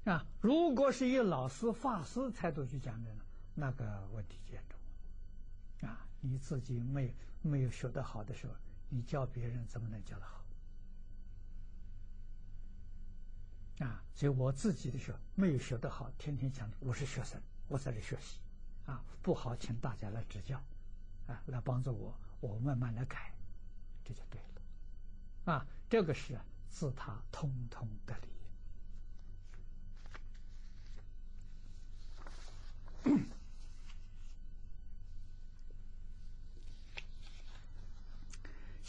[0.04, 0.12] 么？
[0.12, 3.23] 啊，如果是以老师、法师态度去讲的呢，
[3.54, 5.88] 那个问题严重。
[5.88, 8.54] 啊，你自己没没有学得好的时候，
[8.88, 10.44] 你教别人怎么能教得好？
[13.80, 17.40] 啊，所以我自己的时候没有学得好，天天讲我是学生。
[17.66, 18.38] 我在这学习，
[18.86, 20.62] 啊，不好，请大家来指教，
[21.26, 23.32] 啊，来帮助我，我慢慢来改，
[24.04, 28.28] 这就对了，啊，这个是自他通通的理。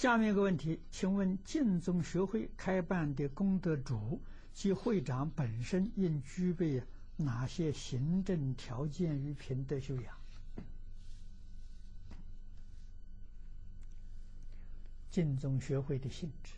[0.06, 4.22] 下面一个问题，请问净宗学会开办的功德主
[4.54, 6.84] 及会长本身应具备
[7.18, 10.16] 哪些行政条件与品德修养？
[15.10, 16.54] 净宗学会的性质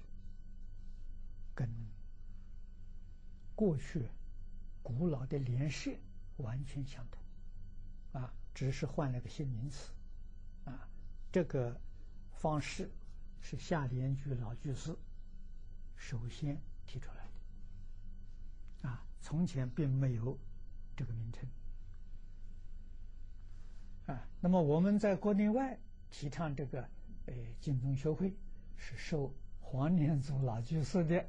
[1.55, 1.69] 跟
[3.55, 4.09] 过去
[4.83, 5.89] 古老的联社
[6.35, 9.93] 完全相同，啊，只是换了个新名词，
[10.65, 10.85] 啊，
[11.31, 11.79] 这个
[12.33, 12.91] 方式
[13.41, 14.95] 是夏联居老居士
[15.95, 17.27] 首先提出来
[18.81, 20.37] 的，啊，从前并没有
[20.95, 21.47] 这个名称，
[24.07, 26.81] 啊，那么我们在国内外提倡这个
[27.25, 28.33] 呃净宗学会。
[28.79, 31.25] 是受黄连祖老居士的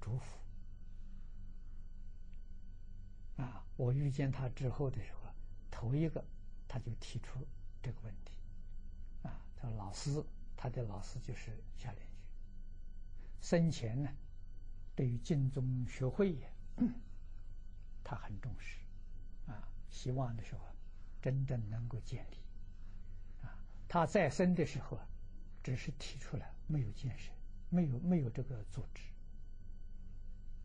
[0.00, 0.16] 嘱
[3.36, 3.66] 咐啊！
[3.76, 5.28] 我遇见他之后的时候，
[5.72, 6.24] 头一个
[6.68, 7.40] 他就提出
[7.82, 8.21] 这个问题。
[9.76, 10.24] ：“老师，
[10.56, 12.12] 他的老师就是夏联居，
[13.40, 14.10] 生前呢，
[14.96, 16.52] 对于净宗学会也，
[18.02, 18.78] 他很重视
[19.46, 20.60] 啊，希望的时候
[21.20, 22.36] 真正能够建立
[23.42, 23.56] 啊。
[23.88, 25.06] 他在生的时候啊。”
[25.64, 27.30] 只是提出来，没有建设，
[27.68, 29.04] 没有没有这个组织，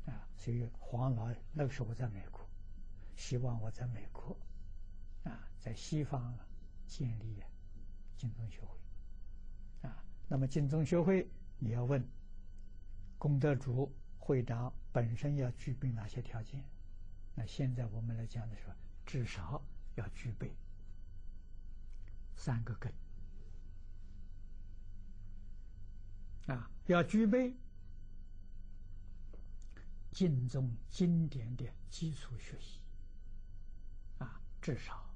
[0.09, 2.49] 啊，所以黄老那个时候在美国，
[3.15, 4.35] 希望我在美国，
[5.23, 6.35] 啊，在西方
[6.87, 7.43] 建立
[8.17, 8.76] 金宗学会，
[10.27, 12.03] 那么金宗学会你要问，
[13.17, 16.63] 功德主会长本身要具备哪些条件？
[17.33, 18.73] 那现在我们来讲的时候，
[19.05, 19.61] 至少
[19.95, 20.55] 要具备
[22.35, 22.91] 三个根。
[26.47, 27.53] 啊，要具备
[30.11, 32.79] 经宗经典的基础学习，
[34.17, 35.09] 啊，至少，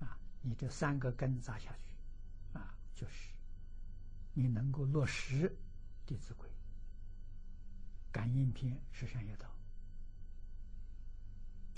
[0.00, 1.94] 啊，你这三个根扎下去，
[2.58, 3.31] 啊，就是
[4.34, 5.48] 你能够落实
[6.06, 6.48] 《弟子规》
[8.10, 9.46] 《感应篇》《十善业道》，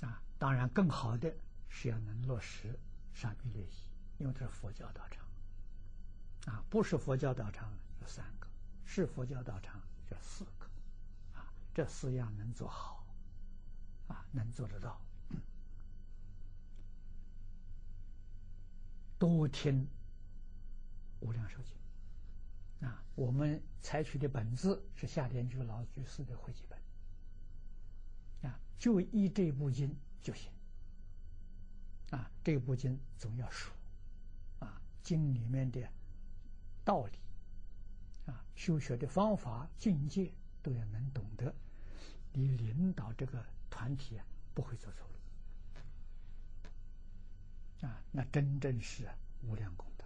[0.07, 1.35] 啊，当然更好的
[1.69, 2.69] 是要能落实
[3.13, 3.89] 《沙弥列习》，
[4.21, 5.27] 因为这是佛教道场，
[6.47, 8.07] 啊，不是佛教道场有。
[8.07, 8.47] 三个
[8.85, 10.67] 是佛教道场，有四个，
[11.33, 13.07] 啊，这四样能做好，
[14.09, 15.01] 啊，能做得到，
[19.19, 19.89] 多听
[21.21, 21.75] 无量寿经，
[22.85, 26.79] 啊，我们采取的本子是夏天居老居士的汇集本，
[28.51, 30.53] 啊，就依这部经就行，
[32.11, 33.73] 啊，这部经总要熟，
[34.59, 35.81] 啊，经里面的
[36.85, 37.19] 道理。
[38.27, 40.33] 啊，修学的方法、境界
[40.63, 41.55] 都要能懂得，
[42.33, 44.25] 你领导这个团体啊，
[44.55, 45.07] 不会走错
[47.83, 47.87] 路。
[47.87, 49.07] 啊，那真正是
[49.43, 50.05] 无量功德。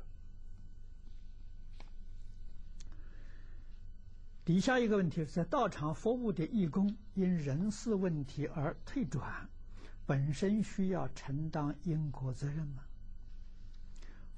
[4.49, 9.47] 底下一个问题是在道场服务的义工因人事问题而退转，
[10.07, 12.83] 本身需要承担因果责任吗？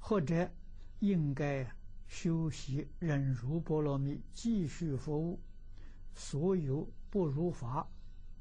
[0.01, 0.51] 或者
[0.99, 1.65] 应该？
[2.07, 5.39] 修习忍辱波罗蜜，继续服务，
[6.13, 7.87] 所有不如法，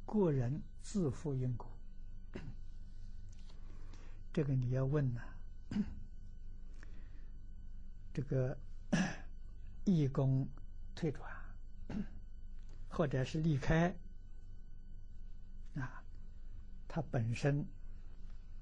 [0.05, 1.71] 个人自负因果。
[4.35, 5.21] 这个你要问呢？
[8.13, 8.59] 这个
[9.85, 10.49] 义工
[10.97, 11.31] 退转，
[12.89, 13.95] 或者是离开，
[15.75, 16.03] 啊，
[16.89, 17.67] 他本身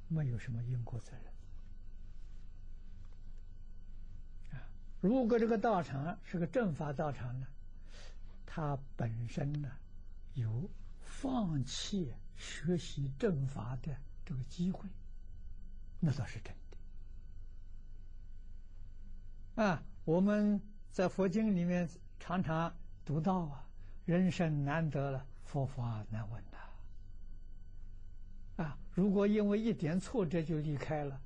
[0.08, 1.24] 没有什么因果责任
[4.52, 4.68] 啊。
[5.00, 7.46] 如果这个道场是个正法道场呢，
[8.44, 9.70] 他本身呢
[10.34, 14.88] 有放弃学习正法的这个机会，
[16.00, 16.54] 那倒是真
[19.56, 19.62] 的。
[19.62, 20.60] 啊，我们
[20.92, 21.88] 在佛经里面
[22.20, 22.76] 常常
[23.08, 23.66] 读到啊，
[24.04, 26.58] 人生难得了，佛法难闻呐。
[28.62, 31.18] 啊，如果因为一点挫折就离开了，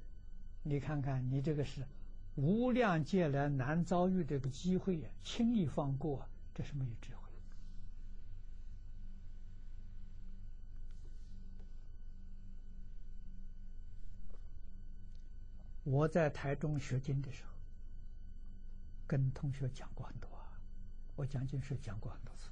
[0.63, 1.85] 你看看你这个是。
[2.37, 7.31] 无量劫来难遭遇这个机会呀，轻易放过，这是没有智慧。
[15.83, 17.51] 我在台中学经的时候，
[19.07, 20.31] 跟同学讲过很多，
[21.15, 22.51] 我讲经是讲过很多次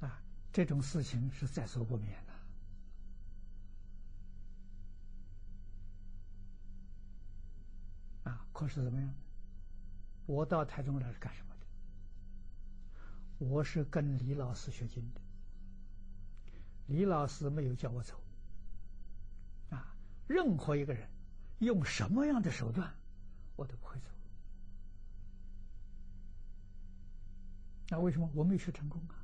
[0.00, 0.20] 了，啊，
[0.52, 2.32] 这种事情是在所不免的。
[8.30, 9.14] 啊，可是怎么样？
[10.26, 13.46] 我到台中来是干什么的？
[13.46, 15.20] 我是跟李老师学经的。
[16.86, 18.20] 李老师没有叫我走。
[19.70, 19.94] 啊，
[20.26, 21.08] 任何一个人
[21.60, 22.92] 用什么样的手段，
[23.56, 24.10] 我都不会走。
[27.88, 29.16] 那为什么我没学成功啊？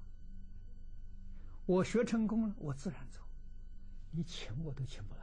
[1.67, 3.21] 我学成功了，我自然走。
[4.11, 5.21] 你请我都请不来。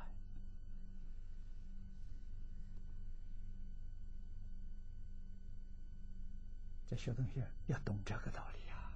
[6.89, 8.91] 这学东西要懂这个道理啊！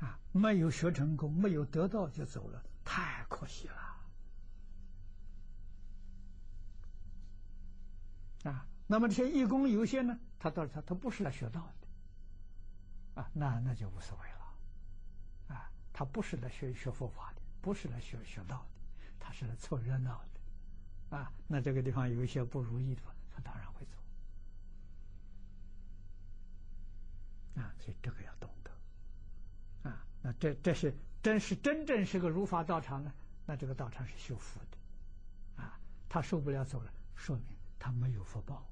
[0.00, 3.76] 啊，没有学成功，没有得到就走了，太可惜了。
[8.50, 18.66] 啊，那么这些义工有些呢，他到他他不是来学道的，啊，那那就无所谓了，啊，他不是来学学佛法的，不是来学学道的，
[19.20, 23.02] 他是来凑热闹的，啊，那这个地方有一些不如意的，
[23.32, 23.96] 他当然会走，
[27.60, 30.92] 啊，所以这个要懂得，啊，那这这是
[31.22, 33.12] 真是真正是个如法道场呢，
[33.46, 37.44] 那这个道场是修福的，啊，他受不了走了，说明。
[37.82, 38.62] 他没有福报，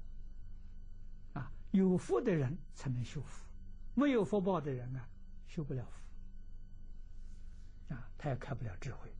[1.71, 3.45] 有福的人才能修福，
[3.93, 5.07] 没有福报的人啊，
[5.47, 9.13] 修不了福，啊，他也开不了智慧。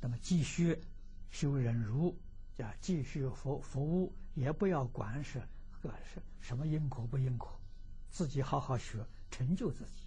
[0.00, 0.82] 那么继续
[1.30, 2.18] 修忍辱，
[2.58, 5.38] 啊，继续服服务，也不要管是
[5.82, 7.60] 个是什么因果不因果，
[8.10, 10.06] 自己好好学，成就自己，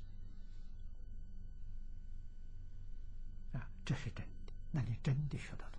[3.58, 5.74] 啊，这是真的，那你真的学到了。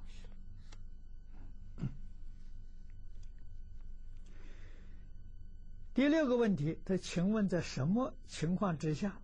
[5.94, 9.16] 第六个问题，他请问在什么情况之下，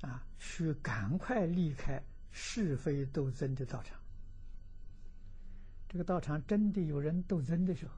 [0.00, 2.02] 啊，需赶快离开
[2.32, 3.96] 是非斗争的道场？
[5.88, 7.94] 这个道场真的有人斗争的时候，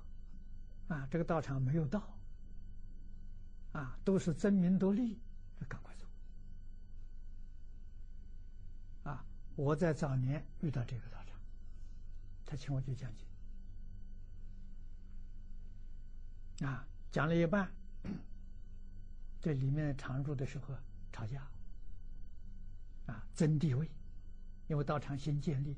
[0.94, 2.18] 啊，这个道场没有道，
[3.72, 5.18] 啊，都是争名夺利，
[5.58, 6.06] 那赶快走。
[9.10, 9.24] 啊，
[9.56, 11.40] 我在早年遇到这个道场，
[12.44, 13.24] 他请我去讲解，
[16.66, 17.66] 啊，讲了一半。
[19.44, 20.74] 这里面常住的时候
[21.12, 21.46] 吵架，
[23.04, 23.86] 啊，争地位，
[24.68, 25.74] 因为道场新建立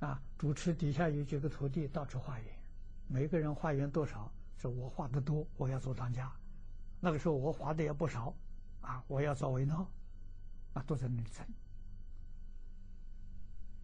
[0.00, 2.58] 的，啊，主持底下有几个徒弟到处化缘，
[3.06, 6.34] 每个人化缘多少，是我化的多，我要做当家，
[6.98, 8.34] 那个时候我化的也不少，
[8.80, 9.86] 啊，我要做为闹，
[10.72, 11.46] 啊，都在那里争，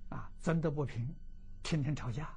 [0.09, 1.15] 啊，争得不平，
[1.63, 2.35] 天天吵架。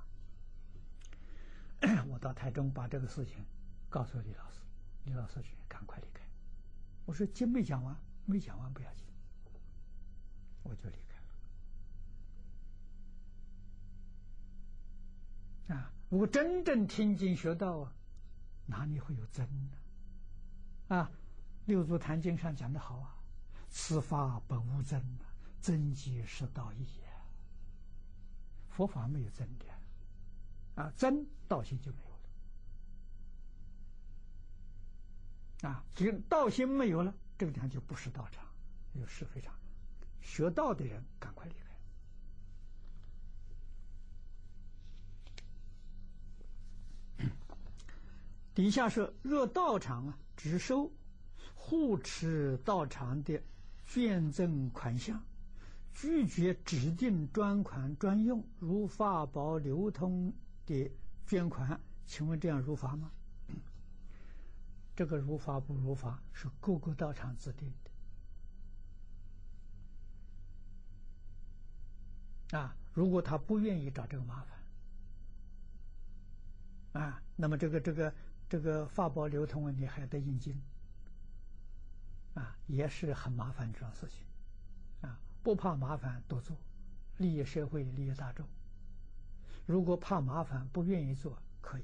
[2.10, 3.46] 我到台中把这个事情
[3.90, 4.62] 告诉李老师，
[5.04, 6.22] 李老师说：“赶快离开。”
[7.06, 7.96] 我说：“经没讲完，
[8.26, 9.06] 没讲完不要紧。”
[10.64, 11.20] 我就离开
[15.74, 15.80] 了。
[15.80, 17.94] 啊，如果真正听经学道啊，
[18.66, 19.78] 哪里会有真呢？
[20.96, 21.12] 啊，
[21.66, 23.16] 《六祖坛经》上讲的好啊
[23.70, 25.26] ：“此法本无真啊，
[25.62, 27.04] 真即是道义也。”
[28.70, 29.66] 佛法没有真的。
[30.76, 32.10] 啊，真道心就没有
[35.68, 35.70] 了。
[35.70, 38.46] 啊，只要道心没有了，这个地方就不是道场，
[38.94, 39.54] 就是非常
[40.22, 41.66] 学道的人赶快离开。
[48.54, 50.92] 底下说，若道场啊，只收
[51.56, 53.42] 护持道场的
[53.86, 55.24] 捐赠款项，
[55.94, 60.34] 拒绝指定专款专用，如法宝流通。
[60.66, 60.92] 的
[61.26, 63.12] 捐款，请问这样如法吗？
[64.96, 67.74] 这个如法不如法是各个道场制定
[72.50, 72.58] 的。
[72.58, 74.46] 啊，如果他不愿意找这个麻
[76.94, 78.14] 烦，啊，那么这个这个
[78.48, 80.62] 这个法宝流通问题还得引进，
[82.36, 84.26] 啊，也是很麻烦这种事情，
[85.02, 86.56] 啊，不怕麻烦多做，
[87.18, 88.48] 利益社会，利益大众。
[89.66, 91.84] 如果怕麻烦不愿意做，可以。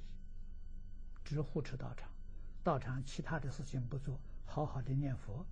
[1.23, 2.09] 只护持道场，
[2.63, 5.45] 道场其他的事情不做，好好的念佛，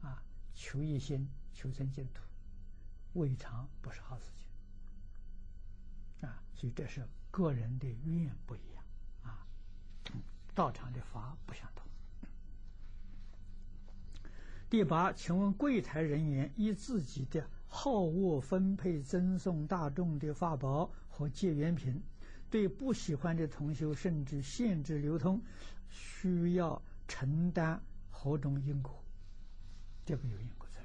[0.00, 0.22] 啊，
[0.54, 2.22] 求一心，求生净土，
[3.12, 8.84] 未尝不是好事情，啊，所以这是个人的愿不一样，
[9.22, 9.46] 啊，
[10.54, 11.86] 道场的法不相同。
[14.70, 22.02] 第八，请问柜台人员以自己的好恶分配赠送大众的法宝和结缘品，
[22.50, 25.40] 对不喜欢的同修甚至限制流通，
[25.90, 27.80] 需要承担
[28.10, 29.04] 何种因果？
[30.04, 30.80] 这个有因果责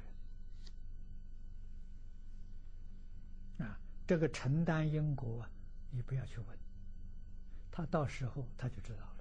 [3.58, 3.80] 任啊！
[4.06, 5.50] 这个承担因果啊，
[5.90, 6.48] 你不要去问，
[7.72, 9.13] 他到时候他就知道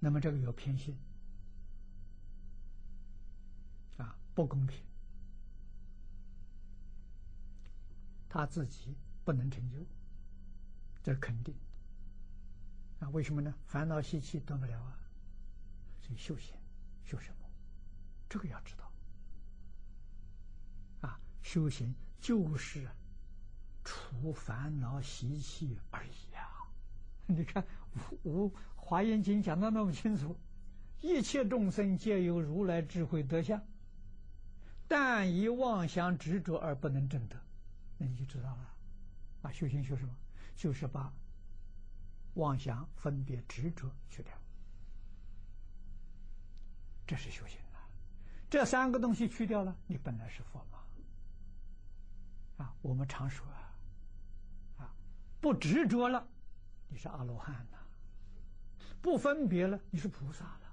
[0.00, 0.96] 那么这个有偏心，
[3.98, 4.82] 啊，不公平，
[8.28, 9.76] 他自己不能成就，
[11.02, 11.54] 这是肯定。
[13.00, 13.54] 啊，为什么呢？
[13.66, 14.98] 烦恼习气断不了啊，
[16.00, 16.56] 所以修行，
[17.04, 17.46] 修什么？
[18.28, 18.90] 这个要知道。
[21.02, 22.88] 啊，修行就是
[23.84, 26.72] 除烦恼习气而已啊！
[27.26, 27.64] 你看，
[28.24, 28.52] 无
[28.90, 30.36] 华严经讲的那么清楚，
[31.00, 33.62] 一切众生皆有如来智慧德相，
[34.88, 37.40] 但以妄想执着而不能证得，
[37.98, 38.74] 那你就知道了。
[39.42, 40.12] 啊，修行修什么？
[40.56, 41.12] 就是把。
[42.34, 44.32] 妄想、分别、执着去掉，
[47.06, 47.86] 这是修行啊！
[48.48, 50.78] 这三个东西去掉了，你本来是佛嘛！
[52.64, 53.72] 啊，我们常说啊，
[54.78, 54.94] 啊，
[55.40, 56.26] 不执着了，
[56.88, 57.78] 你是阿罗汉呐；
[59.02, 60.68] 不分别了，你是菩萨了；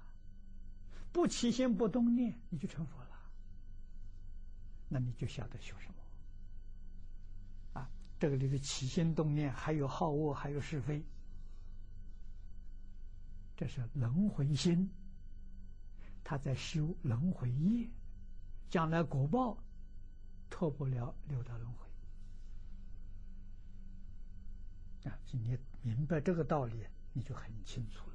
[1.12, 3.08] 不起心不动念，你就成佛了。
[4.88, 5.94] 那你就晓得修什么？
[7.80, 11.04] 啊，这个里的起心动念，还有好恶，还有是非。
[13.56, 14.88] 这是轮回心，
[16.22, 17.88] 他在修轮回业，
[18.70, 19.58] 将来果报
[20.48, 21.88] 脱不了六道轮回
[25.10, 25.18] 啊！
[25.32, 28.07] 你明白这个道理，你就很清楚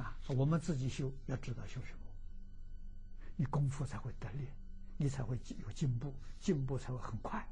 [0.00, 0.16] 啊！
[0.28, 2.00] 我们自己修，要知道修什么，
[3.36, 4.48] 你功夫才会得力，
[4.96, 7.46] 你才会有进步，进步才会很快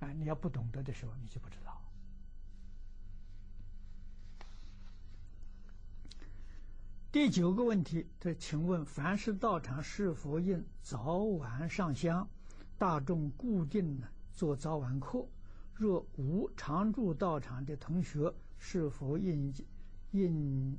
[0.00, 0.10] 啊！
[0.12, 1.80] 你要不懂得的时候，你就不知道。
[7.12, 12.28] 第九个问题，这请问，凡是道场是否应早晚上香？
[12.76, 15.28] 大众固定呢做早晚课？
[15.74, 19.54] 若无常住道场的同学，是否应
[20.10, 20.78] 应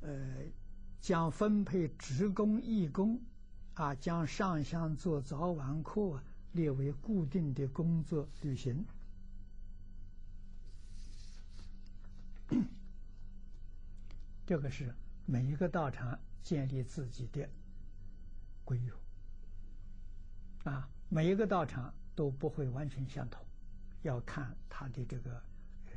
[0.00, 0.44] 呃
[1.00, 3.20] 将分配职工义工
[3.74, 8.84] 啊，将上香做早晚课列为固定的工作履行？
[14.46, 14.94] 这个是。
[15.28, 17.48] 每一个道场建立自己的
[18.64, 18.92] 规约
[20.62, 23.44] 啊，每一个道场都不会完全相同，
[24.02, 25.32] 要看他的这个
[25.86, 25.92] 呃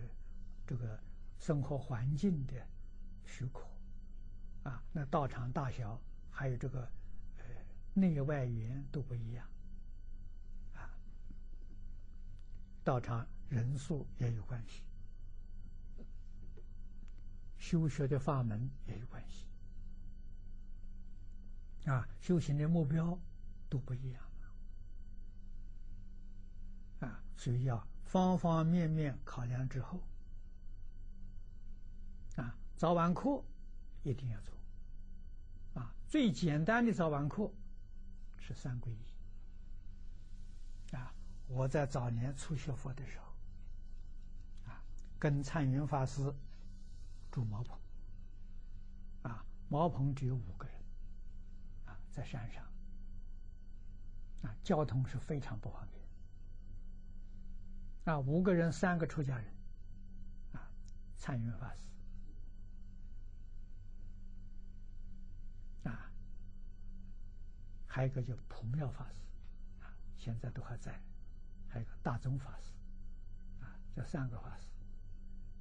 [0.66, 1.00] 这个
[1.38, 2.56] 生活环境的
[3.24, 3.68] 许可
[4.64, 6.00] 啊，那道场大小
[6.30, 6.82] 还有这个
[7.38, 7.44] 呃
[7.94, 9.48] 内外缘都不一样
[10.74, 10.90] 啊，
[12.84, 14.84] 道场人数也有关系。
[17.58, 19.46] 修学的法门也有关系，
[21.90, 23.20] 啊，修行的目标
[23.70, 24.24] 都不一样，
[27.02, 30.02] 啊，所以要方方面面考量之后，
[32.38, 33.44] 啊，早晚课
[34.04, 34.56] 一定要做，
[35.74, 37.52] 啊，最简单的早晚课
[38.38, 39.06] 是三皈依，
[40.96, 41.14] 啊，
[41.48, 43.26] 我在早年初学佛的时候，
[44.72, 44.82] 啊，
[45.18, 46.34] 跟灿云法师。
[47.32, 47.80] 住茅棚，
[49.22, 50.76] 啊，茅棚只有五个人，
[51.86, 52.66] 啊，在山上，
[54.42, 56.04] 啊，交通是非常不方便，
[58.06, 59.54] 啊，五个人，三个出家人，
[60.54, 60.72] 啊，
[61.18, 61.82] 参云法师，
[67.90, 69.22] 还有一个叫普妙法师，
[69.84, 70.98] 啊，现在都还在，
[71.68, 72.72] 还有个大宗法师，
[73.62, 74.68] 啊，这三个法师，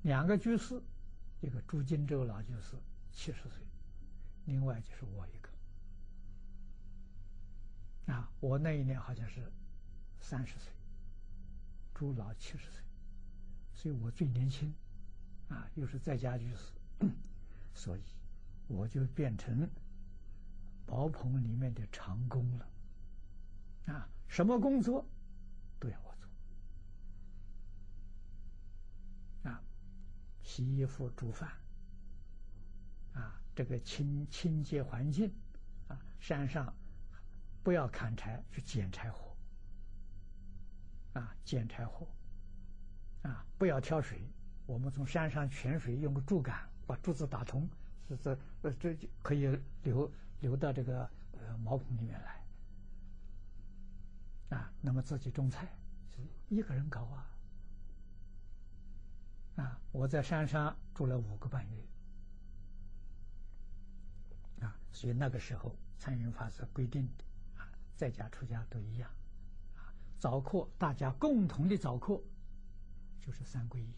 [0.03, 0.81] 两个居士。
[1.41, 2.77] 一个朱金洲老居士
[3.13, 3.65] 七十岁，
[4.47, 5.49] 另外就是我一个。
[8.13, 9.49] 啊，我那一年好像是
[10.19, 10.73] 三十岁，
[11.95, 12.83] 朱老七十岁，
[13.73, 14.75] 所以我最年轻，
[15.49, 16.73] 啊，又是在家居士，
[17.73, 18.03] 所以
[18.67, 19.71] 我就变成
[20.89, 22.67] 茅棚里面的长工了。
[23.95, 25.07] 啊，什么工作
[25.79, 26.29] 都要我做。
[29.51, 29.63] 啊
[30.43, 31.51] 洗衣服、煮饭，
[33.15, 35.33] 啊，这个清清洁环境，
[35.89, 36.75] 啊，山上
[37.63, 39.37] 不要砍柴，去捡柴火，
[41.13, 42.07] 啊，捡柴火，
[43.23, 44.21] 啊，不要挑水，
[44.67, 47.69] 我们从山上泉水用个竹竿把竹子打通，
[48.09, 49.47] 这这呃这就可以
[49.83, 50.11] 流
[50.41, 52.45] 流到这个呃茅棚里面来，
[54.57, 55.69] 啊，那么自己种菜
[56.11, 57.27] 是一个人搞啊。
[59.57, 59.81] 啊！
[59.91, 61.85] 我在山上住了五个半月，
[64.61, 67.25] 啊，所以那个时候参云法师规定的
[67.57, 69.11] 啊，在家出家都一样，
[69.75, 69.91] 啊，
[70.21, 72.23] 早课大家共同的早课
[73.21, 73.93] 就是三皈依，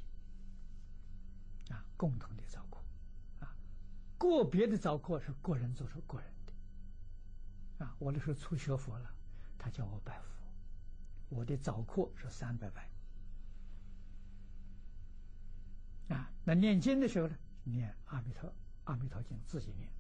[1.71, 2.70] 啊，共同的早课，
[4.21, 6.53] 个别的早课是个人做出个人的，
[7.87, 9.11] 啊，我那时候初学佛了，
[9.57, 10.27] 他叫我拜佛，
[11.31, 12.91] 我的早课是三百拜，
[16.15, 17.35] 啊，那念经的时候呢，
[17.65, 18.53] 念阿弥陀
[18.85, 19.91] 阿弥陀经自己念，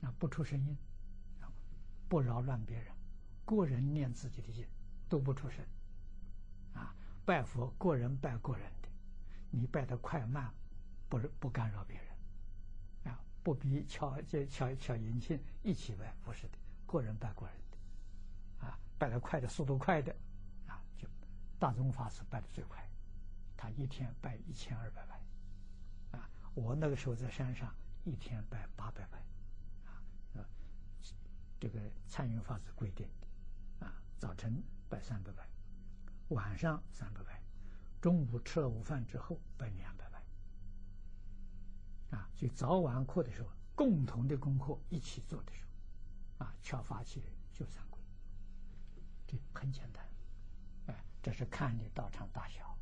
[0.00, 0.74] 啊，不出声音，
[2.08, 2.94] 不扰乱别人，
[3.44, 4.66] 个人念自己的经
[5.10, 5.62] 都不出声，
[6.72, 8.88] 啊，拜佛个人拜个人的，
[9.50, 10.50] 你拜的快慢，
[11.10, 12.11] 不不干扰别人。
[13.42, 20.14] 不比敲这敲敲银磬一起拜，不是的，个人拜个人的，啊，拜得快的速度快的，
[20.66, 21.08] 啊，就
[21.58, 22.88] 大宗法师拜的最快，
[23.56, 27.74] 他一天拜一千二百拜，啊，我那个时候在山上
[28.04, 29.18] 一天拜八百拜，
[29.86, 29.98] 啊，
[30.36, 30.46] 啊，
[31.58, 33.08] 这个参云法师规定，
[33.80, 35.44] 啊，早晨拜三百拜，
[36.28, 37.42] 晚上三百拜，
[38.00, 40.01] 中午吃了午饭之后拜两百。
[42.12, 45.64] 啊，所以早晚课的时候，共同的功课一起做的时
[46.38, 47.22] 候，啊，敲法器
[47.54, 47.98] 就三归，
[49.26, 50.06] 这很简单，
[50.88, 52.76] 哎，这是看你道场大小，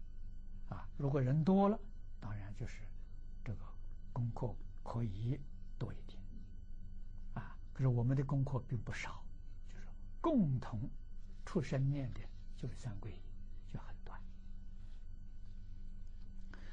[0.69, 1.79] 啊，如果人多了，
[2.19, 2.83] 当然就是
[3.45, 3.65] 这个
[4.13, 4.53] 功课
[4.83, 5.41] 可以
[5.79, 6.21] 多一点，
[7.35, 9.25] 啊，可是我们的功课并不少，
[9.69, 9.87] 就是
[10.21, 10.91] 共同
[11.47, 12.21] 出生念的，
[12.57, 13.13] 就是三归
[13.69, 14.21] 就很短。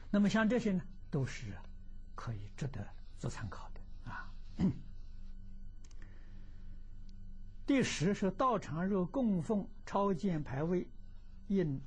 [0.10, 1.56] 那么像这些呢，都是。
[2.18, 2.84] 可以值得
[3.20, 4.34] 做参考的啊。
[7.66, 10.88] 第十是道场若供奉超荐牌位，
[11.48, 11.80] 应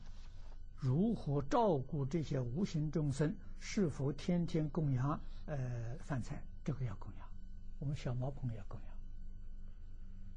[0.76, 3.34] 如何照顾这些无形众生？
[3.58, 6.42] 是否天天供养呃饭菜？
[6.62, 7.28] 这个要供养，
[7.78, 8.80] 我们小茅棚要供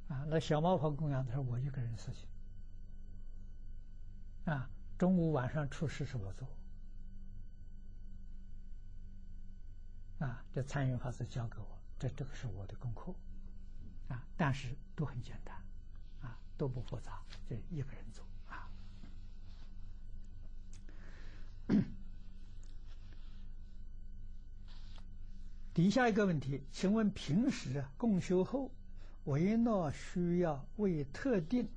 [0.08, 0.24] 养啊。
[0.28, 2.28] 那小茅棚供养的是我一个人事情
[4.52, 4.68] 啊。
[4.98, 6.48] 中午晚上出事是我做。
[10.24, 13.14] 啊，这参与法师教给我，这这个是我的功课，
[14.08, 15.54] 啊，但是都很简单，
[16.22, 18.70] 啊，都不复杂，这一个人做啊。
[25.74, 28.70] 底下一个问题，请问平时共修后，
[29.24, 31.68] 维诺需要为特定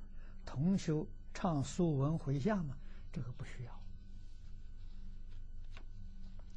[0.46, 2.78] 同修唱素文回向吗？
[3.12, 3.82] 这个不需要，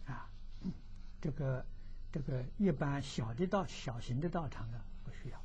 [0.13, 0.31] 啊，
[1.19, 1.65] 这个。
[2.11, 5.39] 这个一般小的道、小型的道场呢，不需要，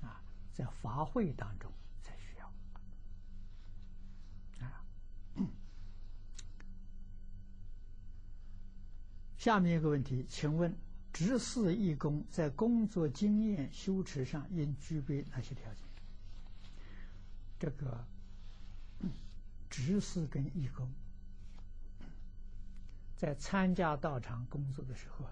[0.00, 0.22] 啊，
[0.54, 1.68] 在法会当中
[2.00, 2.46] 才需要，
[4.64, 4.84] 啊。
[9.36, 10.72] 下面一个问题，请问
[11.12, 15.84] 执事义工在工作经验修持上应具备哪些条件？
[17.58, 18.06] 这个
[19.68, 20.88] 执事跟义工
[23.16, 25.26] 在参加道场工作的时候。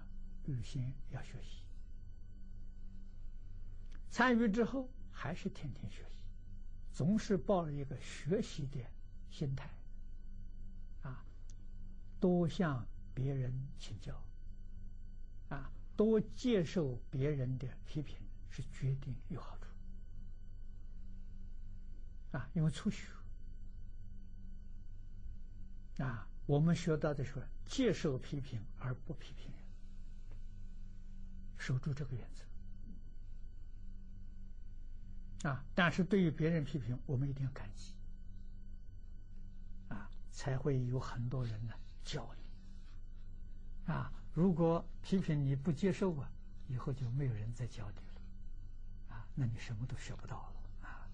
[0.47, 1.63] 预先要学习，
[4.09, 6.15] 参与之后还是天天学习，
[6.93, 8.79] 总是抱着一个学习的
[9.29, 9.69] 心态，
[11.01, 11.25] 啊，
[12.19, 14.23] 多向别人请教，
[15.49, 18.17] 啊，多接受别人的批评，
[18.49, 19.65] 是决定有好处，
[22.37, 23.09] 啊，因为初学，
[25.97, 29.51] 啊，我们学到的是接受批评而不批评。
[31.65, 32.29] 守住这个原
[35.41, 35.65] 则啊！
[35.73, 37.95] 但是对于别人批评，我们一定要感激
[39.89, 41.73] 啊，才会有很多人呢
[42.03, 44.13] 教你啊。
[44.31, 46.29] 如果批评你不接受啊，
[46.67, 48.21] 以后就没有人再教你了
[49.15, 51.09] 啊，那你什么都学不到了啊。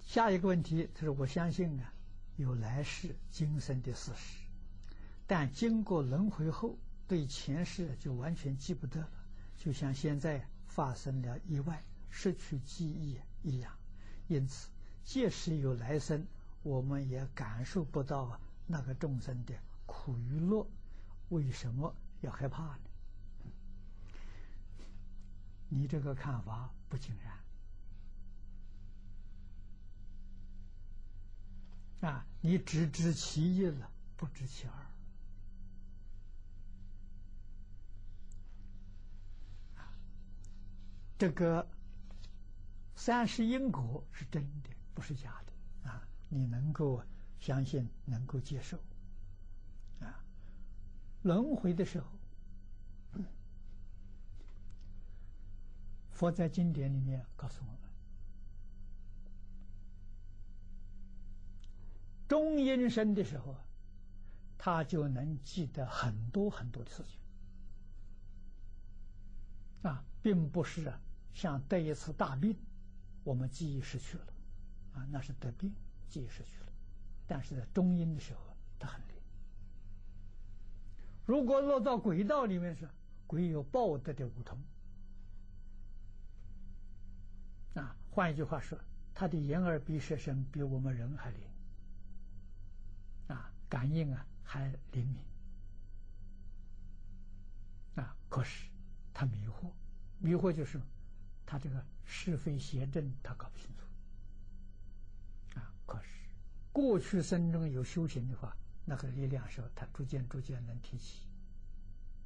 [0.00, 1.92] 下一个问题，他说：“我相信啊，
[2.36, 4.38] 有来世今生的事实。”
[5.26, 6.78] 但经过轮回后，
[7.08, 9.10] 对前世就完全记不得了，
[9.56, 13.72] 就像现在发生了意外，失去记忆一样。
[14.28, 14.68] 因此，
[15.04, 16.26] 即使有来生，
[16.62, 19.54] 我们也感受不到那个众生的
[19.84, 20.66] 苦与乐。
[21.28, 22.78] 为什么要害怕呢？
[25.68, 27.12] 你这个看法不尽
[32.00, 32.24] 然啊！
[32.40, 34.72] 你只知其一了，不知其二。
[41.18, 41.66] 这个
[42.94, 46.06] 三世因果是真的，不是假的啊！
[46.28, 47.02] 你能够
[47.38, 48.76] 相信，能够接受
[50.00, 50.22] 啊？
[51.22, 52.06] 轮回的时候，
[56.10, 57.78] 佛在经典里面告诉我们：
[62.28, 63.56] 中阴身的时候，
[64.58, 67.18] 他就能记得很多很多的事情
[69.90, 70.92] 啊，并不是
[71.36, 72.56] 像得一次大病，
[73.22, 74.24] 我们记忆失去了
[74.94, 75.70] 啊，那是得病
[76.08, 76.72] 记忆失去了，
[77.26, 79.14] 但是在中阴的时候，他很灵。
[81.26, 82.88] 如果落到轨道里面是
[83.26, 84.58] 鬼有报德的梧桐
[87.74, 88.78] 啊，换一句话说，
[89.14, 91.40] 他的眼耳鼻舌身比我们人还灵
[93.28, 94.26] 啊，感应啊。
[94.48, 95.16] 还灵敏
[97.96, 98.16] 啊！
[98.28, 98.70] 可是
[99.12, 99.72] 他迷惑，
[100.20, 100.80] 迷惑就是
[101.46, 105.72] 他这个是非邪正他搞不清楚啊。
[105.86, 106.08] 可是
[106.72, 108.54] 过去生中有修行的话，
[108.84, 111.22] 那个力量时候，他逐渐逐渐能提起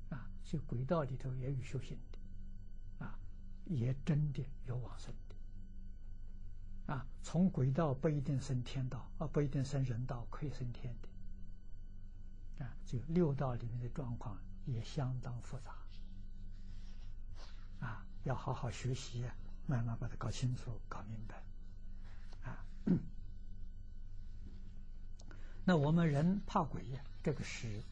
[0.08, 0.28] 啊。
[0.42, 3.18] 所以轨道里头也有修行的啊，
[3.66, 7.06] 也真的有往生的啊。
[7.22, 12.64] 从轨道不一定升天道啊，不一定升人道，可以升天的。
[12.64, 15.74] 啊，就六道里面的状况也相当复杂，
[18.24, 19.24] 要好好学习，
[19.66, 21.42] 慢慢把它搞清楚、搞明白，
[22.48, 22.64] 啊。
[25.64, 27.82] 那我们人怕鬼呀，这个是，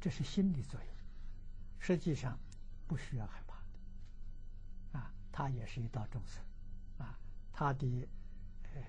[0.00, 0.88] 这是心理作用，
[1.78, 2.38] 实际上
[2.86, 3.56] 不需要害怕
[4.92, 6.42] 的，啊，他也是一道众生，
[6.98, 7.18] 啊，
[7.52, 8.08] 他的
[8.74, 8.80] 呃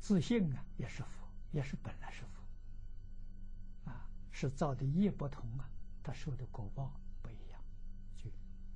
[0.00, 1.28] 自信啊也是佛。
[1.50, 5.66] 也是本来是佛，啊，是造的业不同啊，
[6.02, 6.92] 他受的果报，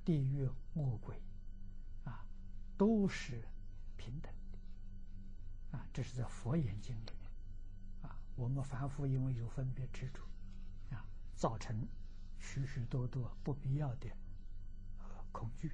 [0.05, 1.21] 地狱恶鬼，
[2.03, 2.25] 啊，
[2.77, 3.43] 都是
[3.95, 7.31] 平等的，啊，这是在佛眼睛里面，
[8.01, 10.21] 啊，我们凡夫因为有分别执着，
[10.95, 11.05] 啊，
[11.35, 11.87] 造成
[12.39, 14.09] 许许多多不必要的
[15.31, 15.71] 恐惧。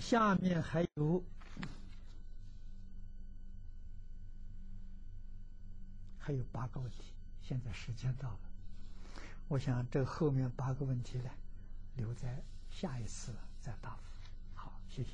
[0.00, 1.22] 下面还有。
[6.24, 8.51] 还有八个问题，现在时间到了，
[9.52, 11.28] 我想这后面八个问题呢，
[11.94, 14.02] 留在下一次再答复。
[14.54, 15.10] 好，谢谢。